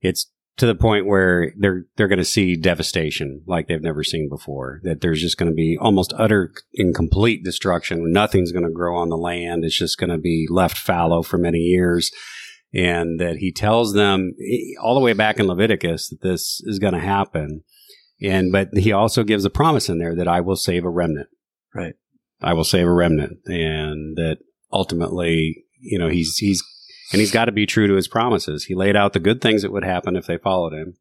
it's 0.00 0.30
to 0.56 0.66
the 0.66 0.74
point 0.74 1.06
where 1.06 1.52
they're 1.58 1.84
they're 1.96 2.08
going 2.08 2.18
to 2.18 2.24
see 2.24 2.56
devastation 2.56 3.42
like 3.46 3.66
they've 3.66 3.80
never 3.80 4.04
seen 4.04 4.28
before. 4.28 4.80
That 4.84 5.00
there's 5.00 5.20
just 5.20 5.38
going 5.38 5.50
to 5.50 5.54
be 5.54 5.78
almost 5.80 6.12
utter 6.16 6.52
and 6.74 6.94
complete 6.94 7.44
destruction. 7.44 8.12
Nothing's 8.12 8.52
going 8.52 8.66
to 8.66 8.72
grow 8.72 8.96
on 8.96 9.08
the 9.08 9.16
land. 9.16 9.64
It's 9.64 9.78
just 9.78 9.98
going 9.98 10.10
to 10.10 10.18
be 10.18 10.46
left 10.50 10.78
fallow 10.78 11.22
for 11.22 11.38
many 11.38 11.58
years. 11.58 12.10
And 12.72 13.18
that 13.18 13.36
he 13.36 13.50
tells 13.52 13.94
them 13.94 14.32
all 14.80 14.94
the 14.94 15.00
way 15.00 15.12
back 15.12 15.40
in 15.40 15.48
Leviticus 15.48 16.08
that 16.08 16.22
this 16.22 16.60
is 16.64 16.78
going 16.78 16.94
to 16.94 17.00
happen. 17.00 17.64
And 18.22 18.52
but 18.52 18.68
he 18.76 18.92
also 18.92 19.24
gives 19.24 19.44
a 19.44 19.50
promise 19.50 19.88
in 19.88 19.98
there 19.98 20.14
that 20.14 20.28
I 20.28 20.40
will 20.40 20.56
save 20.56 20.84
a 20.84 20.90
remnant. 20.90 21.28
Right. 21.74 21.94
I 22.42 22.52
will 22.52 22.64
save 22.64 22.86
a 22.86 22.92
remnant, 22.92 23.38
and 23.46 24.16
that 24.16 24.38
ultimately, 24.72 25.64
you 25.80 25.98
know, 25.98 26.08
he's 26.08 26.36
he's 26.36 26.62
and 27.12 27.20
he's 27.20 27.32
got 27.32 27.46
to 27.46 27.52
be 27.52 27.66
true 27.66 27.86
to 27.86 27.94
his 27.94 28.08
promises. 28.08 28.64
He 28.64 28.74
laid 28.74 28.96
out 28.96 29.12
the 29.12 29.20
good 29.20 29.40
things 29.40 29.62
that 29.62 29.72
would 29.72 29.84
happen 29.84 30.16
if 30.16 30.26
they 30.26 30.38
followed 30.38 30.72
him, 30.72 30.96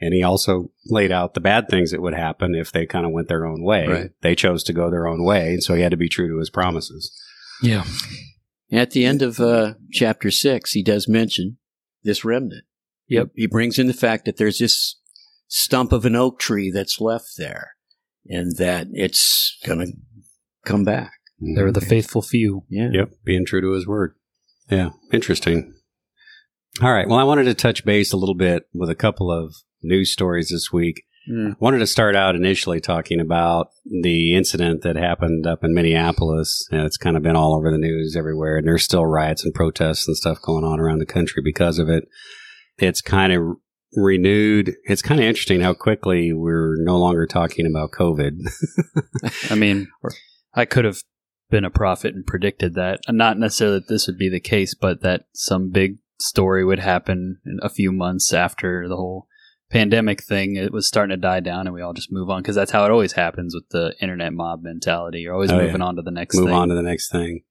and 0.00 0.12
he 0.12 0.22
also 0.22 0.70
laid 0.86 1.12
out 1.12 1.34
the 1.34 1.40
bad 1.40 1.68
things 1.68 1.90
that 1.90 2.02
would 2.02 2.14
happen 2.14 2.54
if 2.54 2.72
they 2.72 2.86
kind 2.86 3.06
of 3.06 3.12
went 3.12 3.28
their 3.28 3.46
own 3.46 3.62
way. 3.62 3.86
Right. 3.86 4.10
They 4.20 4.34
chose 4.34 4.62
to 4.64 4.72
go 4.72 4.90
their 4.90 5.06
own 5.06 5.24
way, 5.24 5.54
and 5.54 5.62
so 5.62 5.74
he 5.74 5.82
had 5.82 5.90
to 5.92 5.96
be 5.96 6.08
true 6.08 6.28
to 6.28 6.38
his 6.38 6.50
promises. 6.50 7.12
Yeah. 7.62 7.84
At 8.72 8.90
the 8.90 9.04
end 9.04 9.22
of 9.22 9.40
uh, 9.40 9.74
chapter 9.92 10.30
six, 10.30 10.72
he 10.72 10.82
does 10.82 11.08
mention 11.08 11.58
this 12.02 12.24
remnant. 12.24 12.64
Yep. 13.08 13.30
He 13.34 13.46
brings 13.46 13.78
in 13.78 13.86
the 13.86 13.94
fact 13.94 14.24
that 14.24 14.36
there's 14.36 14.58
this 14.58 15.00
stump 15.48 15.92
of 15.92 16.04
an 16.04 16.16
oak 16.16 16.38
tree 16.38 16.70
that's 16.70 17.00
left 17.00 17.36
there 17.36 17.74
and 18.26 18.56
that 18.56 18.88
it's 18.92 19.58
going 19.64 19.78
to 19.78 19.92
come 20.64 20.84
back. 20.84 21.12
They're 21.38 21.70
the 21.70 21.80
faithful 21.80 22.22
few. 22.22 22.64
Yeah. 22.68 22.88
Yep, 22.92 23.10
being 23.24 23.44
true 23.44 23.60
to 23.60 23.72
his 23.72 23.86
word. 23.86 24.14
Yeah, 24.70 24.90
interesting. 25.12 25.74
All 26.82 26.92
right. 26.92 27.08
Well, 27.08 27.18
I 27.18 27.24
wanted 27.24 27.44
to 27.44 27.54
touch 27.54 27.84
base 27.84 28.12
a 28.12 28.16
little 28.16 28.34
bit 28.34 28.64
with 28.74 28.90
a 28.90 28.94
couple 28.94 29.30
of 29.30 29.54
news 29.82 30.10
stories 30.10 30.48
this 30.48 30.72
week. 30.72 31.04
Mm. 31.30 31.58
wanted 31.58 31.78
to 31.78 31.86
start 31.86 32.14
out 32.14 32.36
initially 32.36 32.80
talking 32.80 33.18
about 33.18 33.68
the 33.86 34.36
incident 34.36 34.82
that 34.82 34.96
happened 34.96 35.46
up 35.46 35.64
in 35.64 35.72
Minneapolis. 35.72 36.68
And 36.70 36.82
it's 36.82 36.98
kind 36.98 37.16
of 37.16 37.22
been 37.22 37.36
all 37.36 37.54
over 37.54 37.70
the 37.70 37.78
news 37.78 38.14
everywhere, 38.14 38.58
and 38.58 38.66
there's 38.66 38.82
still 38.82 39.06
riots 39.06 39.42
and 39.42 39.54
protests 39.54 40.06
and 40.06 40.16
stuff 40.16 40.42
going 40.42 40.64
on 40.64 40.80
around 40.80 40.98
the 40.98 41.06
country 41.06 41.42
because 41.42 41.78
of 41.78 41.88
it. 41.88 42.04
It's 42.76 43.00
kind 43.00 43.32
of 43.32 43.56
renewed. 43.94 44.74
It's 44.84 45.00
kind 45.00 45.20
of 45.20 45.26
interesting 45.26 45.60
how 45.62 45.72
quickly 45.72 46.32
we're 46.34 46.76
no 46.78 46.98
longer 46.98 47.26
talking 47.26 47.64
about 47.66 47.92
COVID. 47.92 48.40
I 49.50 49.54
mean, 49.54 49.88
I 50.52 50.66
could 50.66 50.84
have 50.84 50.98
been 51.50 51.64
a 51.64 51.70
prophet 51.70 52.14
and 52.14 52.26
predicted 52.26 52.74
that. 52.74 53.00
Not 53.08 53.38
necessarily 53.38 53.78
that 53.78 53.88
this 53.88 54.06
would 54.06 54.18
be 54.18 54.28
the 54.28 54.40
case, 54.40 54.74
but 54.74 55.02
that 55.02 55.26
some 55.32 55.70
big 55.70 55.98
story 56.20 56.64
would 56.64 56.78
happen 56.78 57.38
in 57.44 57.58
a 57.62 57.68
few 57.68 57.92
months 57.92 58.32
after 58.32 58.88
the 58.88 58.96
whole 58.96 59.28
pandemic 59.70 60.22
thing. 60.22 60.56
It 60.56 60.72
was 60.72 60.86
starting 60.86 61.14
to 61.16 61.20
die 61.20 61.40
down, 61.40 61.66
and 61.66 61.74
we 61.74 61.82
all 61.82 61.92
just 61.92 62.12
move 62.12 62.30
on 62.30 62.42
because 62.42 62.54
that's 62.56 62.70
how 62.70 62.84
it 62.84 62.90
always 62.90 63.12
happens 63.12 63.54
with 63.54 63.68
the 63.70 63.94
internet 64.00 64.32
mob 64.32 64.62
mentality. 64.62 65.20
You're 65.20 65.34
always 65.34 65.50
Oh, 65.50 65.58
yeah. 65.58 65.66
moving 65.66 65.82
on 65.82 65.96
to 65.96 66.02
the 66.02 66.10
next 66.10 66.36
move 66.36 66.46
thing. 66.46 66.54
on 66.54 66.68
to 66.68 66.74
the 66.74 66.82
next 66.82 67.10
thing. 67.10 67.42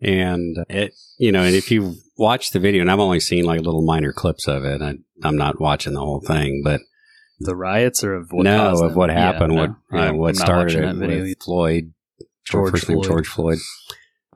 And 0.00 0.56
it, 0.68 0.92
you 1.18 1.32
know, 1.32 1.42
and 1.42 1.56
if 1.56 1.72
you 1.72 1.94
watch 2.16 2.50
the 2.50 2.60
video, 2.60 2.82
and 2.82 2.90
I've 2.90 3.00
only 3.00 3.18
seen 3.20 3.44
like 3.44 3.60
little 3.62 3.82
minor 3.84 4.12
clips 4.12 4.46
of 4.46 4.64
it, 4.64 4.80
I, 4.80 4.94
I'm 5.24 5.36
not 5.36 5.60
watching 5.60 5.94
the 5.94 6.00
whole 6.00 6.20
thing, 6.20 6.60
but 6.62 6.80
the 7.40 7.56
riots 7.56 8.04
or 8.04 8.14
of 8.14 8.30
what 8.30 8.44
no, 8.44 8.84
of 8.84 8.94
what 8.94 9.10
Yeah, 9.10 9.20
happened, 9.32 9.54
no, 9.54 9.60
what 9.62 9.70
you 9.90 9.98
know, 9.98 10.02
I'm 10.04 10.16
what 10.18 10.36
started 10.36 10.84
it 10.84 10.96
with 10.96 11.38
Floyd 11.42 11.92
George 12.50 12.72
first 12.72 12.88
name 12.88 12.98
Floyd. 12.98 13.06
George 13.06 13.28
Floyd. 13.28 13.58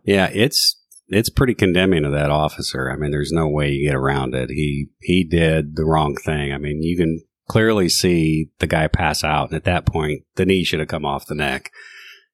Yeah, 0.05 0.29
it's 0.33 0.79
it's 1.09 1.29
pretty 1.29 1.55
condemning 1.55 2.05
of 2.05 2.13
that 2.13 2.31
officer. 2.31 2.91
I 2.91 2.97
mean, 2.97 3.11
there's 3.11 3.33
no 3.33 3.49
way 3.49 3.71
you 3.71 3.89
get 3.89 3.95
around 3.95 4.35
it. 4.35 4.51
He 4.51 4.89
he 5.01 5.25
did 5.25 5.77
the 5.77 5.85
wrong 5.85 6.17
thing. 6.17 6.53
I 6.53 6.59
mean, 6.59 6.83
you 6.83 6.97
can 6.97 7.21
clearly 7.49 7.89
see 7.89 8.51
the 8.59 8.67
guy 8.67 8.87
pass 8.87 9.23
out, 9.23 9.49
and 9.51 9.57
at 9.57 9.65
that 9.65 9.87
point, 9.87 10.23
the 10.37 10.47
knee 10.47 10.65
should 10.65 10.81
have 10.81 10.89
come 10.89 11.05
off 11.05 11.27
the 11.27 11.35
neck, 11.35 11.71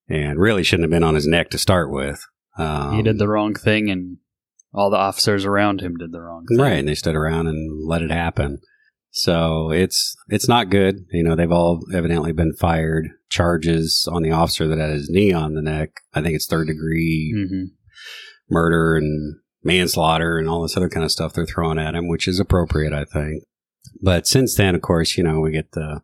and 0.08 0.38
really 0.38 0.62
shouldn't 0.62 0.84
have 0.84 0.90
been 0.90 1.04
on 1.04 1.14
his 1.14 1.26
neck 1.26 1.50
to 1.50 1.58
start 1.58 1.90
with. 1.90 2.24
Um, 2.56 2.96
he 2.96 3.02
did 3.02 3.18
the 3.18 3.28
wrong 3.28 3.54
thing, 3.54 3.90
and 3.90 4.18
all 4.72 4.90
the 4.90 4.96
officers 4.96 5.44
around 5.44 5.80
him 5.80 5.96
did 5.96 6.12
the 6.12 6.20
wrong 6.20 6.44
thing. 6.48 6.58
right, 6.58 6.78
and 6.78 6.88
they 6.88 6.94
stood 6.94 7.16
around 7.16 7.46
and 7.46 7.86
let 7.88 8.02
it 8.02 8.10
happen. 8.10 8.60
So 9.18 9.70
it's 9.70 10.16
it's 10.28 10.48
not 10.48 10.70
good. 10.70 11.07
You 11.11 11.22
know, 11.22 11.35
they've 11.35 11.52
all 11.52 11.81
evidently 11.94 12.33
been 12.33 12.54
fired. 12.54 13.09
Charges 13.31 14.09
on 14.11 14.22
the 14.22 14.31
officer 14.31 14.66
that 14.68 14.78
had 14.78 14.90
his 14.90 15.11
knee 15.11 15.33
on 15.33 15.54
the 15.54 15.62
neck. 15.62 15.90
I 16.14 16.22
think 16.22 16.35
it's 16.35 16.46
third 16.46 16.68
degree 16.68 17.35
hmm 17.37 17.64
murder 18.50 18.96
and 18.96 19.37
manslaughter 19.62 20.38
and 20.38 20.48
all 20.48 20.62
this 20.62 20.76
other 20.76 20.88
kind 20.88 21.04
of 21.04 21.12
stuff 21.12 21.33
they're 21.33 21.46
throwing 21.46 21.78
at 21.78 21.94
him, 21.94 22.09
which 22.09 22.26
is 22.26 22.40
appropriate, 22.40 22.92
I 22.92 23.04
think. 23.04 23.44
But 24.02 24.26
since 24.26 24.54
then, 24.54 24.74
of 24.74 24.83
course, 24.83 25.16
you 25.16 25.24
know, 25.24 25.40
we 25.40 25.50
get 25.50 25.72
the 25.72 26.00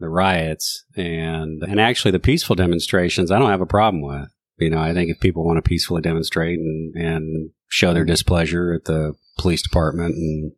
the 0.00 0.08
riots 0.08 0.84
and 0.96 1.62
and 1.62 1.80
actually 1.80 2.12
the 2.12 2.18
peaceful 2.20 2.56
demonstrations. 2.56 3.30
I 3.30 3.38
don't 3.38 3.50
have 3.50 3.60
a 3.60 3.66
problem 3.66 4.02
with. 4.02 4.28
You 4.58 4.70
know, 4.70 4.80
I 4.80 4.92
think 4.92 5.10
if 5.10 5.20
people 5.20 5.44
want 5.44 5.56
to 5.56 5.68
peacefully 5.68 6.02
demonstrate 6.02 6.58
and 6.58 6.94
and 6.96 7.50
show 7.68 7.92
their 7.92 8.04
displeasure 8.04 8.72
at 8.72 8.84
the 8.84 9.14
police 9.38 9.62
department, 9.62 10.14
and 10.14 10.52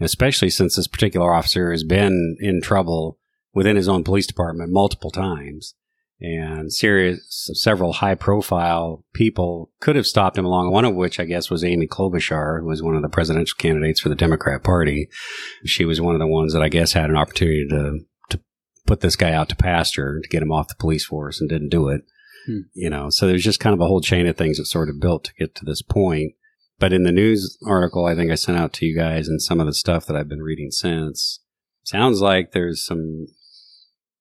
especially 0.00 0.50
since 0.50 0.76
this 0.76 0.88
particular 0.88 1.32
officer 1.32 1.70
has 1.70 1.84
been 1.84 2.36
in 2.40 2.60
trouble 2.60 3.18
within 3.52 3.76
his 3.76 3.88
own 3.88 4.04
police 4.04 4.26
department 4.26 4.72
multiple 4.72 5.10
times, 5.10 5.74
and 6.20 6.72
serious 6.72 7.50
several 7.54 7.94
high 7.94 8.14
profile 8.14 9.04
people 9.14 9.70
could 9.80 9.96
have 9.96 10.06
stopped 10.06 10.36
him 10.36 10.44
along 10.44 10.70
one 10.70 10.84
of 10.84 10.94
which 10.94 11.18
i 11.18 11.24
guess 11.24 11.48
was 11.48 11.64
amy 11.64 11.86
klobuchar 11.86 12.60
who 12.60 12.66
was 12.66 12.82
one 12.82 12.94
of 12.94 13.02
the 13.02 13.08
presidential 13.08 13.56
candidates 13.56 14.00
for 14.00 14.08
the 14.08 14.14
democrat 14.14 14.62
party. 14.62 15.08
She 15.64 15.84
was 15.84 16.00
one 16.00 16.14
of 16.14 16.20
the 16.20 16.26
ones 16.26 16.52
that 16.52 16.62
i 16.62 16.68
guess 16.68 16.92
had 16.92 17.10
an 17.10 17.16
opportunity 17.16 17.66
to 17.68 18.00
to 18.30 18.40
put 18.86 19.00
this 19.00 19.16
guy 19.16 19.32
out 19.32 19.48
to 19.48 19.56
pasture 19.56 20.20
to 20.20 20.28
get 20.28 20.42
him 20.42 20.52
off 20.52 20.68
the 20.68 20.74
police 20.78 21.06
force 21.06 21.40
and 21.40 21.48
didn't 21.48 21.70
do 21.70 21.88
it. 21.88 22.02
Hmm. 22.46 22.60
you 22.74 22.88
know 22.88 23.10
so 23.10 23.26
there's 23.26 23.44
just 23.44 23.60
kind 23.60 23.74
of 23.74 23.80
a 23.80 23.86
whole 23.86 24.00
chain 24.00 24.26
of 24.26 24.36
things 24.36 24.56
that 24.58 24.64
sort 24.64 24.88
of 24.88 25.00
built 25.00 25.24
to 25.24 25.34
get 25.38 25.54
to 25.56 25.64
this 25.64 25.82
point 25.82 26.32
but 26.80 26.92
in 26.92 27.04
the 27.04 27.12
news 27.12 27.56
article 27.64 28.06
i 28.06 28.14
think 28.16 28.32
i 28.32 28.34
sent 28.34 28.58
out 28.58 28.72
to 28.72 28.84
you 28.84 28.96
guys 28.96 29.28
and 29.28 29.40
some 29.40 29.60
of 29.60 29.66
the 29.66 29.74
stuff 29.74 30.06
that 30.06 30.16
i've 30.16 30.28
been 30.28 30.42
reading 30.42 30.70
since 30.72 31.40
sounds 31.84 32.20
like 32.20 32.50
there's 32.50 32.84
some 32.84 33.26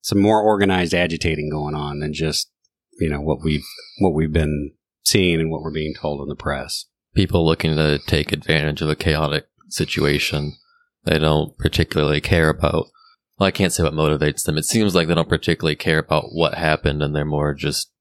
some 0.01 0.19
more 0.19 0.41
organized 0.41 0.93
agitating 0.93 1.49
going 1.49 1.75
on 1.75 1.99
than 1.99 2.13
just 2.13 2.51
you 2.99 3.09
know 3.09 3.21
what 3.21 3.43
we've 3.43 3.65
what 3.99 4.13
we've 4.13 4.33
been 4.33 4.71
seeing 5.03 5.39
and 5.39 5.51
what 5.51 5.61
we're 5.61 5.71
being 5.71 5.95
told 5.95 6.21
in 6.21 6.27
the 6.27 6.35
press. 6.35 6.85
People 7.15 7.45
looking 7.45 7.75
to 7.75 7.99
take 7.99 8.31
advantage 8.31 8.81
of 8.81 8.89
a 8.89 8.95
chaotic 8.95 9.47
situation 9.69 10.53
they 11.05 11.17
don't 11.17 11.57
particularly 11.57 12.21
care 12.21 12.49
about. 12.49 12.87
Well, 13.37 13.47
I 13.47 13.51
can't 13.51 13.71
say 13.71 13.83
what 13.83 13.93
motivates 13.93 14.43
them. 14.43 14.57
It 14.57 14.65
seems 14.65 14.93
like 14.93 15.07
they 15.07 15.15
don't 15.15 15.29
particularly 15.29 15.77
care 15.77 15.99
about 15.99 16.25
what 16.33 16.55
happened, 16.55 17.01
and 17.01 17.15
they're 17.15 17.23
more 17.25 17.53
just 17.53 17.91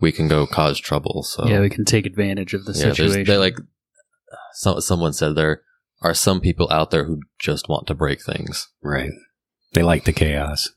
we 0.00 0.12
can 0.12 0.28
go 0.28 0.46
cause 0.46 0.78
trouble. 0.78 1.22
So 1.24 1.46
Yeah, 1.46 1.60
we 1.60 1.68
can 1.68 1.84
take 1.84 2.06
advantage 2.06 2.54
of 2.54 2.64
the 2.64 2.72
Yeah, 2.72 2.92
situation. 2.92 3.24
They 3.24 3.36
like 3.36 3.58
some, 4.54 4.80
someone 4.80 5.12
said 5.12 5.34
there 5.34 5.62
are 6.02 6.14
some 6.14 6.40
people 6.40 6.68
out 6.70 6.90
there 6.90 7.04
who 7.04 7.20
just 7.38 7.68
want 7.68 7.86
to 7.86 7.94
break 7.94 8.22
things. 8.22 8.68
Right. 8.82 9.10
They 9.72 9.82
like 9.82 10.04
the 10.04 10.12
chaos. 10.12 10.70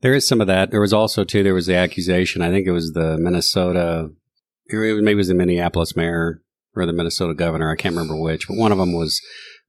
There 0.00 0.14
is 0.14 0.26
some 0.26 0.40
of 0.40 0.46
that. 0.48 0.70
There 0.70 0.80
was 0.80 0.92
also 0.92 1.24
too. 1.24 1.42
There 1.42 1.54
was 1.54 1.66
the 1.66 1.76
accusation. 1.76 2.42
I 2.42 2.50
think 2.50 2.66
it 2.66 2.72
was 2.72 2.92
the 2.92 3.16
Minnesota, 3.18 4.10
or 4.72 4.84
it 4.84 4.92
was- 4.94 5.02
maybe 5.02 5.12
it 5.12 5.16
was 5.16 5.28
the 5.28 5.34
Minneapolis 5.34 5.96
mayor 5.96 6.42
or 6.74 6.86
the 6.86 6.92
Minnesota 6.92 7.34
governor. 7.34 7.70
I 7.70 7.76
can't 7.76 7.94
remember 7.94 8.20
which, 8.20 8.48
but 8.48 8.56
one 8.56 8.72
of 8.72 8.78
them 8.78 8.92
was 8.92 9.20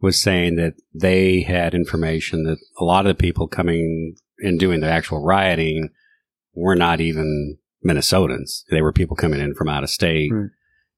was 0.02 0.20
saying 0.22 0.56
that 0.56 0.74
they 0.94 1.42
had 1.42 1.74
information 1.74 2.44
that 2.44 2.58
a 2.78 2.84
lot 2.84 3.06
of 3.06 3.16
the 3.16 3.22
people 3.22 3.48
coming 3.48 4.16
and 4.40 4.60
doing 4.60 4.82
the 4.82 4.90
actual 4.90 5.24
rioting 5.24 5.90
were 6.54 6.76
not 6.76 7.00
even 7.00 7.58
Minnesotans. 7.86 8.64
They 8.70 8.82
were 8.82 8.92
people 8.92 9.16
coming 9.16 9.40
in 9.40 9.54
from 9.54 9.70
out 9.70 9.84
of 9.84 9.90
state, 9.90 10.32
Right. 10.34 10.50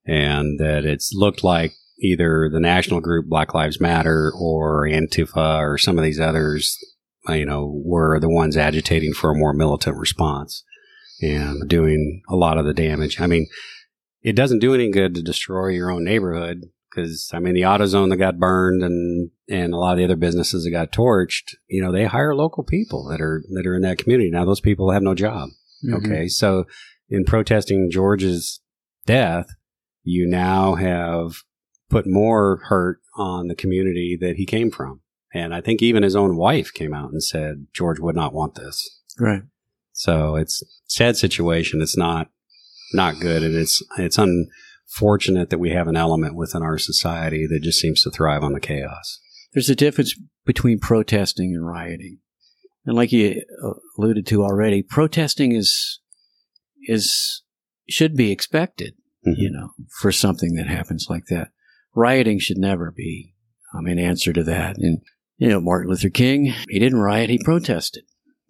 And 0.06 0.60
that 0.60 0.86
it's 0.86 1.12
looked 1.14 1.44
like 1.44 1.74
either 2.00 2.50
the 2.52 2.60
national 2.60 3.02
group 3.02 3.28
Black 3.28 3.54
Lives 3.54 3.80
Matter 3.80 4.32
or 4.38 4.84
Antifa 4.84 5.60
or 5.60 5.78
some 5.78 5.98
of 5.98 6.04
these 6.04 6.20
others, 6.20 6.78
you 7.30 7.46
know, 7.46 7.82
were 7.84 8.20
the 8.20 8.30
ones 8.30 8.58
agitating 8.58 9.14
for 9.14 9.32
a 9.32 9.38
more 9.38 9.54
militant 9.54 9.98
response 9.98 10.64
and 11.22 11.68
doing 11.70 12.22
a 12.30 12.36
lot 12.36 12.58
of 12.58 12.66
the 12.66 12.74
damage. 12.74 13.22
I 13.22 13.28
mean, 13.28 13.48
it 14.22 14.36
doesn't 14.36 14.60
do 14.60 14.74
any 14.74 14.92
good 14.92 15.16
to 15.16 15.22
destroy 15.22 15.70
your 15.70 15.92
own 15.92 16.04
neighborhood 16.04 16.62
because 16.90 17.30
I 17.34 17.40
mean 17.40 17.54
the 17.54 17.62
AutoZone 17.62 18.10
that 18.10 18.18
got 18.18 18.40
burned 18.40 18.84
and 18.84 19.30
and 19.48 19.74
a 19.74 19.78
lot 19.78 19.94
of 19.94 19.98
the 19.98 20.06
other 20.06 20.16
businesses 20.16 20.64
that 20.64 20.72
got 20.72 20.92
torched, 20.92 21.56
you 21.68 21.82
know, 21.82 21.92
they 21.92 22.06
hire 22.06 22.36
local 22.36 22.64
people 22.64 23.08
that 23.10 23.22
are 23.22 23.44
that 23.54 23.68
are 23.68 23.76
in 23.76 23.82
that 23.84 23.98
community. 23.98 24.30
Now 24.32 24.46
those 24.46 24.62
people 24.62 24.92
have 24.92 25.04
no 25.04 25.14
job. 25.14 25.50
Mhm. 25.86 25.98
Okay. 25.98 26.28
So 26.28 26.66
in 27.10 27.26
protesting 27.26 27.90
George's 27.92 28.62
death, 29.06 29.48
you 30.06 30.26
now 30.26 30.76
have 30.76 31.44
put 31.90 32.08
more 32.08 32.62
hurt 32.68 33.00
on 33.18 33.48
the 33.48 33.56
community 33.56 34.18
that 34.20 34.36
he 34.36 34.46
came 34.46 34.72
from. 34.72 35.02
And 35.34 35.54
I 35.54 35.60
think 35.60 35.82
even 35.82 36.04
his 36.04 36.16
own 36.16 36.38
wife 36.38 36.74
came 36.74 36.94
out 36.94 37.12
and 37.12 37.22
said 37.22 37.68
George 37.74 38.00
would 38.00 38.16
not 38.16 38.34
want 38.34 38.56
this. 38.56 39.02
Right. 39.20 39.42
So 39.92 40.36
it's 40.36 40.62
a 40.62 40.66
sad 40.88 41.18
situation. 41.18 41.82
It's 41.82 41.98
not 41.98 42.30
not 42.94 43.20
good 43.20 43.44
and 43.44 43.56
it's 43.56 43.84
it's 43.98 44.18
unfortunate 44.18 45.50
that 45.50 45.60
we 45.60 45.72
have 45.72 45.88
an 45.88 45.98
element 45.98 46.36
within 46.36 46.62
our 46.62 46.78
society 46.78 47.48
that 47.48 47.64
just 47.64 47.80
seems 47.80 48.02
to 48.04 48.12
thrive 48.12 48.44
on 48.44 48.54
the 48.54 48.60
chaos. 48.60 49.20
There's 49.54 49.70
a 49.70 49.76
difference 49.76 50.16
between 50.46 50.80
protesting 50.80 51.54
and 51.54 51.66
rioting. 51.66 52.20
And 52.86 52.96
like 52.96 53.12
you 53.12 53.42
uh, 53.64 53.74
alluded 53.98 54.28
to 54.28 54.44
already, 54.44 54.84
protesting 54.84 55.54
is 55.54 56.00
is 56.88 57.42
should 57.90 58.16
be 58.16 58.32
expected, 58.32 58.96
you 59.26 59.50
know, 59.52 59.70
for 60.00 60.12
something 60.12 60.54
that 60.56 60.68
happens 60.68 61.08
like 61.10 61.26
that. 61.30 61.50
Rioting 61.96 62.40
should 62.40 62.58
never 62.58 62.92
be 62.92 63.34
um, 63.74 63.86
an 63.88 64.00
answer 64.00 64.34
to 64.34 64.44
that. 64.44 64.78
And 64.78 65.00
you 65.38 65.50
know, 65.50 65.60
Martin 65.60 65.90
Luther 65.90 66.10
King, 66.10 66.54
he 66.70 66.80
didn't 66.80 67.00
riot, 67.00 67.30
he 67.30 67.40
protested. 67.44 68.04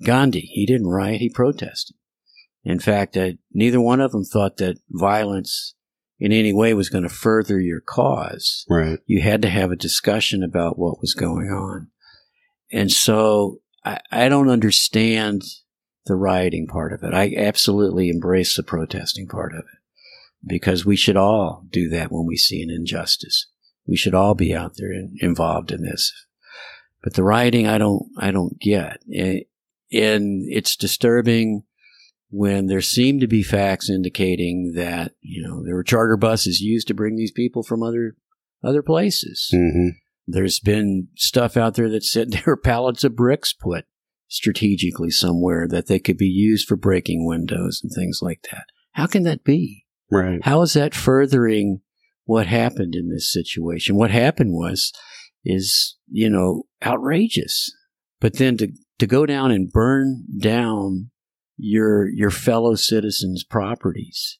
Gandhi, 0.04 0.42
he 0.42 0.66
didn't 0.66 0.88
riot, 0.88 1.22
he 1.22 1.30
protested. 1.30 1.96
In 2.64 2.80
fact, 2.80 3.16
uh, 3.16 3.32
neither 3.54 3.80
one 3.80 4.02
of 4.02 4.12
them 4.12 4.24
thought 4.24 4.58
that 4.58 4.78
violence 4.90 5.76
in 6.20 6.32
any 6.32 6.54
way 6.54 6.74
was 6.74 6.90
going 6.90 7.04
to 7.04 7.10
further 7.10 7.60
your 7.60 7.82
cause 7.82 8.66
Right. 8.70 9.00
you 9.06 9.22
had 9.22 9.42
to 9.44 9.50
have 9.50 9.72
a 9.72 9.76
discussion 9.76 10.44
about 10.44 10.80
what 10.80 11.00
was 11.00 11.14
going 11.14 11.48
on. 11.48 11.90
And 12.72 12.92
so 12.92 13.60
I, 13.84 14.00
I 14.12 14.30
don't 14.30 14.50
understand 14.50 15.44
the 16.06 16.16
rioting 16.16 16.68
part 16.68 16.94
of 16.94 17.04
it. 17.04 17.14
I 17.14 17.34
absolutely 17.36 18.10
embrace 18.10 18.56
the 18.56 18.64
protesting 18.64 19.28
part 19.28 19.54
of 19.54 19.60
it 19.60 19.80
because 20.46 20.86
we 20.86 20.96
should 20.96 21.18
all 21.18 21.66
do 21.70 21.90
that 21.90 22.12
when 22.12 22.26
we 22.26 22.38
see 22.38 22.62
an 22.62 22.70
injustice. 22.70 23.48
We 23.88 23.96
should 23.96 24.16
all 24.16 24.36
be 24.36 24.54
out 24.54 24.74
there 24.78 24.92
and 24.92 25.18
involved 25.22 25.72
in 25.72 25.84
this. 25.84 26.12
But 27.04 27.14
the 27.14 27.24
rioting, 27.24 27.68
I 27.68 27.78
don't, 27.78 28.04
I 28.18 28.32
don't 28.32 28.60
get. 28.60 29.00
And 29.14 29.42
and 29.92 30.46
it's 30.50 30.76
disturbing 30.76 31.64
when 32.30 32.68
there 32.68 32.82
seem 32.82 33.20
to 33.20 33.28
be 33.28 33.44
facts 33.44 33.90
indicating 33.90 34.74
that, 34.76 35.14
you 35.22 35.42
know, 35.48 35.64
there 35.64 35.76
were 35.76 35.84
charter 35.84 36.18
buses 36.18 36.60
used 36.60 36.88
to 36.88 36.94
bring 36.94 37.16
these 37.16 37.32
people 37.32 37.64
from 37.64 37.84
other 37.84 38.16
other 38.64 38.82
places. 38.82 39.48
hmm 39.52 39.90
There's 40.28 40.60
been 40.60 41.10
stuff 41.16 41.56
out 41.56 41.76
there 41.76 41.90
that 41.90 42.04
said 42.04 42.32
there 42.32 42.44
were 42.48 42.58
pallets 42.58 43.04
of 43.04 43.16
bricks 43.16 43.54
put 43.54 43.86
strategically 44.28 45.12
somewhere 45.12 45.68
that 45.68 45.88
they 45.88 46.00
could 46.00 46.18
be 46.18 46.26
used 46.26 46.68
for 46.68 46.76
breaking 46.76 47.28
windows 47.28 47.80
and 47.84 47.92
things 47.92 48.20
like 48.22 48.42
that. 48.52 48.66
How 48.94 49.06
can 49.06 49.24
that 49.24 49.44
be? 49.44 49.85
Right. 50.12 50.40
How 50.44 50.62
is 50.62 50.74
that 50.74 50.96
furthering 50.96 51.82
what 52.26 52.48
happened 52.48 52.96
in 52.96 53.10
this 53.10 53.32
situation? 53.32 53.96
What 53.96 54.12
happened 54.12 54.52
was, 54.54 54.92
is, 55.44 55.98
you 56.10 56.30
know, 56.30 56.64
outrageous. 56.84 57.72
But 58.20 58.38
then 58.38 58.58
to, 58.58 58.72
to 59.00 59.08
go 59.08 59.26
down 59.26 59.52
and 59.52 59.72
burn 59.72 60.26
down 60.40 61.12
your, 61.58 62.08
your 62.10 62.32
fellow 62.32 62.76
citizens' 62.76 63.44
properties, 63.44 64.40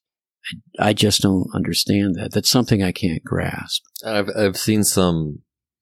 I, 0.80 0.90
I 0.90 0.94
just 0.94 1.22
don't 1.22 1.48
understand 1.54 2.16
that. 2.16 2.32
That's 2.34 2.50
something 2.50 2.84
I 2.84 2.92
can't 2.92 3.24
grasp. 3.24 3.84
I've 4.06 4.30
I've 4.36 4.58
seen 4.58 4.84
some 4.84 5.40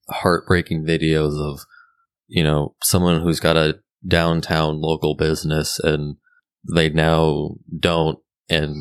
heartbreaking 0.09 0.85
videos 0.85 1.39
of 1.39 1.61
you 2.27 2.43
know 2.43 2.75
someone 2.83 3.21
who's 3.21 3.39
got 3.39 3.57
a 3.57 3.79
downtown 4.05 4.81
local 4.81 5.15
business 5.15 5.79
and 5.79 6.17
they 6.73 6.89
now 6.89 7.55
don't 7.79 8.19
and 8.49 8.75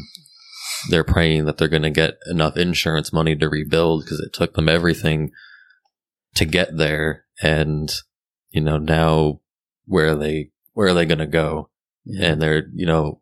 they're 0.91 1.05
praying 1.05 1.45
that 1.45 1.59
they're 1.59 1.69
going 1.69 1.83
to 1.83 1.91
get 1.91 2.19
enough 2.31 2.57
insurance 2.57 3.13
money 3.13 3.37
to 3.37 3.49
rebuild 3.49 4.05
because 4.05 4.21
it 4.21 4.33
took 4.33 4.55
them 4.55 4.69
everything 4.69 5.31
to 6.35 6.45
get 6.45 6.77
there. 6.77 7.25
And 7.43 7.93
you 8.51 8.61
know 8.61 8.79
now 8.79 9.41
where 9.87 10.09
are 10.09 10.17
they 10.17 10.51
where 10.75 10.89
are 10.89 10.95
they 10.95 11.07
going 11.07 11.19
to 11.19 11.27
go 11.27 11.71
and 12.07 12.41
they're 12.41 12.69
you 12.75 12.87
know 12.87 13.21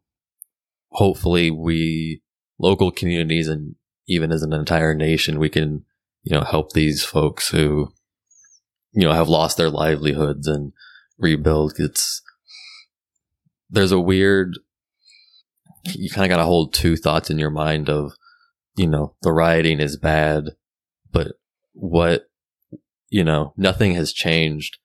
hopefully 0.90 1.50
we 1.50 2.22
local 2.58 2.90
communities 2.90 3.48
and 3.48 3.76
even 4.10 4.32
as 4.32 4.42
an 4.42 4.52
entire 4.52 4.92
nation, 4.92 5.38
we 5.38 5.48
can, 5.48 5.84
you 6.24 6.36
know, 6.36 6.42
help 6.42 6.72
these 6.72 7.04
folks 7.04 7.48
who, 7.48 7.92
you 8.92 9.06
know, 9.06 9.12
have 9.12 9.28
lost 9.28 9.56
their 9.56 9.70
livelihoods 9.70 10.48
and 10.48 10.72
rebuild. 11.16 11.74
It's, 11.78 12.20
there's 13.70 13.92
a 13.92 14.00
weird, 14.00 14.58
you 15.84 16.10
kind 16.10 16.24
of 16.24 16.34
got 16.34 16.42
to 16.42 16.46
hold 16.46 16.72
two 16.72 16.96
thoughts 16.96 17.30
in 17.30 17.38
your 17.38 17.50
mind 17.50 17.88
of, 17.88 18.12
you 18.76 18.86
know, 18.86 19.14
the 19.22 19.32
rioting 19.32 19.80
is 19.80 19.96
bad, 19.96 20.50
but 21.12 21.32
what, 21.72 22.28
you 23.08 23.24
know, 23.24 23.52
nothing 23.56 23.94
has 23.94 24.12
changed 24.12 24.78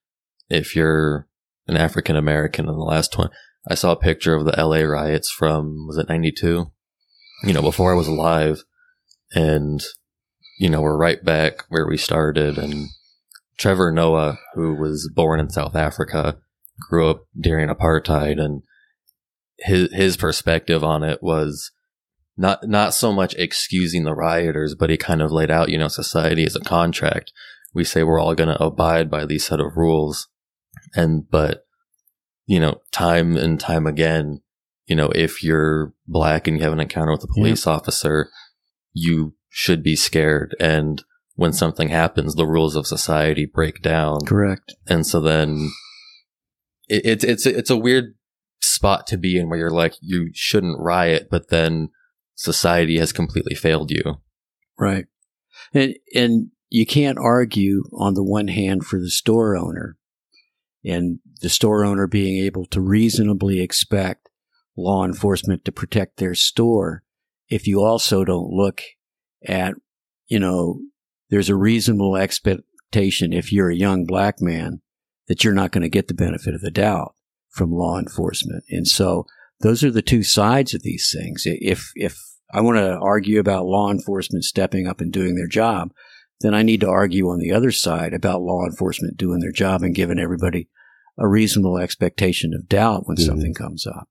if 0.50 0.76
you're 0.76 1.28
an 1.68 1.78
African 1.78 2.16
American 2.16 2.68
in 2.68 2.76
the 2.76 2.84
last 2.84 3.12
20. 3.14 3.32
I 3.70 3.76
saw 3.76 3.92
a 3.92 3.98
picture 3.98 4.36
of 4.36 4.46
the 4.46 4.56
LA 4.58 4.82
riots 4.82 5.32
from, 5.32 5.88
was 5.88 5.98
it 5.98 6.10
92? 6.10 6.72
You 7.44 7.54
know, 7.54 7.62
before 7.62 7.92
I 7.92 7.96
was 7.96 8.08
alive. 8.08 8.64
And, 9.34 9.84
you 10.60 10.70
know, 10.70 10.82
we're 10.82 10.98
right 10.98 11.24
back 11.24 11.64
where 11.70 11.88
we 11.88 11.98
started. 11.98 12.58
And 12.58 12.90
Trevor 13.58 13.92
Noah, 13.92 14.38
who 14.54 14.76
was 14.76 15.12
born 15.14 15.40
in 15.40 15.50
South 15.50 15.76
Africa, 15.76 16.38
grew 16.80 17.10
up 17.10 17.26
during 17.40 17.70
apartheid 17.70 18.40
and 18.40 18.62
his, 19.60 19.92
his 19.94 20.18
perspective 20.18 20.84
on 20.84 21.04
it 21.04 21.22
was 21.22 21.72
not, 22.38 22.68
not 22.68 22.94
so 22.94 23.14
much 23.14 23.34
excusing 23.36 24.04
the 24.04 24.14
rioters, 24.14 24.76
but 24.76 24.90
he 24.90 24.98
kind 24.98 25.22
of 25.22 25.32
laid 25.32 25.50
out, 25.52 25.70
you 25.70 25.78
know, 25.78 25.88
society 25.88 26.44
is 26.44 26.56
a 26.56 26.62
contract. 26.62 27.32
We 27.74 27.84
say 27.84 28.04
we're 28.04 28.20
all 28.20 28.36
going 28.36 28.50
to 28.50 28.64
abide 28.64 29.10
by 29.10 29.26
these 29.26 29.46
set 29.46 29.60
of 29.60 29.78
rules. 29.78 30.28
And, 30.94 31.30
but, 31.30 31.66
you 32.46 32.60
know, 32.60 32.82
time 32.92 33.38
and 33.38 33.60
time 33.60 33.88
again, 33.88 34.42
you 34.86 34.96
know, 34.96 35.10
if 35.16 35.44
you're 35.44 35.94
black 36.08 36.48
and 36.48 36.58
you 36.58 36.64
have 36.64 36.74
an 36.74 36.80
encounter 36.80 37.12
with 37.12 37.24
a 37.24 37.34
police 37.34 37.66
officer, 37.66 38.30
you 38.94 39.36
should 39.50 39.82
be 39.82 39.96
scared. 39.96 40.56
And 40.60 41.04
when 41.36 41.54
something 41.54 41.90
happens, 41.90 42.36
the 42.36 42.46
rules 42.46 42.76
of 42.76 42.88
society 42.88 43.46
break 43.46 43.82
down. 43.82 44.22
Correct. 44.26 44.76
And 44.88 45.06
so 45.06 45.20
then 45.20 45.72
it, 46.88 47.02
it's, 47.06 47.24
it's, 47.24 47.46
it's 47.46 47.70
a 47.70 47.78
weird 47.78 48.16
spot 48.66 49.08
to 49.08 49.18
be 49.18 49.38
in 49.38 49.50
where 49.50 49.60
you're 49.60 49.70
like, 49.70 49.96
you 50.02 50.30
shouldn't 50.34 50.80
riot, 50.80 51.28
but 51.30 51.50
then 51.50 51.90
society 52.36 52.98
has 53.00 53.12
completely 53.12 53.56
failed 53.56 53.92
you. 53.92 54.16
Right. 54.78 55.06
And, 55.74 55.96
and 56.14 56.52
you 56.70 56.86
can't 56.86 57.18
argue 57.18 57.84
on 57.94 58.14
the 58.14 58.24
one 58.24 58.50
hand 58.50 58.86
for 58.86 59.00
the 59.00 59.10
store 59.10 59.56
owner 59.56 59.98
and 60.84 61.20
the 61.42 61.50
store 61.50 61.84
owner 61.86 62.08
being 62.08 62.44
able 62.44 62.66
to 62.68 62.82
reasonably 62.82 63.62
expect 63.62 64.30
law 64.78 65.06
enforcement 65.06 65.66
to 65.66 65.72
protect 65.72 66.18
their 66.18 66.36
store 66.36 67.04
if 67.48 67.68
you 67.68 67.82
also 67.82 68.26
don't 68.26 68.50
look 68.50 68.82
at, 69.48 69.76
you 70.28 70.40
know, 70.40 70.80
there's 71.30 71.50
a 71.50 71.56
reasonable 71.56 72.16
expectation 72.16 73.34
if 73.34 73.52
you're 73.52 73.70
a 73.70 73.76
young 73.76 74.06
black 74.06 74.42
man 74.42 74.82
that 75.28 75.44
you're 75.44 75.54
not 75.54 75.72
going 75.72 75.82
to 75.82 75.90
get 75.90 76.08
the 76.08 76.14
benefit 76.14 76.54
of 76.54 76.62
the 76.62 76.72
doubt 76.72 77.16
from 77.56 77.72
law 77.72 77.98
enforcement. 77.98 78.64
And 78.70 78.88
so 78.88 79.26
those 79.62 79.84
are 79.84 79.92
the 79.92 80.02
two 80.02 80.24
sides 80.24 80.74
of 80.74 80.84
these 80.84 81.10
things. 81.16 81.44
If, 81.46 81.92
if 81.96 82.20
I 82.54 82.62
want 82.62 82.78
to 82.78 82.98
argue 83.02 83.40
about 83.40 83.66
law 83.66 83.90
enforcement 83.90 84.44
stepping 84.44 84.88
up 84.88 85.00
and 85.02 85.12
doing 85.12 85.36
their 85.36 85.48
job, 85.48 85.92
then 86.42 86.54
I 86.54 86.64
need 86.64 86.82
to 86.82 86.90
argue 86.90 87.30
on 87.30 87.40
the 87.40 87.54
other 87.54 87.72
side 87.72 88.14
about 88.14 88.42
law 88.42 88.66
enforcement 88.66 89.18
doing 89.18 89.40
their 89.40 89.54
job 89.54 89.82
and 89.84 89.96
giving 89.96 90.20
everybody 90.20 90.68
a 91.18 91.28
reasonable 91.28 91.78
expectation 91.78 92.54
of 92.54 92.68
doubt 92.68 93.08
when 93.08 93.16
Mhm. 93.18 93.26
something 93.26 93.54
comes 93.54 93.88
up. 93.88 94.10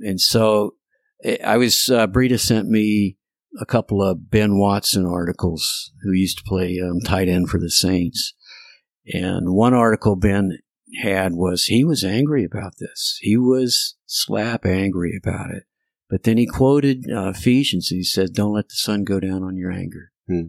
And 0.00 0.20
so 0.20 0.74
eh, 1.22 1.36
I 1.44 1.56
was, 1.56 1.88
uh, 1.88 2.08
Brita 2.08 2.38
sent 2.38 2.68
me 2.68 3.16
a 3.60 3.64
couple 3.64 4.02
of 4.02 4.30
Ben 4.30 4.58
Watson 4.58 5.06
articles 5.06 5.92
who 6.02 6.10
used 6.10 6.38
to 6.38 6.44
play 6.44 6.80
um, 6.80 6.98
tight 7.00 7.28
end 7.28 7.48
for 7.48 7.60
the 7.60 7.70
Saints. 7.70 8.34
And 9.12 9.54
one 9.54 9.74
article 9.74 10.16
Ben 10.16 10.58
had 11.02 11.34
was 11.34 11.64
he 11.64 11.84
was 11.84 12.04
angry 12.04 12.44
about 12.44 12.74
this. 12.78 13.18
He 13.20 13.36
was 13.36 13.96
slap 14.06 14.64
angry 14.64 15.18
about 15.22 15.50
it. 15.50 15.64
But 16.08 16.22
then 16.24 16.36
he 16.36 16.46
quoted 16.46 17.10
uh, 17.10 17.30
Ephesians. 17.30 17.88
He 17.88 18.04
said, 18.04 18.32
Don't 18.32 18.52
let 18.54 18.68
the 18.68 18.76
sun 18.76 19.04
go 19.04 19.20
down 19.20 19.42
on 19.42 19.56
your 19.56 19.72
anger. 19.72 20.12
Hmm. 20.28 20.48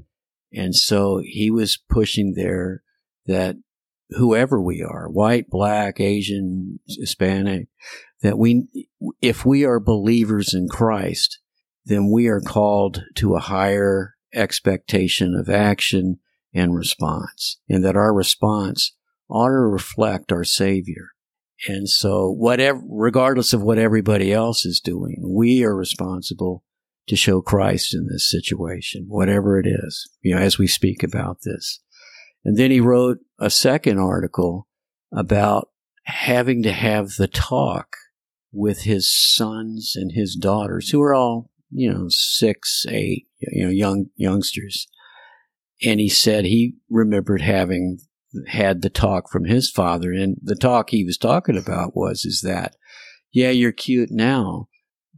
And 0.53 0.75
so 0.75 1.21
he 1.23 1.49
was 1.49 1.77
pushing 1.89 2.33
there 2.35 2.83
that 3.25 3.57
whoever 4.11 4.61
we 4.61 4.83
are, 4.83 5.09
white, 5.09 5.49
black, 5.49 5.99
Asian, 5.99 6.79
Hispanic, 6.87 7.67
that 8.21 8.37
we, 8.37 8.67
if 9.21 9.45
we 9.45 9.65
are 9.65 9.79
believers 9.79 10.53
in 10.53 10.67
Christ, 10.69 11.39
then 11.85 12.11
we 12.11 12.27
are 12.27 12.41
called 12.41 13.03
to 13.15 13.35
a 13.35 13.39
higher 13.39 14.15
expectation 14.33 15.35
of 15.35 15.49
action 15.49 16.19
and 16.53 16.75
response, 16.75 17.59
and 17.69 17.83
that 17.83 17.95
our 17.95 18.13
response 18.13 18.94
to 19.29 19.71
reflect 19.71 20.31
our 20.31 20.43
Savior. 20.43 21.09
And 21.67 21.89
so, 21.89 22.29
whatever, 22.29 22.81
regardless 22.87 23.53
of 23.53 23.61
what 23.61 23.77
everybody 23.77 24.33
else 24.33 24.65
is 24.65 24.79
doing, 24.79 25.23
we 25.23 25.63
are 25.63 25.75
responsible 25.75 26.63
to 27.07 27.15
show 27.15 27.41
Christ 27.41 27.93
in 27.93 28.07
this 28.07 28.29
situation, 28.29 29.05
whatever 29.07 29.59
it 29.59 29.67
is, 29.67 30.09
you 30.21 30.35
know, 30.35 30.41
as 30.41 30.57
we 30.57 30.67
speak 30.67 31.03
about 31.03 31.39
this. 31.43 31.79
And 32.43 32.57
then 32.57 32.71
he 32.71 32.79
wrote 32.79 33.19
a 33.39 33.49
second 33.49 33.99
article 33.99 34.67
about 35.11 35.69
having 36.03 36.61
to 36.63 36.71
have 36.71 37.11
the 37.17 37.27
talk 37.27 37.95
with 38.51 38.81
his 38.83 39.11
sons 39.11 39.93
and 39.95 40.11
his 40.13 40.35
daughters, 40.35 40.89
who 40.89 41.01
are 41.01 41.13
all, 41.13 41.51
you 41.71 41.91
know, 41.91 42.07
six, 42.09 42.85
eight, 42.89 43.27
you 43.39 43.65
know, 43.65 43.71
young 43.71 44.07
youngsters. 44.15 44.87
And 45.83 45.99
he 45.99 46.09
said 46.09 46.45
he 46.45 46.75
remembered 46.89 47.41
having 47.41 47.99
had 48.47 48.81
the 48.81 48.89
talk 48.89 49.29
from 49.29 49.45
his 49.45 49.69
father. 49.69 50.11
And 50.11 50.37
the 50.41 50.55
talk 50.55 50.89
he 50.89 51.03
was 51.03 51.17
talking 51.17 51.57
about 51.57 51.95
was, 51.95 52.25
is 52.25 52.41
that, 52.41 52.75
yeah, 53.31 53.49
you're 53.49 53.71
cute 53.71 54.09
now, 54.11 54.67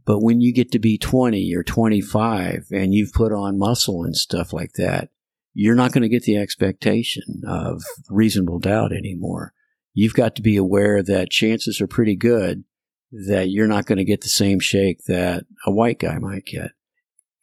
but 0.04 0.20
when 0.20 0.40
you 0.40 0.52
get 0.54 0.72
to 0.72 0.78
be 0.78 0.98
20 0.98 1.54
or 1.54 1.62
25 1.62 2.66
and 2.70 2.94
you've 2.94 3.12
put 3.12 3.32
on 3.32 3.58
muscle 3.58 4.04
and 4.04 4.16
stuff 4.16 4.52
like 4.52 4.72
that, 4.74 5.10
you're 5.54 5.74
not 5.74 5.92
going 5.92 6.02
to 6.02 6.08
get 6.08 6.22
the 6.22 6.36
expectation 6.36 7.42
of 7.46 7.82
reasonable 8.08 8.58
doubt 8.58 8.92
anymore. 8.92 9.52
You've 9.92 10.14
got 10.14 10.36
to 10.36 10.42
be 10.42 10.56
aware 10.56 11.02
that 11.02 11.30
chances 11.30 11.80
are 11.80 11.88
pretty 11.88 12.16
good 12.16 12.64
that 13.10 13.50
you're 13.50 13.66
not 13.66 13.86
going 13.86 13.98
to 13.98 14.04
get 14.04 14.20
the 14.20 14.28
same 14.28 14.60
shake 14.60 14.98
that 15.08 15.44
a 15.66 15.72
white 15.72 15.98
guy 15.98 16.18
might 16.18 16.44
get. 16.44 16.70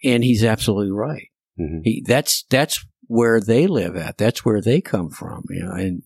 And 0.04 0.24
he's 0.24 0.44
absolutely 0.44 0.92
right. 0.92 1.30
Mhm. 1.60 1.82
He, 1.84 2.04
that's 2.06 2.46
that's 2.50 2.86
where 3.08 3.40
they 3.40 3.68
live 3.68 3.96
at. 3.96 4.18
That's 4.18 4.44
where 4.44 4.62
they 4.62 4.82
come 4.82 5.10
from. 5.10 5.46
You 5.50 5.64
know, 5.64 5.72
and 5.72 6.04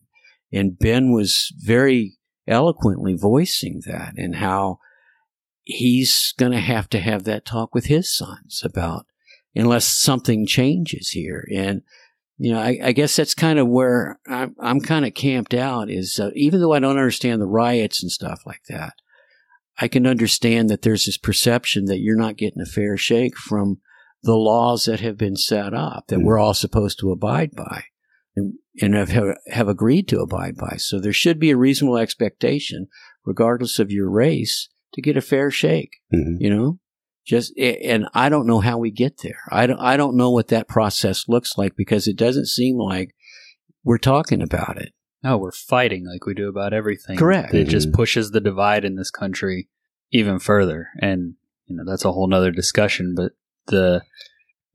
and 0.51 0.77
Ben 0.77 1.11
was 1.11 1.53
very 1.57 2.17
eloquently 2.47 3.15
voicing 3.15 3.81
that 3.85 4.13
and 4.17 4.35
how 4.35 4.79
he's 5.63 6.33
going 6.37 6.51
to 6.51 6.59
have 6.59 6.89
to 6.89 6.99
have 6.99 7.23
that 7.23 7.45
talk 7.45 7.75
with 7.75 7.85
his 7.85 8.15
sons 8.15 8.61
about 8.63 9.05
unless 9.55 9.85
something 9.85 10.47
changes 10.47 11.09
here. 11.09 11.47
And 11.53 11.83
you 12.37 12.53
know, 12.53 12.59
I, 12.59 12.79
I 12.81 12.91
guess 12.93 13.17
that's 13.17 13.33
kind 13.35 13.59
of 13.59 13.67
where 13.67 14.17
I'm, 14.25 14.55
I'm 14.59 14.79
kind 14.79 15.05
of 15.05 15.13
camped 15.13 15.53
out. 15.53 15.89
Is 15.89 16.19
uh, 16.19 16.31
even 16.35 16.61
though 16.61 16.73
I 16.73 16.79
don't 16.79 16.97
understand 16.97 17.41
the 17.41 17.47
riots 17.47 18.01
and 18.01 18.11
stuff 18.11 18.41
like 18.45 18.63
that, 18.69 18.93
I 19.77 19.87
can 19.89 20.07
understand 20.07 20.69
that 20.69 20.81
there's 20.81 21.05
this 21.05 21.17
perception 21.17 21.85
that 21.85 21.99
you're 21.99 22.15
not 22.15 22.37
getting 22.37 22.61
a 22.61 22.65
fair 22.65 22.95
shake 22.95 23.37
from 23.37 23.79
the 24.23 24.35
laws 24.35 24.83
that 24.85 24.99
have 24.99 25.17
been 25.17 25.35
set 25.35 25.73
up 25.73 26.05
that 26.07 26.19
we're 26.21 26.37
all 26.39 26.53
supposed 26.53 26.99
to 26.99 27.11
abide 27.11 27.51
by 27.55 27.83
and, 28.35 28.55
and 28.81 28.93
have, 28.95 29.37
have 29.47 29.67
agreed 29.67 30.07
to 30.09 30.19
abide 30.19 30.55
by. 30.57 30.75
So 30.77 30.99
there 30.99 31.13
should 31.13 31.39
be 31.39 31.51
a 31.51 31.57
reasonable 31.57 31.97
expectation, 31.97 32.87
regardless 33.25 33.79
of 33.79 33.91
your 33.91 34.09
race, 34.09 34.69
to 34.93 35.01
get 35.01 35.17
a 35.17 35.21
fair 35.21 35.51
shake. 35.51 35.91
Mhm. 36.13 36.37
You 36.39 36.49
know, 36.49 36.79
just 37.25 37.53
and 37.57 38.07
I 38.13 38.27
don't 38.29 38.47
know 38.47 38.59
how 38.59 38.77
we 38.77 38.91
get 38.91 39.19
there. 39.23 39.39
I 39.51 39.67
don't. 39.67 39.79
I 39.79 39.97
don't 39.97 40.17
know 40.17 40.31
what 40.31 40.47
that 40.47 40.67
process 40.67 41.25
looks 41.27 41.57
like 41.57 41.75
because 41.75 42.07
it 42.07 42.17
doesn't 42.17 42.47
seem 42.47 42.77
like 42.77 43.13
we're 43.83 43.99
talking 43.99 44.41
about 44.41 44.81
it. 44.81 44.93
No, 45.23 45.37
we're 45.37 45.51
fighting 45.51 46.05
like 46.11 46.25
we 46.25 46.33
do 46.33 46.49
about 46.49 46.73
everything. 46.73 47.17
Correct. 47.17 47.53
It 47.53 47.65
just 47.67 47.89
Mhm. 47.89 47.93
pushes 47.93 48.31
the 48.31 48.39
divide 48.41 48.83
in 48.83 48.95
this 48.95 49.11
country 49.11 49.69
even 50.11 50.39
further. 50.39 50.87
And, 51.01 51.35
you 51.67 51.75
know, 51.75 51.83
that's 51.85 52.05
a 52.05 52.11
whole 52.11 52.27
nother 52.27 52.51
discussion, 52.51 53.13
but 53.15 53.33
the, 53.69 54.03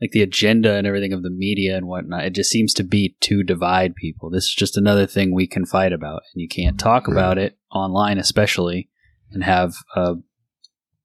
like 0.01 0.11
the 0.11 0.23
agenda 0.23 0.75
and 0.75 0.87
everything 0.87 1.13
of 1.13 1.23
the 1.23 1.31
media 1.31 1.77
and 1.77 1.87
whatnot, 1.87 2.25
it 2.25 2.35
just 2.35 2.51
seems 2.51 2.75
to 2.75 2.83
be 2.83 3.17
to 3.21 3.43
divide 3.43 3.95
people. 3.95 4.29
This 4.29 4.45
is 4.45 4.55
just 4.55 4.77
another 4.77 5.07
thing 5.07 5.33
we 5.35 5.47
can 5.47 5.65
fight 5.65 5.93
about. 5.93 6.23
And 6.35 6.43
you 6.43 6.49
can't 6.49 6.79
talk 6.79 7.09
about 7.09 7.39
it 7.39 7.57
online, 7.73 8.19
especially, 8.19 8.89
and 9.31 9.45
have 9.45 9.75
a 9.95 10.15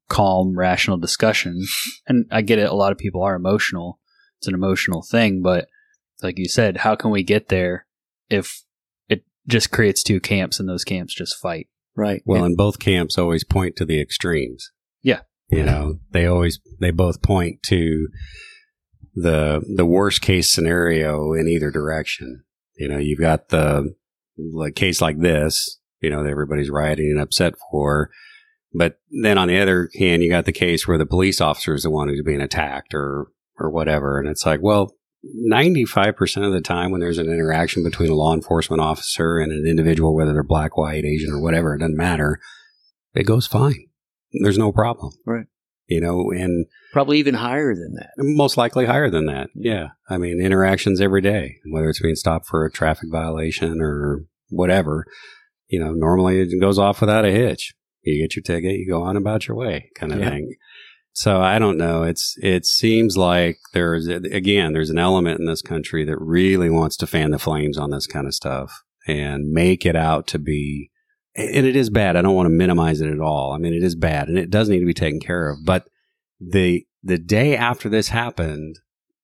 calm, 0.10 0.58
rational 0.58 0.97
discussion. 0.97 1.62
And 2.08 2.25
I 2.32 2.41
get 2.41 2.60
it. 2.60 2.69
A 2.69 2.75
lot 2.75 2.91
of 2.91 2.97
people 2.97 3.21
are 3.21 3.36
emotional. 3.36 3.99
It's 4.39 4.47
an 4.47 4.56
emotional 4.56 5.02
thing, 5.02 5.41
but 5.41 5.67
like 6.21 6.38
you 6.38 6.49
said, 6.49 6.78
how 6.78 6.95
can 6.95 7.12
we 7.12 7.23
get 7.23 7.49
there 7.49 7.86
if 8.30 8.63
it 9.08 9.23
just 9.47 9.71
creates 9.71 10.04
two 10.04 10.19
camps 10.19 10.60
and 10.60 10.67
those 10.67 10.84
camps 10.84 11.13
just 11.13 11.38
fight? 11.38 11.67
Right. 11.95 12.21
Well, 12.25 12.43
and 12.43 12.58
both 12.58 12.80
camps 12.80 13.17
always 13.17 13.43
point 13.43 13.75
to 13.78 13.86
the 13.86 14.02
extremes. 14.02 14.71
You 15.49 15.63
know, 15.63 15.99
they 16.12 16.27
always 16.27 16.59
they 16.79 16.91
both 16.91 17.21
point 17.21 17.63
to 17.63 18.07
the 19.15 19.62
the 19.75 19.85
worst 19.85 20.21
case 20.21 20.51
scenario 20.51 21.33
in 21.33 21.47
either 21.47 21.71
direction. 21.71 22.43
You 22.77 22.88
know, 22.88 22.97
you've 22.97 23.19
got 23.19 23.49
the 23.49 23.95
like 24.38 24.75
case 24.75 25.01
like 25.01 25.19
this, 25.19 25.79
you 26.01 26.09
know, 26.09 26.23
that 26.23 26.29
everybody's 26.29 26.69
rioting 26.69 27.12
and 27.12 27.19
upset 27.19 27.55
for. 27.71 28.12
But 28.73 28.99
then 29.23 29.39
on 29.39 29.47
the 29.47 29.59
other 29.59 29.89
hand, 29.97 30.21
you 30.21 30.29
got 30.29 30.45
the 30.45 30.51
case 30.51 30.88
where 30.88 30.99
the 30.99 31.05
police 31.05 31.41
officer 31.41 31.73
is 31.73 31.83
the 31.83 31.89
one 31.89 32.07
who's 32.07 32.21
being 32.21 32.41
attacked 32.41 32.93
or 32.93 33.27
or 33.57 33.69
whatever. 33.69 34.19
And 34.19 34.29
it's 34.29 34.45
like, 34.45 34.62
well, 34.62 34.93
95% 35.51 36.45
of 36.45 36.53
the 36.53 36.62
time 36.62 36.91
when 36.91 37.01
there's 37.01 37.17
an 37.17 37.27
interaction 37.27 37.83
between 37.83 38.09
a 38.09 38.15
law 38.15 38.33
enforcement 38.33 38.81
officer 38.81 39.38
and 39.39 39.51
an 39.51 39.65
individual, 39.67 40.15
whether 40.15 40.31
they're 40.31 40.43
black, 40.43 40.77
white, 40.77 41.03
Asian, 41.03 41.31
or 41.31 41.41
whatever, 41.41 41.75
it 41.75 41.79
doesn't 41.79 41.97
matter. 41.97 42.39
It 43.13 43.23
goes 43.23 43.45
fine. 43.47 43.88
There's 44.31 44.57
no 44.57 44.71
problem. 44.71 45.13
Right. 45.25 45.45
You 45.87 46.01
know, 46.01 46.29
and 46.31 46.67
Probably 46.93 47.17
even 47.19 47.33
higher 47.33 47.73
than 47.73 47.93
that. 47.95 48.09
most 48.17 48.57
likely 48.57 48.85
higher 48.85 49.09
than 49.09 49.25
that. 49.25 49.49
Yeah. 49.55 49.87
I 50.09 50.17
mean, 50.19 50.39
interactions 50.39 51.01
every 51.01 51.21
day, 51.21 51.55
whether 51.71 51.89
it's 51.89 52.01
being 52.01 52.15
stopped 52.15 52.47
for 52.47 52.63
a 52.63 52.71
traffic 52.71 53.09
violation 53.11 53.81
or 53.81 54.25
whatever, 54.49 55.05
you 55.67 55.79
know, 55.79 55.93
normally 55.93 56.41
it 56.41 56.59
goes 56.61 56.77
off 56.77 57.01
without 57.01 57.25
a 57.25 57.31
hitch. 57.31 57.73
You 58.03 58.21
get 58.21 58.35
your 58.35 58.43
ticket, 58.43 58.77
you 58.77 58.87
go 58.87 59.01
on 59.03 59.17
about 59.17 59.47
your 59.47 59.57
way 59.57 59.89
kind 59.95 60.11
of 60.13 60.19
Yeah. 60.19 60.29
thing. 60.29 60.55
So 61.13 61.41
I 61.41 61.57
don't 61.59 61.77
know. 61.77 62.03
It's, 62.03 62.35
it 62.41 62.65
seems 62.65 63.17
like 63.17 63.57
there's, 63.73 64.07
again, 64.07 64.73
there's 64.73 64.91
an 64.91 64.99
element 64.99 65.39
in 65.39 65.47
this 65.47 65.61
country 65.63 66.05
that 66.05 66.17
really 66.19 66.69
wants 66.69 66.95
to 66.97 67.07
fan 67.07 67.31
the 67.31 67.39
flames 67.39 67.77
on 67.79 67.89
this 67.89 68.05
kind 68.07 68.25
of 68.27 68.33
stuff 68.35 68.83
and 69.07 69.49
make 69.51 69.85
it 69.87 69.95
out 69.95 70.27
to 70.27 70.39
be, 70.39 70.91
and 71.39 71.65
it 71.65 71.75
is 71.75 71.89
bad. 71.89 72.15
I 72.15 72.21
don't 72.21 72.36
want 72.36 72.47
to 72.47 72.52
minimize 72.52 73.02
it 73.02 73.10
at 73.10 73.19
all. 73.19 73.54
I 73.54 73.58
mean, 73.58 73.73
it 73.73 73.84
is 73.84 73.95
bad 73.95 74.28
and 74.28 74.38
it 74.38 74.49
does 74.49 74.69
need 74.69 74.80
to 74.80 74.86
be 74.86 74.93
taken 74.93 75.19
care 75.19 75.49
of. 75.49 75.60
But 75.63 75.88
the, 76.39 76.86
the 77.02 77.17
day 77.17 77.56
after 77.56 77.89
this 77.89 78.10
happened, 78.10 78.80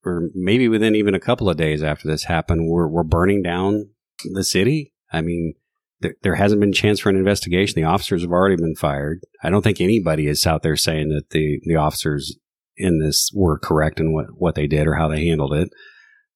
or 0.06 0.30
maybe 0.34 0.68
within 0.68 0.96
even 0.96 1.14
a 1.14 1.20
couple 1.20 1.50
of 1.50 1.58
days 1.58 1.84
after 1.84 2.08
this 2.08 2.24
happened, 2.24 2.70
we're, 2.70 2.88
we're 2.88 3.04
burning 3.04 3.42
down 3.42 3.90
the 4.34 4.44
city. 4.44 4.94
I 5.12 5.22
mean, 5.22 5.56
there, 6.00 6.16
there 6.22 6.36
hasn't 6.36 6.62
been 6.62 6.70
a 6.70 6.74
chance 6.74 7.00
for 7.00 7.10
an 7.10 7.18
investigation. 7.18 7.76
The 7.76 7.88
officers 7.88 8.22
have 8.22 8.32
already 8.32 8.56
been 8.56 8.76
fired. 8.76 9.20
I 9.44 9.50
don't 9.50 9.62
think 9.62 9.82
anybody 9.82 10.28
is 10.28 10.46
out 10.48 10.64
there 10.64 10.76
saying 10.76 11.10
that 11.10 11.32
the, 11.32 11.60
the 11.64 11.76
officers 11.76 12.38
in 12.78 13.00
this 13.00 13.32
were 13.34 13.60
correct 13.60 14.00
in 14.00 14.14
what, 14.14 14.28
what 14.36 14.56
they 14.56 14.68
did 14.68 14.88
or 14.88 14.96
how 14.96 15.08
they 15.08 15.26
handled 15.26 15.54
it. 15.54 15.70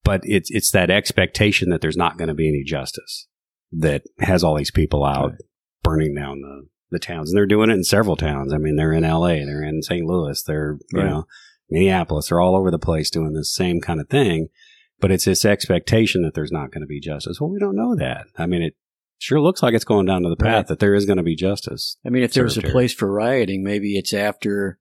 But 0.04 0.22
it's, 0.24 0.50
it's 0.52 0.72
that 0.72 0.89
expectation 0.89 1.70
that 1.70 1.82
there's 1.82 1.98
not 1.98 2.18
going 2.18 2.30
to 2.30 2.34
be 2.34 2.48
any 2.48 2.63
justice 2.63 3.28
that 3.72 4.04
has 4.20 4.44
all 4.44 4.56
these 4.56 4.72
people 4.72 5.06
out 5.06 5.34
burning 5.84 6.15
down 6.15 6.42
the, 6.42 6.68
the 6.92 7.00
towns. 7.00 7.30
And 7.32 7.38
they're 7.38 7.46
doing 7.46 7.70
it 7.70 7.74
in 7.74 7.84
several 7.84 8.15
towns. 8.15 8.54
I 8.54 8.58
mean, 8.58 8.76
they're 8.76 8.94
in 8.94 9.04
LA, 9.04 9.46
they're 9.46 9.63
in 9.63 9.82
St. 9.84 10.06
Louis, 10.06 10.42
they're, 10.44 10.78
you 10.92 11.00
Right. 11.02 11.10
know, 11.10 11.26
Minneapolis, 11.70 12.30
they're 12.30 12.42
all 12.42 12.56
over 12.56 12.72
the 12.72 12.80
place 12.80 13.10
doing 13.12 13.34
the 13.34 13.46
same 13.46 13.80
kind 13.82 14.00
of 14.02 14.10
thing. 14.10 14.48
But 15.00 15.12
it's 15.12 15.26
this 15.26 15.46
expectation 15.46 16.24
that 16.24 16.34
there's 16.34 16.52
not 16.52 16.72
going 16.72 16.82
to 16.82 16.88
be 16.88 17.00
justice. 17.00 17.39
Well, 17.39 17.50
we 17.50 17.60
don't 17.60 17.76
know 17.76 17.96
that. 17.96 18.26
I 18.38 18.48
mean, 18.48 18.62
it 18.62 18.76
sure 19.18 19.39
looks 19.39 19.63
like 19.63 19.74
it's 19.74 19.86
going 19.86 20.06
down 20.06 20.24
to 20.24 20.30
the 20.30 20.36
path 20.36 20.46
Right. 20.56 20.68
that 20.68 20.80
there 20.80 20.94
is 20.94 21.06
going 21.06 21.18
to 21.18 21.24
be 21.24 21.36
justice. 21.36 21.98
I 22.06 22.10
mean, 22.10 22.24
if 22.24 22.34
there 22.34 22.44
was 22.44 22.58
a 22.58 22.62
place 22.62 22.94
for 22.94 23.10
rioting, 23.12 23.63
maybe 23.63 23.98
it's 23.98 24.13
after 24.13 24.78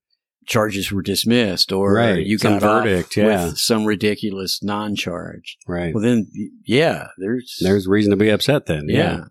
charges 0.47 0.91
were 0.91 1.03
dismissed 1.03 1.71
or 1.73 1.93
Right. 1.95 2.25
you 2.27 2.39
got 2.39 2.63
off 2.65 2.85
verdict, 2.85 3.17
yeah. 3.17 3.45
with 3.47 3.59
some 3.59 3.85
ridiculous 3.85 4.61
non-charge. 4.63 5.57
Right. 5.69 5.95
Well, 5.95 6.03
then, 6.03 6.27
yeah, 6.65 7.09
there's 7.19 7.59
There's 7.61 7.87
reason 7.87 8.11
to 8.11 8.17
be 8.17 8.31
upset 8.31 8.67
then. 8.67 8.87
yeah, 8.89 8.97
Yeah. 8.97 9.25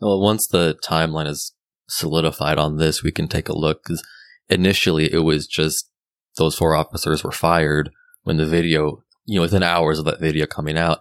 Well, 0.00 0.20
once 0.20 0.46
the 0.46 0.78
timeline 0.84 1.28
is 1.28 1.52
solidified 1.88 2.58
on 2.58 2.76
this, 2.76 3.02
we 3.02 3.12
can 3.12 3.28
take 3.28 3.48
a 3.48 3.56
look. 3.56 3.82
Because 3.82 4.02
initially, 4.48 5.12
it 5.12 5.18
was 5.18 5.46
just 5.46 5.90
those 6.36 6.56
four 6.56 6.74
officers 6.74 7.22
were 7.22 7.32
fired 7.32 7.90
when 8.22 8.36
the 8.36 8.46
video, 8.46 9.02
you 9.26 9.36
know, 9.36 9.42
within 9.42 9.62
hours 9.62 9.98
of 9.98 10.04
that 10.06 10.20
video 10.20 10.46
coming 10.46 10.78
out, 10.78 11.00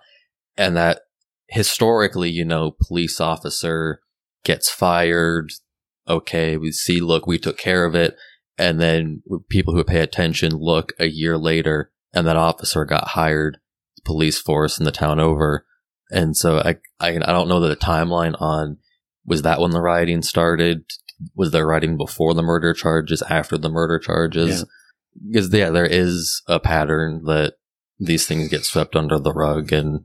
and 0.57 0.75
that 0.75 1.01
historically, 1.47 2.29
you 2.29 2.45
know, 2.45 2.75
police 2.87 3.19
officer 3.21 4.01
gets 4.43 4.69
fired. 4.69 5.51
Okay, 6.07 6.57
we 6.57 6.71
see, 6.71 6.99
look, 6.99 7.27
we 7.27 7.37
took 7.37 7.57
care 7.57 7.85
of 7.85 7.95
it, 7.95 8.17
and 8.57 8.81
then 8.81 9.21
people 9.49 9.73
who 9.73 9.83
pay 9.83 9.99
attention 9.99 10.51
look 10.53 10.91
a 10.99 11.07
year 11.07 11.37
later, 11.37 11.91
and 12.13 12.27
that 12.27 12.35
officer 12.35 12.83
got 12.83 13.09
hired, 13.09 13.59
police 14.03 14.39
force 14.39 14.79
in 14.79 14.85
the 14.85 14.91
town 14.91 15.19
over. 15.19 15.65
And 16.11 16.35
so 16.35 16.57
I, 16.57 16.77
I, 16.99 17.15
I 17.15 17.31
don't 17.31 17.47
know 17.47 17.59
the 17.59 17.75
timeline 17.75 18.35
on 18.41 18.77
was 19.29 19.43
that 19.43 19.61
when 19.61 19.71
the 19.71 19.79
rioting 19.79 20.21
started? 20.23 20.83
Was 21.35 21.51
there 21.51 21.67
rioting 21.67 21.95
before 21.97 22.33
the 22.33 22.41
murder 22.41 22.73
charges, 22.73 23.21
after 23.29 23.57
the 23.57 23.69
murder 23.69 23.99
charges? 23.99 24.65
Because 25.25 25.53
yeah, 25.53 25.69
there 25.69 25.85
is 25.85 26.41
a 26.47 26.59
pattern 26.59 27.23
that 27.25 27.53
these 27.99 28.25
things 28.25 28.49
get 28.49 28.65
swept 28.65 28.95
under 28.95 29.19
the 29.19 29.33
rug, 29.33 29.71
and 29.71 30.01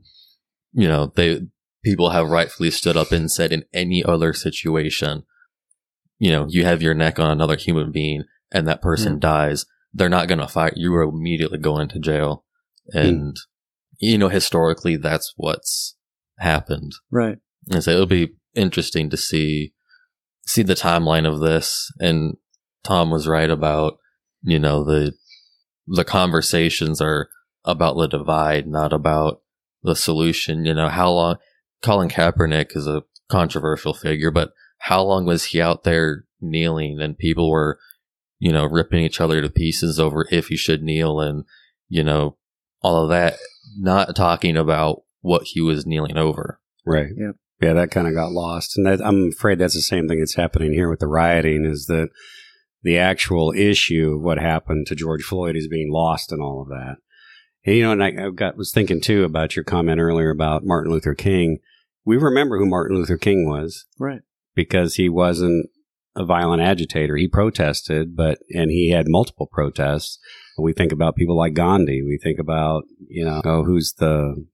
you 0.71 0.87
know 0.87 1.11
they 1.15 1.41
people 1.83 2.11
have 2.11 2.29
rightfully 2.29 2.71
stood 2.71 2.97
up 2.97 3.11
and 3.11 3.31
said 3.31 3.51
in 3.51 3.63
any 3.73 4.03
other 4.03 4.33
situation, 4.33 5.23
you 6.17 6.31
know, 6.31 6.45
you 6.49 6.65
have 6.65 6.81
your 6.81 6.93
neck 6.93 7.19
on 7.19 7.29
another 7.29 7.55
human 7.55 7.91
being, 7.91 8.23
and 8.51 8.67
that 8.67 8.81
person 8.81 9.13
Yeah. 9.13 9.19
dies, 9.19 9.65
they're 9.93 10.09
not 10.09 10.27
going 10.27 10.39
to 10.39 10.47
fight. 10.47 10.73
You 10.75 10.93
are 10.95 11.03
immediately 11.03 11.57
going 11.59 11.87
to 11.89 11.99
jail, 11.99 12.43
hmm. 12.91 12.97
and 12.97 13.35
you 13.99 14.17
know 14.17 14.29
historically 14.29 14.97
that's 14.97 15.33
what's 15.37 15.95
happened. 16.39 16.91
right. 17.09 17.37
And 17.71 17.83
so 17.83 17.91
it'll 17.91 18.05
be 18.05 18.35
interesting 18.55 19.09
to 19.09 19.17
see 19.17 19.73
see 20.45 20.63
the 20.63 20.75
timeline 20.75 21.27
of 21.27 21.39
this. 21.39 21.91
And 21.99 22.37
Tom 22.83 23.09
was 23.09 23.27
right 23.27 23.49
about 23.49 23.97
you 24.43 24.59
know 24.59 24.83
the 24.83 25.13
the 25.87 26.05
conversations 26.05 27.01
are 27.01 27.29
about 27.63 27.95
the 27.97 28.07
divide, 28.07 28.67
not 28.67 28.93
about 28.93 29.41
the 29.83 29.95
solution. 29.95 30.65
You 30.65 30.73
know 30.73 30.89
how 30.89 31.11
long 31.11 31.35
Colin 31.81 32.09
Kaepernick 32.09 32.75
is 32.75 32.87
a 32.87 33.03
controversial 33.29 33.93
figure, 33.93 34.31
but 34.31 34.51
how 34.79 35.03
long 35.03 35.25
was 35.25 35.45
he 35.45 35.61
out 35.61 35.83
there 35.83 36.25
kneeling 36.41 36.99
and 37.01 37.17
people 37.17 37.49
were 37.49 37.79
you 38.39 38.51
know 38.51 38.65
ripping 38.65 39.03
each 39.03 39.21
other 39.21 39.41
to 39.41 39.49
pieces 39.49 39.99
over 39.99 40.27
if 40.31 40.47
he 40.47 40.57
should 40.57 40.83
kneel 40.83 41.19
and 41.19 41.45
you 41.87 42.03
know 42.03 42.37
all 42.81 43.03
of 43.03 43.09
that, 43.09 43.37
not 43.79 44.15
talking 44.15 44.55
about 44.55 45.01
what 45.21 45.41
he 45.43 45.59
was 45.59 45.87
kneeling 45.87 46.17
over. 46.17 46.59
Right. 46.85 47.09
Yeah. 47.17 47.31
Yeah, 47.61 47.73
that 47.73 47.91
kind 47.91 48.07
of 48.07 48.13
got 48.13 48.31
lost. 48.31 48.77
And 48.77 48.85
that, 48.85 49.05
I'm 49.05 49.29
afraid 49.29 49.59
that's 49.59 49.75
the 49.75 49.81
same 49.81 50.07
thing 50.07 50.19
that's 50.19 50.35
happening 50.35 50.73
here 50.73 50.89
with 50.89 50.99
the 50.99 51.07
rioting 51.07 51.65
is 51.65 51.85
that 51.85 52.09
the 52.83 52.97
actual 52.97 53.53
issue 53.55 54.15
of 54.15 54.21
what 54.21 54.37
happened 54.37 54.87
to 54.87 54.95
George 54.95 55.23
Floyd 55.23 55.55
is 55.55 55.67
being 55.67 55.91
lost 55.91 56.31
in 56.31 56.41
all 56.41 56.61
of 56.61 56.67
that. 56.67 56.97
And, 57.65 57.75
you 57.77 57.83
know, 57.83 57.93
and 57.93 58.03
I, 58.03 58.27
I 58.27 58.29
got, 58.29 58.57
was 58.57 58.71
thinking 58.71 59.01
too 59.01 59.23
about 59.23 59.55
your 59.55 59.63
comment 59.63 59.99
earlier 59.99 60.29
about 60.29 60.65
Martin 60.65 60.91
Luther 60.91 61.15
King. 61.15 61.59
We 62.03 62.17
remember 62.17 62.59
who 62.59 62.67
Martin 62.67 62.97
Luther 62.97 63.17
King 63.17 63.49
was 63.49 63.85
Right. 63.97 64.21
because 64.53 64.95
he 64.95 65.09
wasn't 65.09 65.69
a 66.15 66.23
violent 66.25 66.61
agitator. 66.61 67.15
He 67.15 67.27
protested, 67.27 68.15
but, 68.15 68.37
and 68.51 68.69
he 68.69 68.91
had 68.91 69.07
multiple 69.07 69.49
protests. 69.51 70.19
We 70.57 70.73
think 70.73 70.91
about 70.91 71.15
people 71.15 71.35
like 71.37 71.53
Gandhi. 71.53 72.03
We 72.03 72.19
think 72.21 72.37
about, 72.39 72.83
you 73.07 73.25
know, 73.25 73.41
oh, 73.43 73.63
who's 73.63 73.93
the 73.97 74.45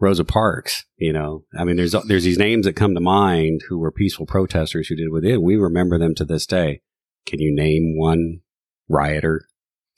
Rosa 0.00 0.24
Parks, 0.24 0.84
you 0.96 1.12
know, 1.12 1.44
I 1.58 1.64
mean, 1.64 1.76
there's, 1.76 1.94
there's 2.06 2.24
these 2.24 2.38
names 2.38 2.66
that 2.66 2.74
come 2.74 2.94
to 2.94 3.00
mind 3.00 3.62
who 3.68 3.78
were 3.78 3.92
peaceful 3.92 4.26
protesters 4.26 4.88
who 4.88 4.96
did 4.96 5.10
with 5.10 5.24
it. 5.24 5.42
We 5.42 5.56
remember 5.56 5.98
them 5.98 6.14
to 6.16 6.24
this 6.24 6.46
day. 6.46 6.80
Can 7.26 7.40
you 7.40 7.54
name 7.54 7.96
one 7.96 8.40
rioter? 8.88 9.46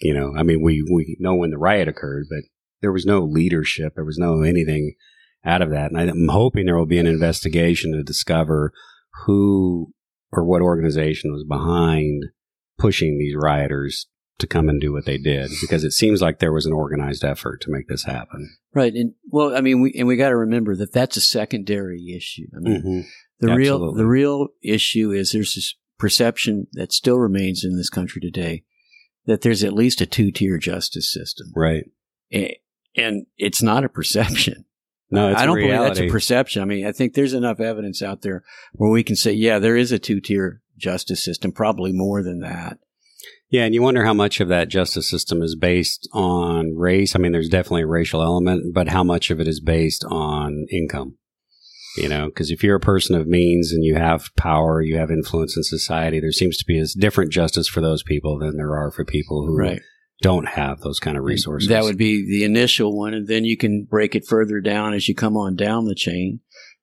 You 0.00 0.14
know, 0.14 0.34
I 0.36 0.42
mean, 0.42 0.62
we, 0.62 0.82
we 0.82 1.16
know 1.20 1.34
when 1.34 1.50
the 1.50 1.58
riot 1.58 1.88
occurred, 1.88 2.26
but 2.30 2.42
there 2.80 2.92
was 2.92 3.04
no 3.04 3.20
leadership. 3.20 3.94
There 3.94 4.04
was 4.04 4.18
no 4.18 4.42
anything 4.42 4.94
out 5.44 5.62
of 5.62 5.70
that. 5.70 5.90
And 5.90 5.98
I'm 5.98 6.28
hoping 6.28 6.66
there 6.66 6.76
will 6.76 6.86
be 6.86 6.98
an 6.98 7.06
investigation 7.06 7.92
to 7.92 8.02
discover 8.02 8.72
who 9.24 9.92
or 10.32 10.44
what 10.44 10.62
organization 10.62 11.32
was 11.32 11.44
behind 11.44 12.24
pushing 12.78 13.18
these 13.18 13.34
rioters 13.36 14.06
to 14.38 14.46
come 14.46 14.68
and 14.68 14.80
do 14.80 14.92
what 14.92 15.04
they 15.04 15.18
did 15.18 15.50
because 15.60 15.82
it 15.84 15.90
seems 15.92 16.22
like 16.22 16.38
there 16.38 16.52
was 16.52 16.66
an 16.66 16.72
organized 16.72 17.24
effort 17.24 17.60
to 17.62 17.70
make 17.70 17.88
this 17.88 18.04
happen. 18.04 18.56
Right. 18.74 18.92
And 18.94 19.14
well, 19.30 19.56
I 19.56 19.60
mean, 19.60 19.80
we, 19.80 19.92
and 19.98 20.06
we 20.06 20.16
got 20.16 20.28
to 20.28 20.36
remember 20.36 20.76
that 20.76 20.92
that's 20.92 21.16
a 21.16 21.20
secondary 21.20 22.14
issue. 22.16 22.46
I 22.56 22.60
mean, 22.60 22.82
Mm-hmm. 22.82 23.46
the 23.46 23.54
real, 23.54 23.92
the 23.94 24.06
real 24.06 24.48
issue 24.62 25.10
is 25.10 25.32
there's 25.32 25.54
this 25.54 25.74
perception 25.98 26.66
that 26.72 26.92
still 26.92 27.18
remains 27.18 27.64
in 27.64 27.76
this 27.76 27.90
country 27.90 28.20
today 28.20 28.64
that 29.26 29.42
there's 29.42 29.64
at 29.64 29.72
least 29.72 30.00
a 30.00 30.06
two 30.06 30.30
tier 30.30 30.56
justice 30.58 31.12
system. 31.12 31.48
Right. 31.54 31.84
A- 32.32 32.60
And 32.96 33.26
it's 33.36 33.62
not 33.62 33.84
a 33.84 33.88
perception. 33.88 34.64
No, 35.10 35.30
it's 35.30 35.40
I 35.40 35.44
a 35.44 35.46
don't 35.46 35.56
believe 35.56 35.70
that's 35.80 36.00
a 36.00 36.08
perception. 36.10 36.60
I 36.60 36.66
mean, 36.66 36.84
I 36.86 36.92
think 36.92 37.14
there's 37.14 37.32
enough 37.32 37.60
evidence 37.60 38.02
out 38.02 38.20
there 38.20 38.44
where 38.74 38.90
we 38.90 39.02
can 39.02 39.16
say, 39.16 39.32
yeah, 39.32 39.58
there 39.58 39.74
is 39.74 39.90
a 39.90 39.98
two 39.98 40.20
tier 40.20 40.60
justice 40.76 41.24
system, 41.24 41.50
probably 41.50 41.92
more 41.94 42.22
than 42.22 42.40
that. 42.40 42.76
Yeah, 43.50 43.64
and 43.64 43.74
you 43.74 43.80
wonder 43.82 44.04
how 44.04 44.12
much 44.12 44.40
of 44.40 44.48
that 44.48 44.68
justice 44.68 45.08
system 45.08 45.42
is 45.42 45.56
based 45.56 46.06
on 46.12 46.74
race. 46.76 47.16
I 47.16 47.18
mean, 47.18 47.32
there's 47.32 47.48
definitely 47.48 47.82
a 47.82 47.86
racial 47.86 48.22
element, 48.22 48.74
but 48.74 48.88
how 48.88 49.02
much 49.02 49.30
of 49.30 49.40
it 49.40 49.48
is 49.48 49.60
based 49.60 50.04
on 50.10 50.66
income? 50.70 51.16
You 51.96 52.08
know, 52.10 52.26
because 52.26 52.50
if 52.50 52.62
you're 52.62 52.76
a 52.76 52.80
person 52.80 53.16
of 53.16 53.26
means 53.26 53.72
and 53.72 53.82
you 53.82 53.94
have 53.96 54.28
power, 54.36 54.82
you 54.82 54.96
have 54.98 55.10
influence 55.10 55.56
in 55.56 55.62
society, 55.62 56.20
there 56.20 56.30
seems 56.30 56.58
to 56.58 56.64
be 56.66 56.78
a 56.78 56.84
different 56.98 57.32
justice 57.32 57.66
for 57.66 57.80
those 57.80 58.02
people 58.02 58.38
than 58.38 58.56
there 58.56 58.76
are 58.76 58.90
for 58.90 59.04
people 59.04 59.46
who 59.46 59.56
Right. 59.56 59.80
don't 60.20 60.46
have 60.48 60.80
those 60.80 61.00
kind 61.00 61.16
of 61.16 61.24
resources. 61.24 61.68
That 61.70 61.84
would 61.84 61.96
be 61.96 62.24
the 62.28 62.44
initial 62.44 62.96
one, 62.96 63.14
and 63.14 63.26
then 63.26 63.44
you 63.46 63.56
can 63.56 63.84
break 63.88 64.14
it 64.14 64.26
further 64.28 64.60
down 64.60 64.92
as 64.92 65.08
you 65.08 65.14
come 65.14 65.36
on 65.36 65.56
down 65.56 65.86
the 65.86 65.94
chain, 65.94 66.40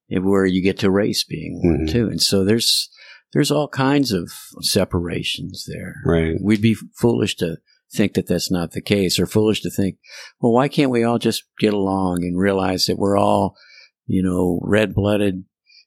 where 0.10 0.46
you 0.48 0.62
get 0.64 0.80
to 0.80 0.90
race 0.90 1.24
being 1.24 1.62
one 1.64 1.86
Mhm. 1.88 1.92
too. 1.92 2.08
And 2.08 2.22
so 2.22 2.44
there's 2.44 2.90
there's 3.36 3.52
all 3.52 3.68
kinds 3.68 4.14
of 4.14 4.32
separations 4.62 5.66
there. 5.68 5.96
right. 6.06 6.38
We'd 6.42 6.62
be 6.62 6.78
foolish 6.96 7.36
to 7.36 7.58
think 7.94 8.14
that 8.14 8.28
that's 8.28 8.50
not 8.50 8.72
the 8.72 8.82
case, 8.82 9.20
or 9.20 9.26
foolish 9.26 9.62
to 9.62 9.70
think, 9.70 9.98
well, 10.40 10.54
why 10.54 10.70
can't 10.70 10.90
we 10.90 11.04
all 11.04 11.20
just 11.20 11.44
get 11.60 11.74
along 11.74 12.24
and 12.24 12.40
realize 12.40 12.86
that 12.86 12.98
we're 12.98 13.18
all, 13.18 13.58
you 14.06 14.24
know, 14.24 14.60
red 14.64 14.96
blooded 14.96 15.44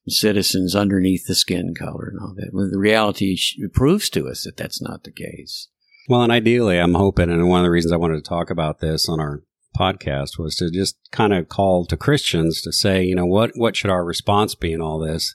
citizens 0.06 0.76
underneath 0.76 1.26
the 1.26 1.34
skin 1.34 1.72
color 1.76 2.10
and 2.12 2.20
all 2.20 2.34
that? 2.36 2.50
Well, 2.52 2.68
the 2.70 2.78
reality 2.78 3.38
proves 3.72 4.10
to 4.10 4.28
us 4.28 4.44
that 4.44 4.58
that's 4.58 4.82
not 4.82 5.04
the 5.04 5.12
case. 5.12 5.68
Well, 6.06 6.22
and 6.22 6.32
ideally, 6.32 6.78
I'm 6.78 6.94
hoping, 6.94 7.30
and 7.30 7.48
one 7.48 7.60
of 7.60 7.64
the 7.64 7.70
reasons 7.70 7.92
I 7.92 7.96
wanted 7.96 8.22
to 8.22 8.28
talk 8.28 8.50
about 8.50 8.80
this 8.80 9.08
on 9.08 9.20
our 9.20 9.42
podcast 9.74 10.38
was 10.38 10.56
to 10.56 10.70
just 10.70 10.98
kind 11.12 11.32
of 11.32 11.48
call 11.48 11.86
to 11.86 11.96
Christians 11.96 12.60
to 12.60 12.72
say, 12.72 13.04
you 13.04 13.14
know, 13.14 13.26
what 13.26 13.52
what 13.54 13.74
should 13.74 13.90
our 13.90 14.04
response 14.04 14.54
be 14.54 14.74
in 14.74 14.82
all 14.82 14.98
this? 14.98 15.34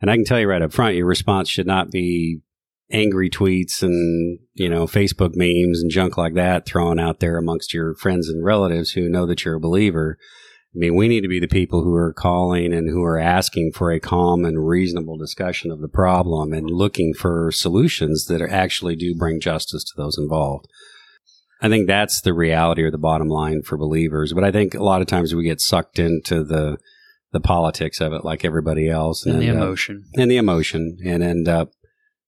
And 0.00 0.10
I 0.10 0.16
can 0.16 0.24
tell 0.24 0.40
you 0.40 0.48
right 0.48 0.62
up 0.62 0.72
front, 0.72 0.96
your 0.96 1.06
response 1.06 1.48
should 1.48 1.66
not 1.66 1.90
be 1.90 2.40
angry 2.92 3.30
tweets 3.30 3.82
and 3.82 4.40
you 4.54 4.68
know 4.68 4.84
Facebook 4.84 5.32
memes 5.34 5.80
and 5.80 5.92
junk 5.92 6.16
like 6.16 6.34
that 6.34 6.66
thrown 6.66 6.98
out 6.98 7.20
there 7.20 7.38
amongst 7.38 7.72
your 7.72 7.94
friends 7.94 8.28
and 8.28 8.44
relatives 8.44 8.90
who 8.90 9.08
know 9.08 9.26
that 9.26 9.44
you're 9.44 9.56
a 9.56 9.60
believer. 9.60 10.18
I 10.74 10.78
mean, 10.78 10.94
we 10.94 11.08
need 11.08 11.22
to 11.22 11.28
be 11.28 11.40
the 11.40 11.48
people 11.48 11.82
who 11.82 11.94
are 11.94 12.12
calling 12.12 12.72
and 12.72 12.88
who 12.88 13.02
are 13.02 13.18
asking 13.18 13.72
for 13.72 13.90
a 13.90 13.98
calm 13.98 14.44
and 14.44 14.68
reasonable 14.68 15.16
discussion 15.16 15.72
of 15.72 15.80
the 15.80 15.88
problem 15.88 16.52
and 16.52 16.70
looking 16.70 17.12
for 17.12 17.50
solutions 17.50 18.26
that 18.26 18.40
actually 18.40 18.94
do 18.94 19.16
bring 19.16 19.40
justice 19.40 19.82
to 19.82 19.92
those 19.96 20.16
involved. 20.16 20.68
I 21.60 21.68
think 21.68 21.88
that's 21.88 22.20
the 22.20 22.32
reality 22.32 22.82
or 22.82 22.90
the 22.92 22.98
bottom 22.98 23.28
line 23.28 23.62
for 23.62 23.76
believers. 23.76 24.32
But 24.32 24.44
I 24.44 24.52
think 24.52 24.74
a 24.74 24.82
lot 24.82 25.00
of 25.00 25.08
times 25.08 25.34
we 25.34 25.42
get 25.42 25.60
sucked 25.60 25.98
into 25.98 26.44
the 26.44 26.78
the 27.32 27.40
politics 27.40 28.00
of 28.00 28.12
it, 28.12 28.24
like 28.24 28.44
everybody 28.44 28.88
else, 28.88 29.24
and 29.24 29.40
the 29.40 29.46
end 29.48 29.58
up- 29.58 29.62
emotion. 29.64 30.04
and 30.16 30.30
the 30.30 30.36
emotion, 30.36 30.98
and 31.04 31.22
end 31.22 31.48
up, 31.48 31.70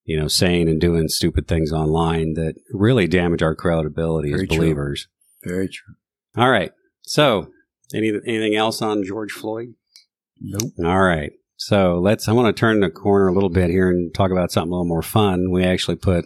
you 0.05 0.19
know, 0.19 0.29
saying 0.29 0.69
and 0.69 0.81
doing 0.81 1.09
stupid 1.09 1.47
things 1.49 1.73
online 1.73 2.35
that 2.35 2.55
really 2.73 3.07
damage 3.07 3.43
our 3.43 3.55
credibility 3.55 4.31
Very 4.31 4.43
as 4.43 4.49
true. 4.49 4.59
believers. 4.59 5.09
Very 5.45 5.69
true. 5.69 5.95
All 6.37 6.51
right. 6.51 6.73
So, 7.03 7.49
any 7.95 8.13
anything 8.27 8.55
else 8.55 8.81
on 8.81 9.03
George 9.05 9.33
Floyd? 9.33 9.75
Nope. 10.41 10.73
All 10.85 11.03
right. 11.03 11.33
So 11.57 11.99
let's. 12.03 12.29
I 12.29 12.33
want 12.33 12.55
to 12.55 12.59
turn 12.59 12.81
the 12.81 12.91
corner 12.91 13.29
a 13.29 13.33
little 13.35 13.51
bit 13.51 13.71
here 13.71 13.89
and 13.91 14.13
talk 14.15 14.31
about 14.33 14.51
something 14.51 14.71
a 14.71 14.75
little 14.75 14.87
more 14.89 15.03
fun. 15.03 15.51
We 15.53 15.63
actually 15.65 15.97
put 15.97 16.25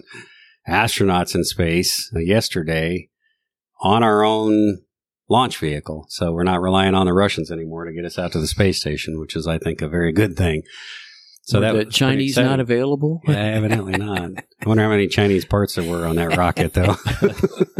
astronauts 0.68 1.34
in 1.34 1.44
space 1.44 2.10
uh, 2.14 2.20
yesterday 2.20 3.08
on 3.80 4.02
our 4.02 4.22
own 4.24 4.78
launch 5.28 5.58
vehicle. 5.58 6.06
So 6.08 6.32
we're 6.32 6.44
not 6.44 6.60
relying 6.60 6.94
on 6.94 7.06
the 7.06 7.12
Russians 7.12 7.50
anymore 7.50 7.84
to 7.84 7.92
get 7.92 8.04
us 8.04 8.18
out 8.18 8.32
to 8.32 8.40
the 8.40 8.46
space 8.46 8.80
station, 8.80 9.18
which 9.18 9.36
is, 9.36 9.46
I 9.46 9.58
think, 9.58 9.82
a 9.82 9.88
very 9.88 10.12
good 10.12 10.36
thing. 10.36 10.62
So 11.42 11.60
Were 11.60 11.66
that 11.66 11.86
the 11.86 11.92
Chinese 11.92 12.36
not 12.36 12.58
available. 12.58 13.20
Yeah, 13.24 13.36
evidently 13.36 13.96
not. 13.96 14.30
I 14.60 14.68
wonder 14.68 14.82
how 14.82 14.90
many 14.90 15.06
Chinese 15.06 15.44
parts 15.44 15.76
there 15.76 15.88
were 15.88 16.04
on 16.04 16.16
that 16.16 16.36
rocket, 16.36 16.74
though. 16.74 16.96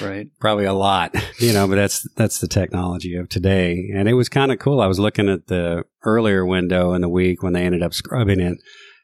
Right. 0.00 0.26
Probably 0.40 0.64
a 0.64 0.72
lot, 0.72 1.14
you 1.38 1.52
know. 1.52 1.68
But 1.68 1.76
that's 1.76 2.08
that's 2.14 2.40
the 2.40 2.48
technology 2.48 3.14
of 3.16 3.28
today, 3.28 3.90
and 3.94 4.08
it 4.08 4.14
was 4.14 4.28
kind 4.28 4.50
of 4.52 4.58
cool. 4.58 4.80
I 4.80 4.86
was 4.86 4.98
looking 4.98 5.28
at 5.28 5.46
the 5.46 5.84
earlier 6.04 6.44
window 6.44 6.92
in 6.94 7.00
the 7.00 7.08
week 7.08 7.42
when 7.42 7.52
they 7.52 7.64
ended 7.64 7.82
up 7.82 7.94
scrubbing 7.94 8.40
it, 8.40 8.58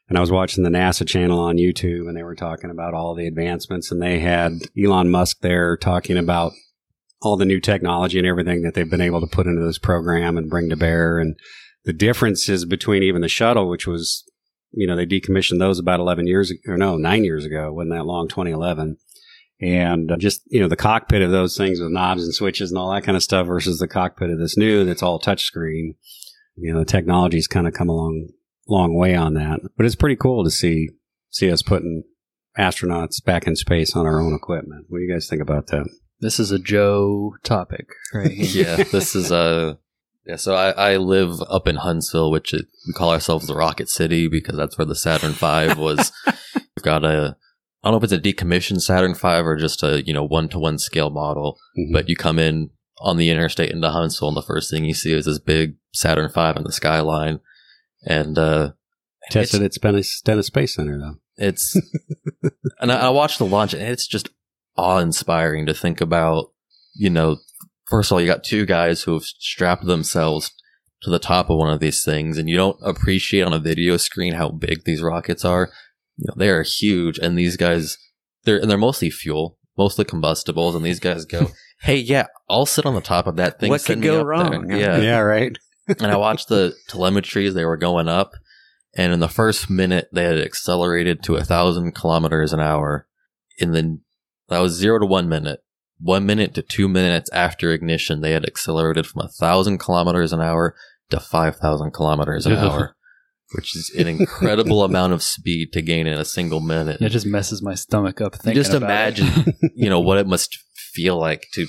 and 0.09 0.17
I 0.17 0.21
was 0.21 0.31
watching 0.31 0.63
the 0.63 0.69
NASA 0.69 1.07
channel 1.07 1.39
on 1.39 1.57
YouTube, 1.57 2.07
and 2.07 2.17
they 2.17 2.23
were 2.23 2.35
talking 2.35 2.69
about 2.69 2.93
all 2.93 3.15
the 3.15 3.27
advancements, 3.27 3.91
and 3.91 4.01
they 4.01 4.19
had 4.19 4.53
Elon 4.81 5.09
Musk 5.09 5.39
there 5.41 5.77
talking 5.77 6.17
about 6.17 6.51
all 7.21 7.37
the 7.37 7.45
new 7.45 7.59
technology 7.59 8.17
and 8.17 8.27
everything 8.27 8.63
that 8.63 8.73
they've 8.73 8.89
been 8.89 9.01
able 9.01 9.21
to 9.21 9.27
put 9.27 9.45
into 9.45 9.65
this 9.65 9.77
program 9.77 10.37
and 10.37 10.49
bring 10.49 10.69
to 10.69 10.75
bear, 10.75 11.19
and 11.19 11.35
the 11.85 11.93
differences 11.93 12.65
between 12.65 13.03
even 13.03 13.21
the 13.21 13.27
shuttle, 13.27 13.69
which 13.69 13.87
was, 13.87 14.23
you 14.71 14.87
know, 14.87 14.95
they 14.95 15.05
decommissioned 15.05 15.59
those 15.59 15.79
about 15.79 15.99
11 15.99 16.27
years 16.27 16.53
or 16.67 16.77
no, 16.77 16.97
nine 16.97 17.23
years 17.23 17.45
ago, 17.45 17.71
wasn't 17.71 17.93
that 17.93 18.05
long, 18.05 18.27
2011. 18.27 18.97
And 19.61 20.11
uh, 20.11 20.17
just, 20.17 20.41
you 20.47 20.59
know, 20.59 20.67
the 20.67 20.75
cockpit 20.75 21.21
of 21.21 21.31
those 21.31 21.55
things 21.55 21.79
with 21.79 21.91
knobs 21.91 22.23
and 22.23 22.33
switches 22.33 22.71
and 22.71 22.79
all 22.79 22.91
that 22.91 23.03
kind 23.03 23.15
of 23.15 23.23
stuff 23.23 23.45
versus 23.45 23.77
the 23.77 23.87
cockpit 23.87 24.31
of 24.31 24.39
this 24.39 24.57
new 24.57 24.83
that's 24.85 25.03
all 25.03 25.19
touchscreen. 25.19 25.95
You 26.55 26.73
know, 26.73 26.79
the 26.79 26.85
technology's 26.85 27.47
kind 27.47 27.67
of 27.67 27.73
come 27.73 27.89
a 27.89 27.95
long, 27.95 28.29
long 28.67 28.95
way 28.95 29.15
on 29.15 29.35
that. 29.35 29.59
But 29.77 29.85
it's 29.85 29.95
pretty 29.95 30.15
cool 30.15 30.43
to 30.43 30.51
see, 30.51 30.89
see 31.29 31.51
us 31.51 31.61
putting 31.61 32.03
astronauts 32.57 33.23
back 33.23 33.45
in 33.45 33.55
space 33.55 33.95
on 33.95 34.05
our 34.05 34.19
own 34.19 34.33
equipment. 34.33 34.85
What 34.89 34.97
do 34.97 35.03
you 35.03 35.13
guys 35.13 35.27
think 35.29 35.41
about 35.41 35.67
that? 35.67 35.87
This 36.21 36.39
is 36.39 36.51
a 36.51 36.59
Joe 36.59 37.35
topic, 37.43 37.89
right? 38.13 38.31
yeah, 38.31 38.75
this 38.91 39.15
is 39.15 39.31
uh 39.31 39.75
yeah. 40.25 40.35
So 40.35 40.55
I, 40.55 40.69
I 40.93 40.97
live 40.97 41.41
up 41.49 41.67
in 41.67 41.77
Huntsville, 41.77 42.31
which 42.31 42.53
it, 42.53 42.65
we 42.87 42.93
call 42.93 43.11
ourselves 43.11 43.47
the 43.47 43.55
Rocket 43.55 43.89
City 43.89 44.27
because 44.27 44.55
that's 44.55 44.77
where 44.77 44.85
the 44.85 44.95
Saturn 44.95 45.31
V 45.33 45.79
was. 45.81 46.11
We've 46.55 46.83
got 46.83 47.03
a 47.03 47.35
I 47.83 47.87
don't 47.89 47.93
know 47.93 47.97
if 47.97 48.03
it's 48.03 48.13
a 48.13 48.19
decommissioned 48.19 48.81
Saturn 48.81 49.15
V 49.15 49.27
or 49.27 49.55
just 49.57 49.81
a 49.83 50.05
you 50.05 50.13
know 50.13 50.23
one 50.23 50.47
to 50.49 50.59
one 50.59 50.77
scale 50.77 51.09
model, 51.09 51.57
Mhm. 51.77 51.91
but 51.93 52.07
you 52.07 52.15
come 52.15 52.37
in 52.39 52.69
on 52.99 53.17
the 53.17 53.31
interstate 53.31 53.71
into 53.71 53.89
Huntsville, 53.89 54.27
and 54.27 54.37
the 54.37 54.43
first 54.43 54.69
thing 54.69 54.85
you 54.85 54.93
see 54.93 55.11
is 55.13 55.25
this 55.25 55.39
big 55.39 55.75
Saturn 55.91 56.29
V 56.31 56.53
in 56.55 56.63
the 56.63 56.71
skyline, 56.71 57.39
and 58.05 58.37
uh, 58.37 58.73
tested 59.31 59.63
at 59.63 59.73
Stennis, 59.73 60.15
Stennis 60.17 60.45
Space 60.47 60.75
Center 60.75 60.99
though. 60.99 61.15
it's 61.43 61.75
and 62.79 62.91
I, 62.91 63.07
I 63.07 63.09
watched 63.09 63.39
the 63.39 63.45
launch, 63.45 63.73
and 63.73 63.81
it's 63.81 64.05
just 64.05 64.29
awe 64.81 64.99
inspiring 64.99 65.65
to 65.67 65.73
think 65.73 66.01
about. 66.01 66.51
You 66.93 67.09
know, 67.09 67.37
first 67.87 68.11
of 68.11 68.15
all, 68.15 68.21
you 68.21 68.27
got 68.27 68.43
two 68.43 68.65
guys 68.65 69.03
who 69.03 69.13
have 69.13 69.23
strapped 69.23 69.85
themselves 69.85 70.51
to 71.01 71.09
the 71.09 71.19
top 71.19 71.49
of 71.49 71.57
one 71.57 71.71
of 71.71 71.79
these 71.79 72.03
things, 72.03 72.37
and 72.37 72.49
you 72.49 72.55
don't 72.55 72.77
appreciate 72.81 73.41
on 73.41 73.53
a 73.53 73.59
video 73.59 73.97
screen 73.97 74.33
how 74.33 74.49
big 74.49 74.83
these 74.85 75.01
rockets 75.01 75.43
are. 75.43 75.71
You 76.17 76.25
know, 76.27 76.33
they 76.37 76.49
are 76.49 76.63
huge, 76.63 77.17
and 77.17 77.37
these 77.37 77.57
guys, 77.57 77.97
they're 78.43 78.57
and 78.57 78.69
they're 78.69 78.77
mostly 78.77 79.09
fuel, 79.09 79.57
mostly 79.77 80.05
combustibles, 80.05 80.75
and 80.75 80.85
these 80.85 80.99
guys 80.99 81.25
go, 81.25 81.51
"Hey, 81.81 81.97
yeah, 81.97 82.27
I'll 82.49 82.65
sit 82.65 82.85
on 82.85 82.95
the 82.95 83.01
top 83.01 83.27
of 83.27 83.37
that 83.37 83.59
thing. 83.59 83.69
What 83.69 83.81
send 83.81 84.01
could 84.01 84.07
go 84.07 84.23
wrong? 84.23 84.67
there." 84.67 84.77
Yeah. 84.77 84.97
yeah, 85.01 85.19
right. 85.19 85.57
and 85.87 86.11
I 86.11 86.17
watched 86.17 86.47
the 86.47 86.73
telemetry 86.87 87.47
as 87.47 87.55
they 87.55 87.65
were 87.65 87.77
going 87.77 88.07
up, 88.07 88.33
and 88.95 89.11
in 89.11 89.19
the 89.19 89.27
first 89.27 89.69
minute 89.69 90.09
they 90.13 90.23
had 90.23 90.39
accelerated 90.39 91.23
to 91.23 91.35
a 91.35 91.43
thousand 91.43 91.93
kilometers 91.95 92.53
an 92.53 92.59
hour. 92.59 93.07
In 93.57 93.73
the 93.73 93.99
that 94.51 94.59
was 94.59 94.73
zero 94.73 94.99
to 94.99 95.05
one 95.05 95.29
minute. 95.29 95.61
One 95.99 96.25
minute 96.25 96.53
to 96.55 96.61
two 96.61 96.87
minutes 96.87 97.29
after 97.31 97.71
ignition, 97.71 98.21
they 98.21 98.31
had 98.31 98.45
accelerated 98.45 99.07
from 99.07 99.21
a 99.21 99.29
thousand 99.29 99.77
kilometers 99.77 100.33
an 100.33 100.41
hour 100.41 100.75
to 101.09 101.19
five 101.19 101.55
thousand 101.55 101.91
kilometers 101.93 102.45
an 102.45 102.53
hour, 102.57 102.95
which 103.53 103.75
is 103.75 103.89
an 103.97 104.07
incredible 104.07 104.83
amount 104.85 105.13
of 105.13 105.23
speed 105.23 105.71
to 105.73 105.81
gain 105.81 106.05
in 106.05 106.19
a 106.19 106.25
single 106.25 106.59
minute. 106.59 107.01
It 107.01 107.09
just 107.09 107.25
messes 107.25 107.63
my 107.63 107.75
stomach 107.75 108.19
up. 108.19 108.35
Thinking 108.35 108.61
Just 108.61 108.73
about 108.73 108.89
imagine, 108.89 109.27
it. 109.47 109.71
you 109.75 109.89
know, 109.89 110.01
what 110.01 110.17
it 110.17 110.27
must 110.27 110.57
feel 110.75 111.17
like 111.17 111.47
to 111.53 111.65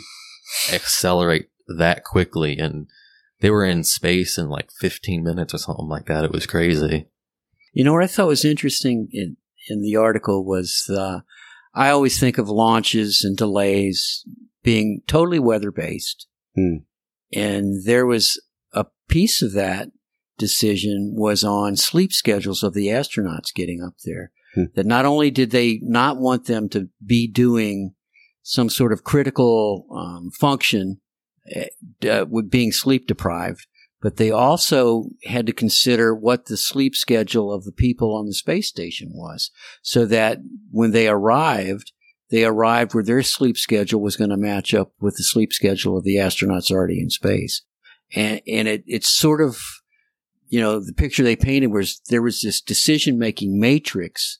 accelerate 0.73 1.47
that 1.79 2.03
quickly. 2.03 2.59
And 2.59 2.89
they 3.41 3.51
were 3.51 3.65
in 3.65 3.85
space 3.85 4.39
in 4.39 4.49
like 4.49 4.71
15 4.81 5.23
minutes 5.23 5.55
or 5.55 5.59
something 5.59 5.89
like 5.89 6.07
that. 6.07 6.25
It 6.25 6.33
was 6.33 6.47
crazy. 6.47 7.07
You 7.73 7.85
know 7.85 7.93
what 7.93 8.03
I 8.03 8.09
thought 8.09 8.27
was 8.27 8.45
interesting 8.45 9.09
in, 9.13 9.37
in 9.69 9.83
the 9.83 9.97
article 9.97 10.45
was 10.45 10.91
uh, 10.91 11.21
I 11.75 11.91
always 11.91 12.19
think 12.19 12.39
of 12.39 12.49
launches 12.49 13.23
and 13.25 13.37
delays 13.37 14.25
being 14.63 15.03
totally 15.07 15.39
weather 15.39 15.71
based. 15.71 16.27
Hmm. 16.55 16.79
And 17.33 17.85
there 17.85 18.07
was 18.07 18.41
a 18.73 18.87
piece 19.09 19.43
of 19.43 19.53
that 19.53 19.89
decision 20.39 21.15
was 21.17 21.45
on 21.45 21.77
sleep 21.77 22.13
schedules 22.13 22.63
of 22.63 22.75
the 22.75 22.89
astronauts 22.89 23.55
getting 23.55 23.83
up 23.83 23.95
there. 24.05 24.33
Hmm. 24.55 24.65
That 24.75 24.87
not 24.87 25.05
only 25.05 25.31
did 25.31 25.51
they 25.51 25.81
not 25.83 26.19
want 26.19 26.47
them 26.47 26.69
to 26.71 26.89
be 27.05 27.27
doing 27.27 27.95
some 28.43 28.69
sort 28.69 28.93
of 28.93 29.05
critical 29.05 29.87
um, 29.91 30.31
function 30.31 31.01
eh, 31.51 31.69
uh, 32.09 32.27
with 32.29 32.51
being 32.51 32.73
sleep 32.73 33.07
deprived, 33.07 33.67
but 34.03 34.17
they 34.17 34.33
also 34.33 35.05
had 35.25 35.47
to 35.47 35.53
consider 35.53 36.13
what 36.13 36.47
the 36.47 36.57
sleep 36.57 36.97
schedule 36.97 37.53
of 37.53 37.65
the 37.65 37.73
people 37.73 38.15
on 38.15 38.27
the 38.27 38.35
space 38.35 38.69
station 38.69 39.13
was 39.15 39.51
so 39.81 40.05
that 40.05 40.39
when 40.73 40.91
they 40.91 41.07
arrived, 41.07 41.93
they 42.29 42.45
arrived 42.45 42.95
where 42.95 43.05
their 43.05 43.23
sleep 43.23 43.57
schedule 43.57 44.03
was 44.03 44.17
going 44.17 44.31
to 44.31 44.37
match 44.37 44.75
up 44.75 44.93
with 45.01 45.17
the 45.17 45.23
sleep 45.23 45.53
schedule 45.53 45.97
of 45.97 46.03
the 46.03 46.17
astronauts 46.17 46.71
already 46.71 47.01
in 47.01 47.11
space. 47.11 47.63
And, 48.13 48.43
and 48.47 48.67
it, 48.67 48.83
it's 48.89 49.09
sort 49.09 49.41
of, 49.41 49.63
you 50.49 50.61
know, 50.61 50.85
the 50.85 50.93
picture 50.93 51.23
they 51.23 51.37
painted 51.37 51.69
was 51.69 52.01
there 52.11 52.23
was 52.23 52.43
this 52.43 52.61
decision 52.61 53.19
making 53.19 53.61
matrix 53.61 54.39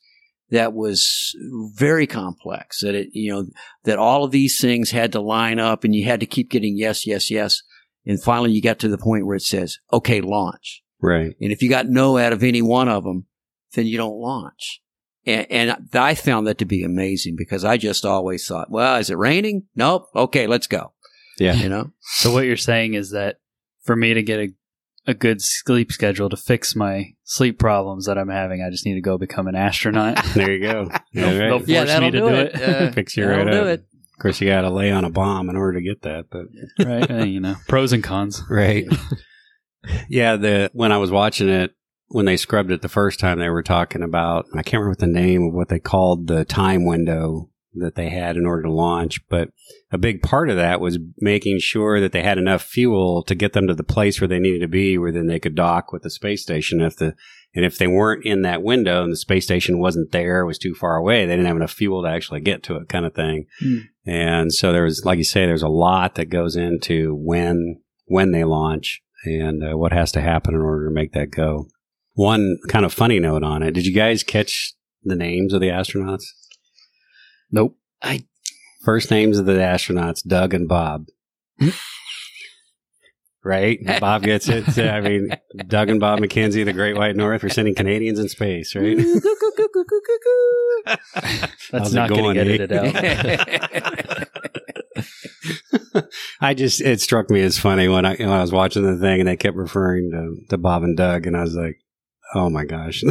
that 0.51 0.75
was 0.75 1.35
very 1.77 2.07
complex 2.07 2.81
that 2.81 2.95
it, 2.97 3.11
you 3.13 3.33
know, 3.33 3.47
that 3.85 3.99
all 3.99 4.25
of 4.25 4.33
these 4.33 4.61
things 4.61 4.91
had 4.91 5.13
to 5.13 5.21
line 5.21 5.61
up 5.61 5.85
and 5.85 5.95
you 5.95 6.05
had 6.05 6.21
to 6.21 6.27
keep 6.27 6.51
getting 6.51 6.77
yes, 6.77 7.07
yes, 7.07 7.31
yes 7.31 7.63
And 8.07 8.23
finally, 8.23 8.51
you 8.53 8.61
got 8.63 8.79
to 8.81 8.89
the 8.89 8.99
point 8.99 9.27
where 9.27 9.37
it 9.37 9.43
says, 9.43 9.79
okay, 9.93 10.21
launch. 10.21 10.83
Right. 11.01 11.35
And 11.41 11.53
if 11.53 11.63
you 11.63 11.69
got 11.69 11.87
no 11.89 12.19
out 12.19 12.33
of 12.33 12.43
any 12.43 12.63
one 12.63 12.89
of 12.89 13.05
them, 13.05 13.27
then 13.75 13.87
you 13.87 13.97
don't 13.97 14.19
launch. 14.21 14.81
And, 15.25 15.47
and 15.51 15.77
I 15.95 16.15
found 16.15 16.47
that 16.47 16.59
to 16.59 16.65
be 16.65 16.83
amazing 16.83 17.37
because 17.37 17.65
I 17.65 17.77
just 17.77 18.05
always 18.05 18.47
thought, 18.47 18.71
well, 18.71 18.97
is 18.97 19.11
it 19.11 19.19
raining? 19.19 19.65
Nope. 19.77 20.09
Okay, 20.17 20.47
let's 20.47 20.67
go. 20.67 20.93
Yeah. 21.39 21.55
You 21.55 21.69
know? 21.69 21.93
So 22.01 22.33
what 22.33 22.45
you're 22.45 22.57
saying 22.57 22.95
is 22.95 23.11
that 23.11 23.39
for 23.85 23.95
me 23.97 24.15
to 24.15 24.23
get 24.23 24.39
a 24.41 24.49
a 25.05 25.15
good 25.15 25.43
sleep 25.43 25.91
schedule 25.91 26.29
to 26.29 26.37
fix 26.37 26.77
my 26.77 27.07
sleep 27.25 27.59
problems 27.59 28.07
that 28.07 28.17
I'm 28.17 28.29
having, 28.29 28.63
I 28.63 28.71
just 28.71 28.87
need 28.87 28.95
to 28.95 29.01
go 29.01 29.19
become 29.19 29.49
an 29.49 29.57
astronaut. 29.57 30.25
There 30.33 30.53
you 30.53 30.61
go. 30.61 30.91
They'll- 31.13 31.13
Yeah, 31.13 31.33
they'll 31.33 31.59
right. 31.59 31.89
force 31.89 32.01
me 32.01 32.11
to 32.13 32.19
do 32.21 32.29
it. 32.29 32.55
Uh, 32.63 32.91
Fix 32.93 33.17
you 33.17 33.27
right 33.29 33.45
do 33.51 33.59
up. 33.63 33.67
it. 33.67 33.85
Of 34.23 34.25
course, 34.25 34.41
you 34.41 34.51
got 34.51 34.61
to 34.61 34.71
lay 34.71 34.93
on 34.93 35.05
a 35.05 35.11
bomb 35.11 35.51
in 35.51 35.57
order 35.57 35.81
to 35.81 35.85
get 35.85 36.03
that, 36.03 36.27
but 36.31 36.47
right? 36.87 37.27
You 37.27 37.41
know, 37.41 37.57
pros 37.67 37.93
and 37.93 38.05
cons. 38.05 38.41
right. 38.49 38.85
yeah, 40.09 40.37
the 40.37 40.71
when 40.75 40.93
I 40.93 40.99
was 40.99 41.11
watching 41.11 41.49
it, 41.49 41.75
when 42.07 42.25
they 42.25 42.37
scrubbed 42.37 42.71
it 42.71 42.83
the 42.83 42.89
first 42.89 43.19
time, 43.19 43.41
they 43.41 43.49
were 43.49 43.65
talking 43.65 44.01
about 44.01 44.47
I 44.55 44.63
can't 44.63 44.75
remember 44.75 44.91
what 44.91 44.99
the 45.01 45.09
name 45.09 45.49
of 45.49 45.55
what 45.55 45.71
they 45.71 45.81
called 45.81 46.29
the 46.29 46.45
time 46.45 46.85
window 46.85 47.51
that 47.75 47.97
they 47.97 48.11
had 48.11 48.37
in 48.37 48.47
order 48.47 48.63
to 48.63 48.71
launch, 48.71 49.27
but 49.29 49.49
a 49.91 49.99
big 49.99 50.23
part 50.23 50.49
of 50.49 50.55
that 50.55 50.81
was 50.81 51.01
making 51.19 51.59
sure 51.59 52.01
that 52.01 52.13
they 52.13 52.23
had 52.23 52.39
enough 52.39 52.63
fuel 52.63 53.25
to 53.25 53.35
get 53.35 53.55
them 53.55 53.67
to 53.67 53.75
the 53.75 53.83
place 53.83 54.21
where 54.21 54.29
they 54.29 54.39
needed 54.39 54.61
to 54.61 54.69
be, 54.69 54.99
where 54.99 55.11
then 55.11 55.27
they 55.27 55.41
could 55.41 55.57
dock 55.57 55.93
with 55.93 56.03
the 56.03 56.11
space 56.11 56.43
station. 56.43 56.81
If 56.81 56.95
the 56.95 57.17
and 57.55 57.65
if 57.65 57.77
they 57.77 57.87
weren't 57.87 58.25
in 58.25 58.43
that 58.43 58.63
window 58.63 59.03
and 59.03 59.13
the 59.13 59.17
space 59.17 59.45
station 59.45 59.81
wasn't 59.81 60.13
there, 60.13 60.47
was 60.47 60.59
too 60.59 60.75
far 60.75 60.97
away, 60.97 61.27
they 61.27 61.33
didn't 61.33 61.47
have 61.47 61.57
enough 61.57 61.73
fuel 61.73 62.03
to 62.03 62.09
actually 62.09 62.41
get 62.41 62.63
to 62.65 62.77
it, 62.77 62.89
kind 62.89 63.05
of 63.05 63.15
thing. 63.15 63.47
Hmm. 63.61 63.79
And 64.07 64.53
so 64.53 64.73
there 64.73 64.85
was, 64.85 65.05
like 65.05 65.19
you 65.19 65.25
say, 65.25 65.47
there's 65.47 65.63
a 65.63 65.69
lot 65.69 66.17
that 66.17 66.27
goes 66.27 66.57
into 66.57 67.15
when 67.15 67.81
when 68.07 68.33
they 68.33 68.45
launch 68.45 69.01
and 69.25 69.63
uh, 69.63 69.77
what 69.79 69.93
has 69.93 70.11
to 70.13 70.21
happen 70.21 70.55
in 70.55 70.61
order 70.61 70.87
to 70.87 70.95
make 70.95 71.13
that 71.13 71.31
go. 71.31 71.69
One 72.15 72.59
kind 72.69 72.85
of 72.85 72.93
funny 72.93 73.21
note 73.21 73.45
on 73.45 73.63
it: 73.63 73.73
Did 73.73 73.87
you 73.87 73.95
guys 73.95 74.23
catch 74.23 74.75
the 75.05 75.17
names 75.17 75.53
of 75.53 75.61
the 75.61 75.69
astronauts? 75.69 76.25
Nope. 77.51 77.77
I 78.03 78.25
First 78.85 79.13
names 79.13 79.39
of 79.39 79.47
the 79.47 79.53
astronauts: 79.53 80.27
Doug 80.27 80.53
and 80.55 80.69
Bob. 80.69 81.07
Right? 83.45 83.79
Bob 84.01 84.23
gets 84.23 84.49
it. 84.49 84.79
I 84.79 85.01
mean, 85.01 85.37
Doug 85.67 85.91
and 85.91 86.01
Bob 86.01 86.21
McKenzie, 86.21 86.65
the 86.65 86.73
Great 86.73 86.97
White 86.97 87.17
North, 87.17 87.45
are 87.45 87.49
sending 87.49 87.75
Canadians 87.75 88.19
in 88.19 88.29
space, 88.29 88.75
right? 88.75 88.97
That's 91.71 91.93
it 91.93 91.95
not 91.95 92.09
going 92.09 92.23
going, 92.23 92.35
to 92.37 92.41
eh? 92.41 92.57
get 92.57 92.73
edited 92.73 92.73
out. 92.73 94.29
I 96.41 96.55
just 96.55 96.81
it 96.81 97.01
struck 97.01 97.31
me 97.31 97.43
as 97.43 97.59
funny 97.59 97.89
when 97.89 98.05
I 98.05 98.17
when 98.17 98.29
I 98.29 98.41
was 98.41 98.53
watching 98.53 98.83
the 98.83 98.99
thing 98.99 99.21
and 99.21 99.29
they 99.29 99.37
kept 99.37 99.57
referring 99.57 100.11
to, 100.11 100.37
to 100.51 100.59
Bob 100.59 100.83
and 100.83 100.97
Doug 100.97 101.27
and 101.27 101.37
I 101.37 101.43
was 101.43 101.55
like, 101.55 101.79
oh 102.35 102.51
my 102.51 102.65
gosh, 102.65 103.03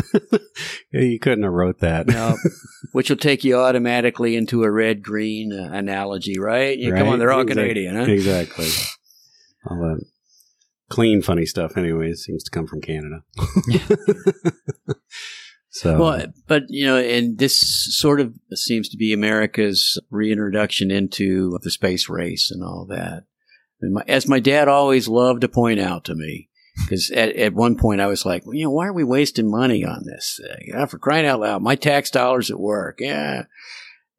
you 0.91 1.19
couldn't 1.19 1.43
have 1.43 1.53
wrote 1.53 1.79
that. 1.79 2.07
no, 2.07 2.35
which 2.91 3.09
will 3.09 3.17
take 3.17 3.43
you 3.43 3.57
automatically 3.57 4.35
into 4.35 4.63
a 4.63 4.71
red 4.71 5.03
green 5.03 5.53
uh, 5.53 5.69
analogy, 5.71 6.39
right? 6.39 6.77
You 6.77 6.93
come 6.93 7.07
on, 7.07 7.19
they're 7.19 7.31
all 7.31 7.41
Exactly. 7.41 7.63
Canadian, 7.63 7.95
huh? 7.95 8.11
Exactly. 8.11 8.67
All 9.69 9.77
that 9.77 10.03
clean, 10.91 11.21
funny 11.21 11.45
stuff, 11.45 11.77
anyways, 11.77 12.21
seems 12.21 12.43
to 12.43 12.51
come 12.51 12.67
from 12.67 12.81
Canada. 12.81 13.23
so 15.69 15.97
Well, 15.97 16.25
but 16.47 16.63
you 16.67 16.85
know, 16.85 16.97
and 16.97 17.39
this 17.39 17.59
sort 17.97 18.19
of 18.19 18.35
seems 18.53 18.89
to 18.89 18.97
be 18.97 19.13
America's 19.13 19.97
reintroduction 20.11 20.91
into 20.91 21.57
the 21.63 21.71
space 21.71 22.09
race 22.09 22.51
and 22.51 22.63
all 22.63 22.85
that. 22.89 23.23
And 23.81 23.93
my, 23.93 24.03
as 24.07 24.27
my 24.27 24.39
dad 24.39 24.67
always 24.67 25.07
loved 25.07 25.41
to 25.41 25.49
point 25.49 25.79
out 25.79 26.03
to 26.05 26.13
me, 26.13 26.49
because 26.83 27.09
at, 27.11 27.35
at 27.35 27.53
one 27.53 27.77
point 27.77 28.01
I 28.01 28.07
was 28.07 28.25
like, 28.25 28.45
well, 28.45 28.55
you 28.55 28.65
know, 28.65 28.71
why 28.71 28.87
are 28.87 28.93
we 28.93 29.03
wasting 29.03 29.49
money 29.49 29.85
on 29.85 30.03
this 30.05 30.39
thing? 30.41 30.67
Yeah, 30.73 30.85
for 30.85 30.99
crying 30.99 31.25
out 31.25 31.39
loud, 31.39 31.61
my 31.61 31.75
tax 31.75 32.11
dollars 32.11 32.51
at 32.51 32.59
work, 32.59 32.99
yeah. 32.99 33.45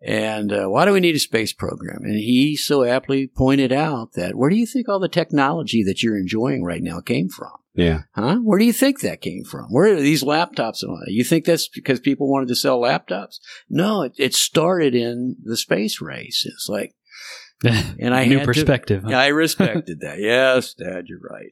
And 0.05 0.53
uh, 0.53 0.67
why 0.67 0.85
do 0.85 0.93
we 0.93 1.01
need 1.01 1.15
a 1.15 1.21
space 1.21 1.53
program? 1.53 2.01
And 2.03 2.17
he 2.17 2.57
so 2.57 2.83
aptly 2.85 3.29
pointed 3.29 3.73
out 3.73 4.15
that 4.15 4.35
where 4.35 4.51
do 4.51 4.57
you 4.57 4.67
think 4.67 4.89
all 4.89 4.99
the 4.99 5.09
technology 5.09 5.83
that 5.85 6.03
you're 6.03 6.17
enjoying 6.19 6.65
right 6.65 6.83
now 6.83 7.01
came 7.01 7.29
from? 7.29 7.53
yeah, 7.75 8.03
Huh? 8.15 8.37
Where 8.43 8.59
do 8.59 8.65
you 8.65 8.73
think 8.73 9.01
that 9.01 9.21
came 9.21 9.45
from? 9.45 9.67
Where 9.71 9.95
are 9.95 10.01
these 10.01 10.23
laptops 10.25 10.83
and 10.83 10.91
all 10.91 11.01
that? 11.05 11.13
You 11.13 11.25
think 11.25 11.45
that's 11.45 11.69
because 11.69 12.01
people 12.01 12.29
wanted 12.31 12.49
to 12.49 12.57
sell 12.57 12.81
laptops? 12.81 13.37
No, 13.71 14.03
it, 14.03 14.13
it 14.19 14.35
started 14.35 14.95
in 14.95 15.37
the 15.43 15.57
space 15.57 16.01
race. 16.01 16.45
It's 16.47 16.69
like, 16.69 16.95
and 17.65 18.13
I 18.15 18.25
New 18.27 18.39
had 18.39 18.43
to- 18.43 18.47
perspective. 18.47 19.05
huh? 19.05 19.13
I 19.15 19.27
respected 19.45 20.01
that. 20.01 20.19
Yes, 20.19 20.75
Dad, 20.75 21.05
you're 21.07 21.21
right. 21.21 21.51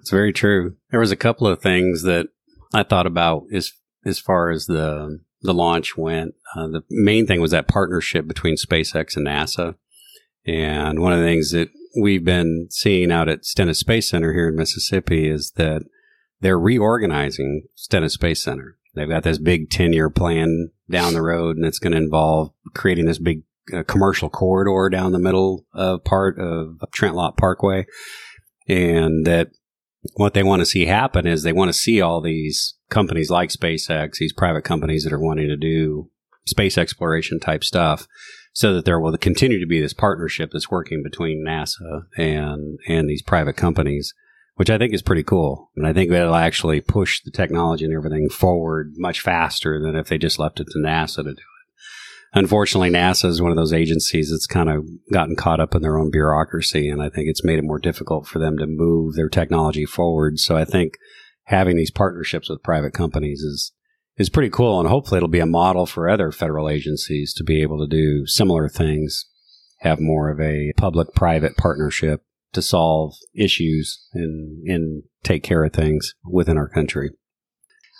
it's 0.00 0.10
very 0.10 0.32
true. 0.32 0.76
There 0.90 1.00
was 1.00 1.12
a 1.12 1.16
couple 1.16 1.46
of 1.46 1.62
things 1.62 2.02
that 2.02 2.26
I 2.74 2.82
thought 2.82 3.06
about 3.06 3.44
as 3.52 3.72
as 4.04 4.18
far 4.18 4.50
as 4.50 4.66
the 4.66 5.20
the 5.44 5.54
launch 5.54 5.96
went. 5.96 6.34
Uh, 6.56 6.66
the 6.68 6.82
main 6.90 7.26
thing 7.26 7.40
was 7.40 7.52
that 7.52 7.68
partnership 7.68 8.26
between 8.26 8.56
SpaceX 8.56 9.16
and 9.16 9.26
NASA. 9.26 9.76
And 10.46 11.00
one 11.00 11.12
of 11.12 11.18
the 11.18 11.24
things 11.24 11.52
that 11.52 11.68
we've 12.00 12.24
been 12.24 12.68
seeing 12.70 13.12
out 13.12 13.28
at 13.28 13.44
Stennis 13.44 13.78
Space 13.78 14.08
Center 14.08 14.32
here 14.32 14.48
in 14.48 14.56
Mississippi 14.56 15.28
is 15.28 15.52
that 15.56 15.82
they're 16.40 16.58
reorganizing 16.58 17.64
Stennis 17.74 18.14
Space 18.14 18.42
Center. 18.42 18.76
They've 18.94 19.08
got 19.08 19.22
this 19.22 19.38
big 19.38 19.70
10 19.70 19.92
year 19.92 20.08
plan 20.08 20.70
down 20.90 21.12
the 21.12 21.22
road, 21.22 21.56
and 21.56 21.66
it's 21.66 21.78
going 21.78 21.92
to 21.92 21.98
involve 21.98 22.52
creating 22.74 23.04
this 23.04 23.18
big 23.18 23.42
uh, 23.72 23.82
commercial 23.82 24.30
corridor 24.30 24.88
down 24.90 25.12
the 25.12 25.18
middle 25.18 25.66
of 25.74 26.04
part 26.04 26.38
of 26.38 26.78
Trent 26.92 27.14
Lott 27.14 27.36
Parkway. 27.36 27.86
And 28.66 29.26
that 29.26 29.50
what 30.14 30.34
they 30.34 30.42
want 30.42 30.60
to 30.60 30.66
see 30.66 30.86
happen 30.86 31.26
is 31.26 31.42
they 31.42 31.52
want 31.52 31.68
to 31.70 31.78
see 31.78 32.00
all 32.00 32.20
these 32.20 32.74
companies 32.88 33.30
like 33.30 33.50
SpaceX, 33.50 34.16
these 34.18 34.32
private 34.32 34.62
companies 34.62 35.04
that 35.04 35.12
are 35.12 35.20
wanting 35.20 35.48
to 35.48 35.56
do 35.56 36.10
space 36.46 36.76
exploration 36.76 37.40
type 37.40 37.64
stuff, 37.64 38.06
so 38.52 38.74
that 38.74 38.84
there 38.84 39.00
will 39.00 39.16
continue 39.16 39.58
to 39.58 39.66
be 39.66 39.80
this 39.80 39.94
partnership 39.94 40.50
that's 40.52 40.70
working 40.70 41.02
between 41.02 41.44
NASA 41.44 42.04
and 42.16 42.78
and 42.86 43.08
these 43.08 43.22
private 43.22 43.56
companies, 43.56 44.14
which 44.56 44.70
I 44.70 44.78
think 44.78 44.92
is 44.92 45.02
pretty 45.02 45.24
cool. 45.24 45.70
And 45.74 45.86
I 45.86 45.92
think 45.92 46.10
that'll 46.10 46.34
actually 46.34 46.80
push 46.80 47.20
the 47.22 47.30
technology 47.30 47.84
and 47.84 47.94
everything 47.94 48.28
forward 48.28 48.94
much 48.96 49.20
faster 49.20 49.80
than 49.80 49.96
if 49.96 50.08
they 50.08 50.18
just 50.18 50.38
left 50.38 50.60
it 50.60 50.68
to 50.68 50.78
NASA 50.78 51.24
to 51.24 51.34
do. 51.34 51.42
Unfortunately, 52.36 52.90
NASA 52.90 53.26
is 53.26 53.40
one 53.40 53.52
of 53.52 53.56
those 53.56 53.72
agencies 53.72 54.30
that's 54.30 54.48
kind 54.48 54.68
of 54.68 54.84
gotten 55.12 55.36
caught 55.36 55.60
up 55.60 55.74
in 55.74 55.82
their 55.82 55.98
own 55.98 56.10
bureaucracy, 56.10 56.88
and 56.88 57.00
I 57.00 57.08
think 57.08 57.28
it's 57.28 57.44
made 57.44 57.60
it 57.60 57.64
more 57.64 57.78
difficult 57.78 58.26
for 58.26 58.40
them 58.40 58.58
to 58.58 58.66
move 58.66 59.14
their 59.14 59.28
technology 59.28 59.86
forward. 59.86 60.40
So 60.40 60.56
I 60.56 60.64
think 60.64 60.94
having 61.44 61.76
these 61.76 61.92
partnerships 61.92 62.50
with 62.50 62.62
private 62.62 62.92
companies 62.92 63.40
is 63.40 63.72
is 64.16 64.30
pretty 64.30 64.50
cool, 64.50 64.80
and 64.80 64.88
hopefully 64.88 65.18
it'll 65.18 65.28
be 65.28 65.40
a 65.40 65.46
model 65.46 65.86
for 65.86 66.08
other 66.08 66.30
federal 66.30 66.68
agencies 66.68 67.34
to 67.34 67.42
be 67.42 67.62
able 67.62 67.78
to 67.78 67.86
do 67.88 68.26
similar 68.26 68.68
things, 68.68 69.26
have 69.78 69.98
more 69.98 70.30
of 70.30 70.40
a 70.40 70.72
public-private 70.76 71.56
partnership 71.56 72.22
to 72.52 72.62
solve 72.62 73.14
issues 73.34 74.08
and 74.12 74.66
and 74.68 75.02
take 75.22 75.42
care 75.42 75.64
of 75.64 75.72
things 75.72 76.14
within 76.24 76.58
our 76.58 76.68
country. 76.68 77.10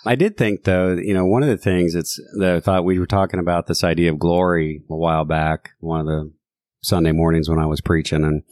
I 0.05 0.15
did 0.15 0.37
think, 0.37 0.63
though, 0.63 0.93
you 0.93 1.13
know, 1.13 1.25
one 1.25 1.43
of 1.43 1.49
the 1.49 1.57
things 1.57 1.93
that's 1.93 2.19
that 2.39 2.55
I 2.55 2.59
thought 2.59 2.85
we 2.85 2.99
were 2.99 3.07
talking 3.07 3.39
about 3.39 3.67
this 3.67 3.83
idea 3.83 4.11
of 4.11 4.19
glory 4.19 4.81
a 4.89 4.95
while 4.95 5.25
back, 5.25 5.71
one 5.79 6.01
of 6.01 6.05
the 6.05 6.31
Sunday 6.81 7.11
mornings 7.11 7.49
when 7.49 7.59
I 7.59 7.65
was 7.65 7.81
preaching, 7.81 8.23
and 8.23 8.43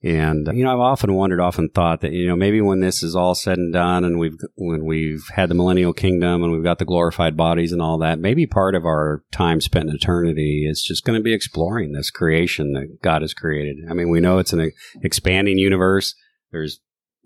and 0.00 0.48
you 0.56 0.62
know, 0.62 0.72
I've 0.72 0.78
often 0.78 1.14
wondered, 1.14 1.40
often 1.40 1.70
thought 1.70 2.02
that 2.02 2.12
you 2.12 2.28
know 2.28 2.36
maybe 2.36 2.60
when 2.60 2.78
this 2.78 3.02
is 3.02 3.16
all 3.16 3.34
said 3.34 3.58
and 3.58 3.72
done, 3.72 4.04
and 4.04 4.18
we've 4.18 4.38
when 4.54 4.84
we've 4.84 5.24
had 5.34 5.48
the 5.48 5.56
millennial 5.56 5.92
kingdom 5.92 6.44
and 6.44 6.52
we've 6.52 6.62
got 6.62 6.78
the 6.78 6.84
glorified 6.84 7.36
bodies 7.36 7.72
and 7.72 7.82
all 7.82 7.98
that, 7.98 8.20
maybe 8.20 8.46
part 8.46 8.76
of 8.76 8.84
our 8.84 9.24
time 9.32 9.60
spent 9.60 9.88
in 9.88 9.96
eternity 9.96 10.66
is 10.68 10.82
just 10.82 11.04
going 11.04 11.18
to 11.18 11.22
be 11.22 11.34
exploring 11.34 11.92
this 11.92 12.12
creation 12.12 12.74
that 12.74 13.02
God 13.02 13.22
has 13.22 13.34
created. 13.34 13.78
I 13.90 13.94
mean, 13.94 14.10
we 14.10 14.20
know 14.20 14.38
it's 14.38 14.52
an 14.52 14.70
expanding 15.02 15.58
universe. 15.58 16.14
There's 16.52 16.78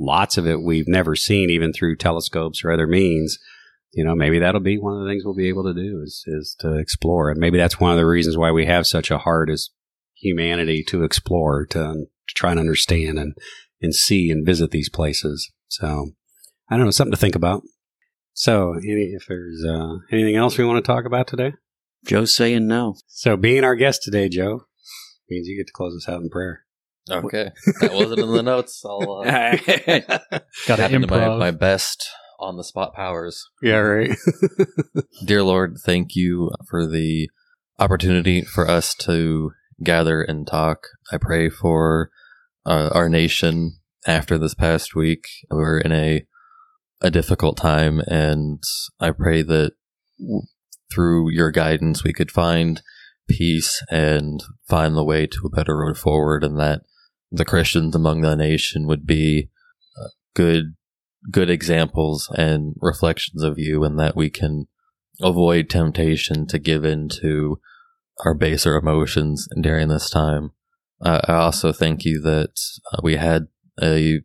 lots 0.02 0.36
of 0.36 0.46
it 0.46 0.62
we've 0.62 0.88
never 0.88 1.14
seen, 1.14 1.50
even 1.50 1.72
through 1.72 1.96
telescopes 1.96 2.64
or 2.64 2.72
other 2.72 2.86
means. 2.86 3.38
You 3.92 4.04
know, 4.04 4.14
maybe 4.14 4.38
that'll 4.38 4.60
be 4.60 4.78
one 4.78 4.94
of 4.94 5.04
the 5.04 5.10
things 5.10 5.22
we'll 5.24 5.34
be 5.34 5.48
able 5.48 5.64
to 5.64 5.74
do 5.74 6.00
is 6.02 6.24
is 6.26 6.56
to 6.60 6.78
explore, 6.78 7.30
and 7.30 7.38
maybe 7.38 7.58
that's 7.58 7.80
one 7.80 7.92
of 7.92 7.98
the 7.98 8.06
reasons 8.06 8.36
why 8.36 8.50
we 8.50 8.66
have 8.66 8.86
such 8.86 9.10
a 9.10 9.18
heart 9.18 9.50
as 9.50 9.70
humanity 10.14 10.82
to 10.84 11.04
explore, 11.04 11.66
to, 11.66 11.78
to 11.78 12.34
try 12.34 12.50
and 12.52 12.60
understand 12.60 13.18
and 13.18 13.34
and 13.82 13.94
see 13.94 14.30
and 14.30 14.46
visit 14.46 14.70
these 14.70 14.88
places. 14.88 15.50
So, 15.68 16.12
I 16.70 16.76
don't 16.76 16.86
know, 16.86 16.90
something 16.90 17.12
to 17.12 17.18
think 17.18 17.34
about. 17.34 17.62
So, 18.32 18.74
any, 18.74 19.12
if 19.14 19.26
there's 19.26 19.62
uh, 19.68 19.96
anything 20.10 20.36
else 20.36 20.56
we 20.56 20.64
want 20.64 20.82
to 20.82 20.90
talk 20.90 21.04
about 21.04 21.26
today, 21.26 21.52
Joe's 22.06 22.34
saying 22.34 22.66
no. 22.66 22.96
so 23.06 23.36
being 23.36 23.64
our 23.64 23.74
guest 23.74 24.02
today, 24.02 24.28
Joe, 24.28 24.66
means 25.28 25.48
you 25.48 25.56
get 25.56 25.66
to 25.66 25.72
close 25.72 25.94
us 25.94 26.08
out 26.08 26.22
in 26.22 26.30
prayer. 26.30 26.64
Okay, 27.10 27.50
that 27.80 27.92
wasn't 27.92 28.20
in 28.20 28.32
the 28.32 28.42
notes. 28.42 28.82
I'll 28.84 29.22
uh, 29.24 29.24
Got 30.66 30.76
to 30.76 30.82
tap 30.82 30.90
into 30.92 31.08
my, 31.08 31.18
improv. 31.18 31.38
my 31.38 31.50
best 31.50 32.08
on 32.38 32.56
the 32.56 32.64
spot 32.64 32.94
powers. 32.94 33.44
Yeah, 33.60 33.76
right. 33.76 34.16
Dear 35.24 35.42
Lord, 35.42 35.78
thank 35.84 36.14
you 36.14 36.50
for 36.68 36.86
the 36.86 37.28
opportunity 37.78 38.42
for 38.42 38.68
us 38.68 38.94
to 38.96 39.52
gather 39.82 40.22
and 40.22 40.46
talk. 40.46 40.86
I 41.10 41.18
pray 41.18 41.48
for 41.48 42.10
uh, 42.64 42.90
our 42.92 43.08
nation 43.08 43.78
after 44.06 44.38
this 44.38 44.54
past 44.54 44.94
week. 44.94 45.24
We're 45.50 45.78
in 45.78 45.92
a 45.92 46.26
a 47.00 47.10
difficult 47.10 47.56
time, 47.56 48.00
and 48.06 48.62
I 49.00 49.10
pray 49.10 49.42
that 49.42 49.72
w- 50.20 50.42
through 50.92 51.30
your 51.32 51.50
guidance, 51.50 52.04
we 52.04 52.12
could 52.12 52.30
find 52.30 52.80
peace 53.28 53.82
and 53.90 54.40
find 54.68 54.96
the 54.96 55.04
way 55.04 55.26
to 55.26 55.40
a 55.46 55.50
better 55.50 55.76
road 55.78 55.98
forward, 55.98 56.44
and 56.44 56.58
that 56.60 56.82
the 57.32 57.44
Christians 57.44 57.96
among 57.96 58.20
the 58.20 58.36
nation 58.36 58.86
would 58.86 59.06
be 59.06 59.48
uh, 59.98 60.08
good 60.34 60.74
good 61.30 61.48
examples 61.48 62.28
and 62.36 62.74
reflections 62.80 63.42
of 63.42 63.58
you, 63.58 63.84
and 63.84 63.98
that 63.98 64.16
we 64.16 64.28
can 64.28 64.66
avoid 65.20 65.70
temptation 65.70 66.46
to 66.48 66.58
give 66.58 66.84
in 66.84 67.08
to 67.08 67.60
our 68.24 68.34
baser 68.34 68.76
emotions 68.76 69.48
during 69.60 69.88
this 69.88 70.10
time. 70.10 70.50
I 71.04 71.34
also 71.34 71.72
thank 71.72 72.04
you 72.04 72.20
that 72.20 72.52
uh, 72.92 73.00
we 73.02 73.16
had 73.16 73.48
a 73.82 74.20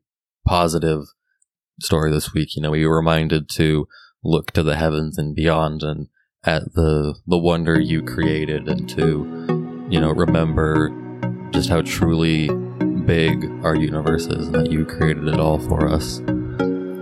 positive 0.46 1.06
story 1.82 2.12
this 2.12 2.34
week. 2.34 2.56
You 2.56 2.62
know, 2.62 2.72
we 2.72 2.86
were 2.86 2.98
reminded 2.98 3.50
to 3.52 3.88
look 4.24 4.52
to 4.52 4.62
the 4.62 4.76
heavens 4.76 5.18
and 5.18 5.36
beyond 5.36 5.82
and 5.82 6.08
at 6.44 6.74
the 6.74 7.16
the 7.26 7.38
wonder 7.38 7.80
you 7.80 8.02
created 8.02 8.68
and 8.68 8.88
to 8.90 9.86
you 9.90 10.00
know 10.00 10.12
remember 10.12 10.90
just 11.52 11.70
how 11.70 11.82
truly 11.82 12.50
big 13.08 13.50
our 13.64 13.76
universe 13.76 14.28
is 14.28 14.48
and 14.48 14.56
that 14.56 14.70
you 14.70 14.86
created 14.86 15.30
it 15.30 15.40
all 15.40 15.58
for 15.58 15.88
us. 15.88 16.22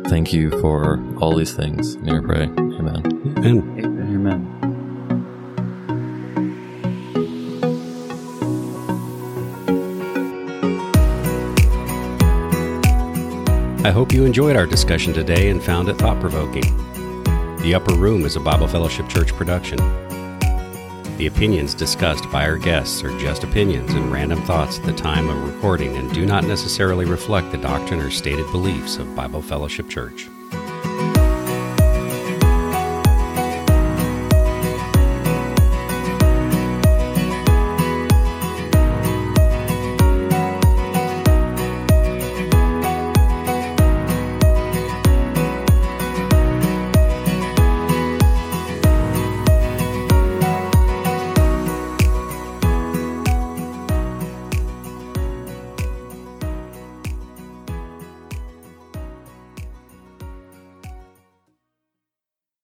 Thank 0.08 0.32
you 0.32 0.52
for 0.62 1.04
all 1.18 1.36
these 1.36 1.54
things. 1.54 1.96
In 1.96 2.06
your 2.06 2.22
pray. 2.22 2.44
Amen. 2.44 3.02
Amen. 3.40 4.02
Amen. 4.14 4.52
I 13.84 13.90
hope 13.90 14.14
you 14.14 14.26
enjoyed 14.26 14.56
our 14.56 14.68
discussion 14.68 15.12
today 15.12 15.50
and 15.50 15.62
found 15.62 15.90
it 15.90 15.98
thought 15.98 16.20
provoking. 16.22 16.64
The 17.64 17.74
Upper 17.74 17.96
Room 17.96 18.26
is 18.26 18.36
a 18.36 18.40
Bible 18.40 18.68
Fellowship 18.68 19.10
Church 19.10 19.34
production. 19.34 20.05
The 21.18 21.28
opinions 21.28 21.74
discussed 21.74 22.30
by 22.30 22.46
our 22.46 22.58
guests 22.58 23.02
are 23.02 23.18
just 23.20 23.46
opinions 23.46 23.94
and 23.94 24.12
random 24.12 24.42
thoughts 24.42 24.80
at 24.80 24.86
the 24.86 24.94
time 24.94 25.30
of 25.30 25.54
recording 25.54 25.96
and 25.96 26.14
do 26.14 26.26
not 26.26 26.44
necessarily 26.44 27.06
reflect 27.06 27.52
the 27.52 27.58
doctrine 27.58 28.02
or 28.02 28.10
stated 28.10 28.52
beliefs 28.52 28.98
of 28.98 29.16
Bible 29.16 29.42
Fellowship 29.42 29.88
Church. 29.88 30.28